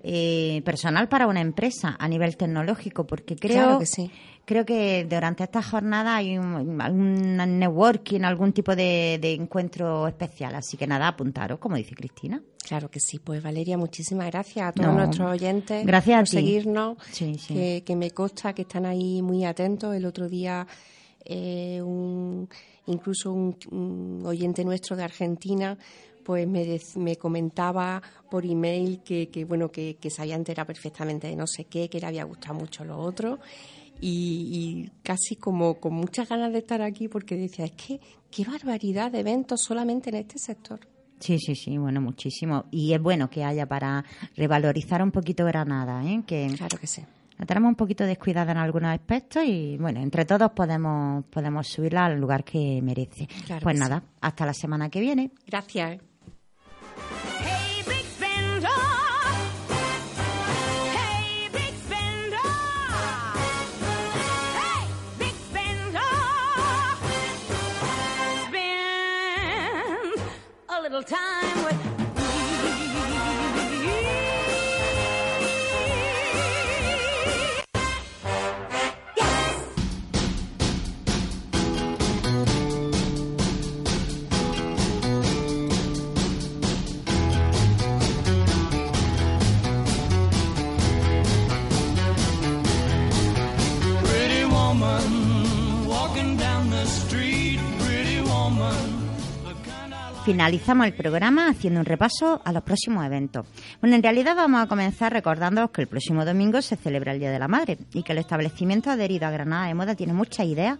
eh, 0.03 0.61
personal 0.65 1.07
para 1.07 1.27
una 1.27 1.41
empresa 1.41 1.95
a 1.99 2.07
nivel 2.07 2.35
tecnológico, 2.37 3.05
porque 3.05 3.35
creo 3.35 3.53
Claro 3.63 3.79
que 3.79 3.85
sí. 3.85 4.11
Creo 4.43 4.65
que 4.65 5.05
durante 5.07 5.43
esta 5.43 5.61
jornada 5.61 6.15
hay 6.15 6.37
un, 6.37 7.37
networking, 7.37 8.21
algún 8.21 8.51
tipo 8.53 8.75
de, 8.75 9.19
de 9.21 9.33
encuentro 9.33 10.07
especial. 10.07 10.55
Así 10.55 10.75
que 10.77 10.87
nada, 10.87 11.07
apuntaros, 11.07 11.59
como 11.59 11.75
dice 11.75 11.93
Cristina. 11.95 12.41
Claro 12.67 12.89
que 12.89 12.99
sí. 12.99 13.19
Pues 13.19 13.41
Valeria, 13.43 13.77
muchísimas 13.77 14.27
gracias 14.31 14.67
a 14.67 14.71
todos 14.71 14.89
No. 14.89 14.97
nuestros 14.97 15.29
oyentes 15.31 15.85
Gracias 15.85 16.15
a 16.15 16.19
por 16.21 16.25
ti. 16.25 16.31
seguirnos. 16.31 16.97
Sí, 17.11 17.35
sí. 17.37 17.53
Que, 17.53 17.83
que 17.85 17.95
me 17.95 18.11
consta 18.11 18.53
que 18.53 18.63
están 18.63 18.85
ahí 18.87 19.21
muy 19.21 19.45
atentos. 19.45 19.95
El 19.95 20.05
otro 20.05 20.27
día, 20.27 20.65
eh, 21.23 21.79
un, 21.83 22.49
incluso 22.87 23.31
un, 23.31 23.55
un 23.69 24.23
oyente 24.25 24.65
nuestro 24.65 24.95
de 24.95 25.03
Argentina 25.03 25.77
pues 26.23 26.47
me, 26.47 26.79
me 26.95 27.15
comentaba 27.15 28.01
por 28.29 28.45
email 28.45 29.01
que, 29.03 29.29
que 29.29 29.45
bueno 29.45 29.71
que, 29.71 29.97
que 29.99 30.09
se 30.09 30.21
había 30.21 30.35
enterado 30.35 30.67
perfectamente 30.67 31.27
de 31.27 31.35
no 31.35 31.47
sé 31.47 31.65
qué, 31.65 31.89
que 31.89 31.99
le 31.99 32.07
había 32.07 32.23
gustado 32.23 32.55
mucho 32.55 32.83
lo 32.85 32.97
otro 32.97 33.39
y, 34.01 34.49
y 34.51 34.91
casi 35.03 35.35
como 35.35 35.75
con 35.75 35.93
muchas 35.93 36.27
ganas 36.27 36.51
de 36.51 36.59
estar 36.59 36.81
aquí 36.81 37.07
porque 37.07 37.35
decía, 37.35 37.65
es 37.65 37.73
que 37.73 37.99
qué 38.29 38.43
barbaridad 38.43 39.11
de 39.11 39.19
eventos 39.19 39.61
solamente 39.61 40.09
en 40.09 40.15
este 40.15 40.39
sector. 40.39 40.79
Sí, 41.19 41.37
sí, 41.37 41.53
sí, 41.53 41.77
bueno, 41.77 42.01
muchísimo. 42.01 42.65
Y 42.71 42.93
es 42.93 43.01
bueno 43.01 43.29
que 43.29 43.43
haya 43.43 43.67
para 43.67 44.03
revalorizar 44.35 45.03
un 45.03 45.11
poquito 45.11 45.45
Granada, 45.45 46.03
¿eh? 46.03 46.23
Que 46.25 46.51
claro 46.57 46.77
que 46.79 46.87
sí. 46.87 47.03
La 47.37 47.45
tenemos 47.45 47.69
un 47.69 47.75
poquito 47.75 48.03
descuidada 48.05 48.51
en 48.51 48.57
algunos 48.57 48.91
aspectos 48.91 49.43
y, 49.45 49.77
bueno, 49.77 49.99
entre 49.99 50.25
todos 50.25 50.51
podemos, 50.51 51.23
podemos 51.25 51.67
subirla 51.67 52.05
al 52.05 52.19
lugar 52.19 52.43
que 52.43 52.81
merece. 52.81 53.27
Claro 53.45 53.61
pues 53.63 53.75
que 53.75 53.79
nada, 53.79 54.03
hasta 54.19 54.45
la 54.45 54.53
semana 54.53 54.89
que 54.89 54.99
viene. 54.99 55.31
Gracias. 55.45 56.10
Hey, 57.39 57.83
big 57.87 58.05
spender. 58.05 58.67
Hey, 60.97 61.49
big 61.51 61.73
spender. 61.85 62.49
Hey, 64.59 64.87
big 65.17 65.35
spender. 65.49 66.11
Spend 68.47 70.15
a 70.69 70.81
little 70.81 71.03
time 71.03 71.65
with 71.65 71.80
Finalizamos 100.23 100.85
el 100.85 100.93
programa 100.93 101.49
haciendo 101.49 101.79
un 101.79 101.85
repaso 101.85 102.41
a 102.45 102.51
los 102.51 102.61
próximos 102.61 103.03
eventos. 103.03 103.43
Bueno, 103.81 103.95
en 103.95 104.03
realidad 104.03 104.35
vamos 104.35 104.61
a 104.61 104.67
comenzar 104.67 105.11
recordándoos 105.11 105.71
que 105.71 105.81
el 105.81 105.87
próximo 105.87 106.23
domingo 106.23 106.61
se 106.61 106.75
celebra 106.75 107.13
el 107.13 107.19
Día 107.19 107.31
de 107.31 107.39
la 107.39 107.47
Madre 107.47 107.79
y 107.91 108.03
que 108.03 108.11
el 108.11 108.19
establecimiento 108.19 108.91
adherido 108.91 109.25
a 109.25 109.31
Granada 109.31 109.65
de 109.65 109.73
Moda 109.73 109.95
tiene 109.95 110.13
muchas 110.13 110.45
ideas 110.45 110.77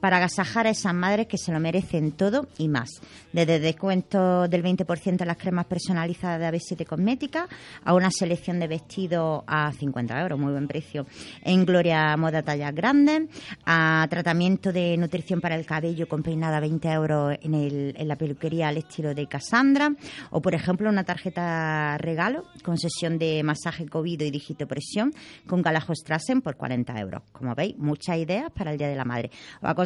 para 0.00 0.18
agasajar 0.18 0.66
a 0.66 0.70
esas 0.70 0.94
madres 0.94 1.26
que 1.26 1.38
se 1.38 1.52
lo 1.52 1.60
merecen 1.60 2.12
todo 2.12 2.46
y 2.58 2.68
más. 2.68 2.88
Desde 3.32 3.58
descuento 3.60 4.48
del 4.48 4.62
20% 4.62 5.20
en 5.22 5.26
las 5.28 5.36
cremas 5.36 5.66
personalizadas 5.66 6.40
de 6.40 6.46
AB7 6.58 6.86
Cosmética 6.86 7.46
a 7.84 7.94
una 7.94 8.10
selección 8.10 8.58
de 8.60 8.68
vestidos 8.68 9.42
a 9.46 9.72
50 9.72 10.20
euros, 10.20 10.38
muy 10.38 10.52
buen 10.52 10.66
precio, 10.68 11.06
en 11.42 11.64
Gloria 11.64 12.16
Moda 12.16 12.42
Tallas 12.42 12.74
Grandes, 12.74 13.22
a 13.66 14.06
tratamiento 14.08 14.72
de 14.72 14.96
nutrición 14.96 15.40
para 15.40 15.54
el 15.56 15.66
cabello 15.66 16.08
con 16.08 16.22
peinada 16.22 16.56
a 16.58 16.60
20 16.60 16.88
euros 16.88 17.36
en, 17.42 17.54
el- 17.54 17.94
en 17.96 18.08
la 18.08 18.16
peluquería 18.16 18.68
al 18.68 18.78
estilo 18.78 19.14
de 19.14 19.26
Cassandra, 19.26 19.90
o 20.30 20.40
por 20.40 20.54
ejemplo 20.54 20.88
una 20.88 21.04
tarjeta 21.04 21.98
regalo 21.98 22.44
con 22.62 22.78
sesión 22.78 23.18
de 23.18 23.42
masaje 23.42 23.86
COVID 23.86 24.20
y 24.22 24.30
digitopresión 24.30 25.12
con 25.46 25.62
Galajo 25.62 25.94
Strassen 25.94 26.40
por 26.42 26.56
40 26.56 26.98
euros. 27.00 27.22
Como 27.32 27.54
veis, 27.54 27.76
muchas 27.78 28.16
ideas 28.18 28.50
para 28.54 28.72
el 28.72 28.78
Día 28.78 28.88
de 28.88 28.96
la 28.96 29.04
Madre. 29.04 29.30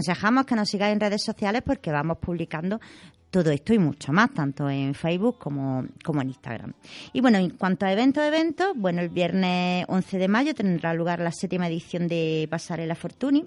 Aconsejamos 0.03 0.46
que 0.46 0.57
nos 0.57 0.68
sigáis 0.68 0.94
en 0.94 1.00
redes 1.00 1.22
sociales 1.22 1.62
porque 1.64 1.92
vamos 1.92 2.18
publicando 2.18 2.80
todo 3.30 3.50
esto 3.50 3.72
y 3.72 3.78
mucho 3.78 4.12
más, 4.12 4.34
tanto 4.34 4.68
en 4.68 4.94
Facebook 4.94 5.38
como, 5.38 5.86
como 6.05 6.20
en 6.20 6.28
Instagram. 6.28 6.72
Y 7.12 7.20
bueno, 7.20 7.38
en 7.38 7.50
cuanto 7.50 7.86
a 7.86 7.92
eventos, 7.92 8.22
eventos, 8.24 8.72
bueno, 8.74 9.00
el 9.00 9.09
viernes 9.09 9.86
11 9.88 10.18
de 10.18 10.28
mayo 10.28 10.55
tendrá 10.55 10.92
lugar 10.92 11.20
la 11.20 11.30
séptima 11.30 11.68
edición 11.68 12.09
de 12.09 12.46
Pasarela 12.50 12.94
Fortuny, 12.96 13.44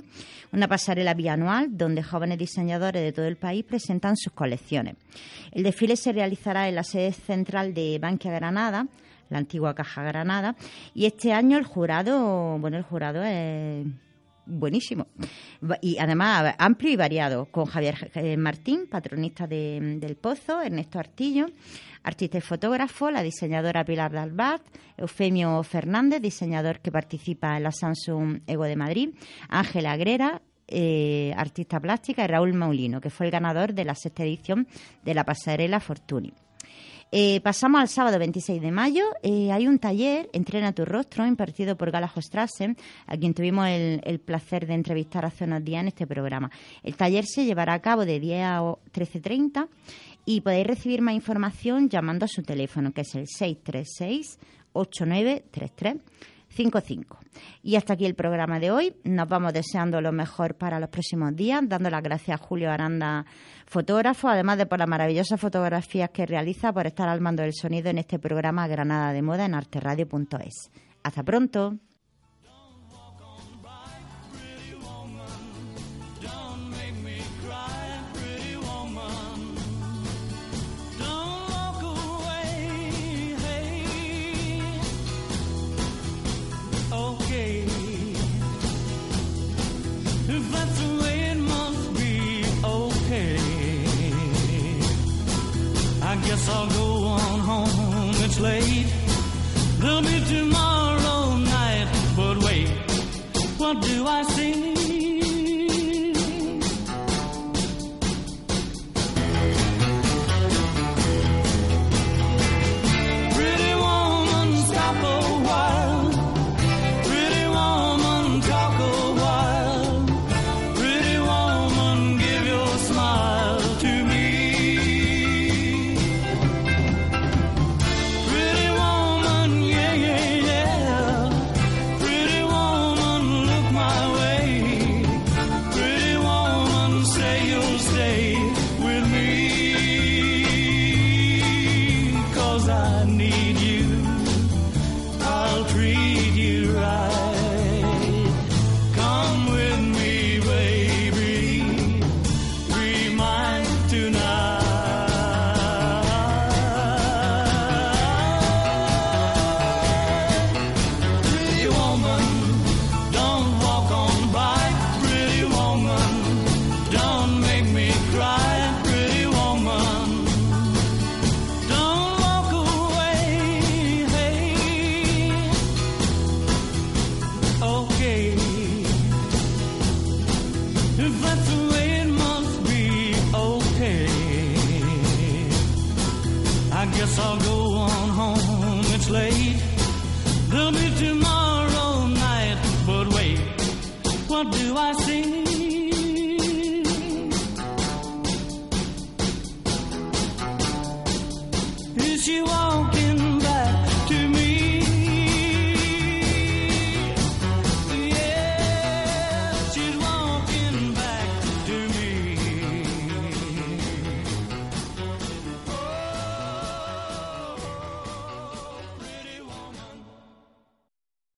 una 0.53 0.67
pasarela 0.67 1.13
bianual 1.13 1.77
donde 1.77 2.01
jóvenes 2.01 2.39
diseñadores 2.39 3.03
de 3.03 3.11
todo 3.11 3.25
el 3.25 3.35
país 3.35 3.65
presentan 3.65 4.15
sus 4.15 4.31
colecciones. 4.31 4.95
El 5.51 5.63
desfile 5.63 5.97
se 5.97 6.13
realizará 6.13 6.69
en 6.69 6.75
la 6.75 6.83
sede 6.83 7.11
central 7.11 7.73
de 7.73 7.99
Bankia 7.99 8.31
Granada, 8.31 8.87
la 9.29 9.37
antigua 9.37 9.75
Caja 9.75 10.03
Granada, 10.03 10.55
y 10.93 11.05
este 11.05 11.33
año 11.33 11.57
el 11.57 11.65
jurado, 11.65 12.57
bueno, 12.57 12.77
el 12.77 12.83
jurado 12.83 13.23
es 13.23 13.85
buenísimo. 14.45 15.07
Y 15.81 15.97
además 15.97 16.55
amplio 16.57 16.91
y 16.91 16.95
variado, 16.95 17.45
con 17.45 17.65
Javier 17.65 18.11
eh, 18.15 18.37
Martín, 18.37 18.87
patronista 18.89 19.47
de- 19.47 19.97
del 19.99 20.15
Pozo, 20.15 20.61
Ernesto 20.61 20.99
Artillo, 20.99 21.47
artista 22.03 22.37
y 22.37 22.41
fotógrafo, 22.41 23.09
la 23.11 23.23
diseñadora 23.23 23.83
Pilar 23.83 24.11
Dalbat, 24.11 24.61
Eufemio 24.97 25.61
Fernández, 25.63 26.21
diseñador 26.21 26.79
que 26.79 26.91
participa 26.91 27.57
en 27.57 27.63
la 27.63 27.71
Samsung 27.71 28.41
Ego 28.47 28.65
de 28.65 28.75
Madrid, 28.75 29.09
Ángela 29.49 29.91
Agrera, 29.93 30.41
eh, 30.67 31.33
artista 31.37 31.79
plástica, 31.79 32.23
y 32.23 32.27
Raúl 32.27 32.53
Maulino, 32.53 32.99
que 33.01 33.09
fue 33.09 33.25
el 33.27 33.31
ganador 33.31 33.73
de 33.73 33.85
la 33.85 33.95
sexta 33.95 34.23
edición 34.23 34.67
de 35.03 35.13
la 35.13 35.23
pasarela 35.23 35.79
Fortuny. 35.79 36.33
Eh, 37.17 37.39
pasamos 37.39 37.79
al 37.79 37.87
sábado 37.87 38.19
26 38.19 38.61
de 38.61 38.71
mayo. 38.73 39.05
Eh, 39.23 39.49
hay 39.49 39.69
un 39.69 39.79
taller, 39.79 40.29
Entrena 40.33 40.73
tu 40.73 40.83
rostro, 40.83 41.25
impartido 41.25 41.77
por 41.77 41.89
Galajo 41.89 42.21
Strassen, 42.21 42.75
a 43.07 43.15
quien 43.15 43.33
tuvimos 43.33 43.69
el, 43.69 44.01
el 44.03 44.19
placer 44.19 44.67
de 44.67 44.73
entrevistar 44.73 45.23
hace 45.23 45.45
unos 45.45 45.63
días 45.63 45.79
en 45.79 45.87
este 45.87 46.05
programa. 46.05 46.51
El 46.83 46.97
taller 46.97 47.25
se 47.25 47.45
llevará 47.45 47.71
a 47.71 47.79
cabo 47.79 48.03
de 48.03 48.19
10 48.19 48.43
a 48.43 48.59
13.30 48.59 49.69
y 50.25 50.41
podéis 50.41 50.67
recibir 50.67 51.01
más 51.01 51.15
información 51.15 51.87
llamando 51.87 52.25
a 52.25 52.27
su 52.27 52.43
teléfono, 52.43 52.91
que 52.91 52.99
es 52.99 53.15
el 53.15 53.27
636 53.29 54.37
8933 54.73 55.95
55. 56.55 57.19
Y 57.63 57.75
hasta 57.75 57.93
aquí 57.93 58.05
el 58.05 58.15
programa 58.15 58.59
de 58.59 58.71
hoy. 58.71 58.95
Nos 59.03 59.27
vamos 59.27 59.53
deseando 59.53 60.01
lo 60.01 60.11
mejor 60.11 60.55
para 60.55 60.79
los 60.79 60.89
próximos 60.89 61.35
días, 61.35 61.61
dando 61.65 61.89
las 61.89 62.01
gracias 62.01 62.39
a 62.39 62.43
Julio 62.43 62.71
Aranda, 62.71 63.25
fotógrafo, 63.65 64.29
además 64.29 64.57
de 64.57 64.65
por 64.65 64.79
las 64.79 64.87
maravillosas 64.87 65.39
fotografías 65.39 66.09
que 66.11 66.25
realiza, 66.25 66.73
por 66.73 66.87
estar 66.87 67.09
al 67.09 67.21
mando 67.21 67.43
del 67.43 67.53
sonido 67.53 67.89
en 67.89 67.97
este 67.97 68.19
programa 68.19 68.67
Granada 68.67 69.13
de 69.13 69.21
Moda 69.21 69.45
en 69.45 69.55
arteradio.es. 69.55 70.71
Hasta 71.03 71.23
pronto. 71.23 71.77
I 96.47 96.74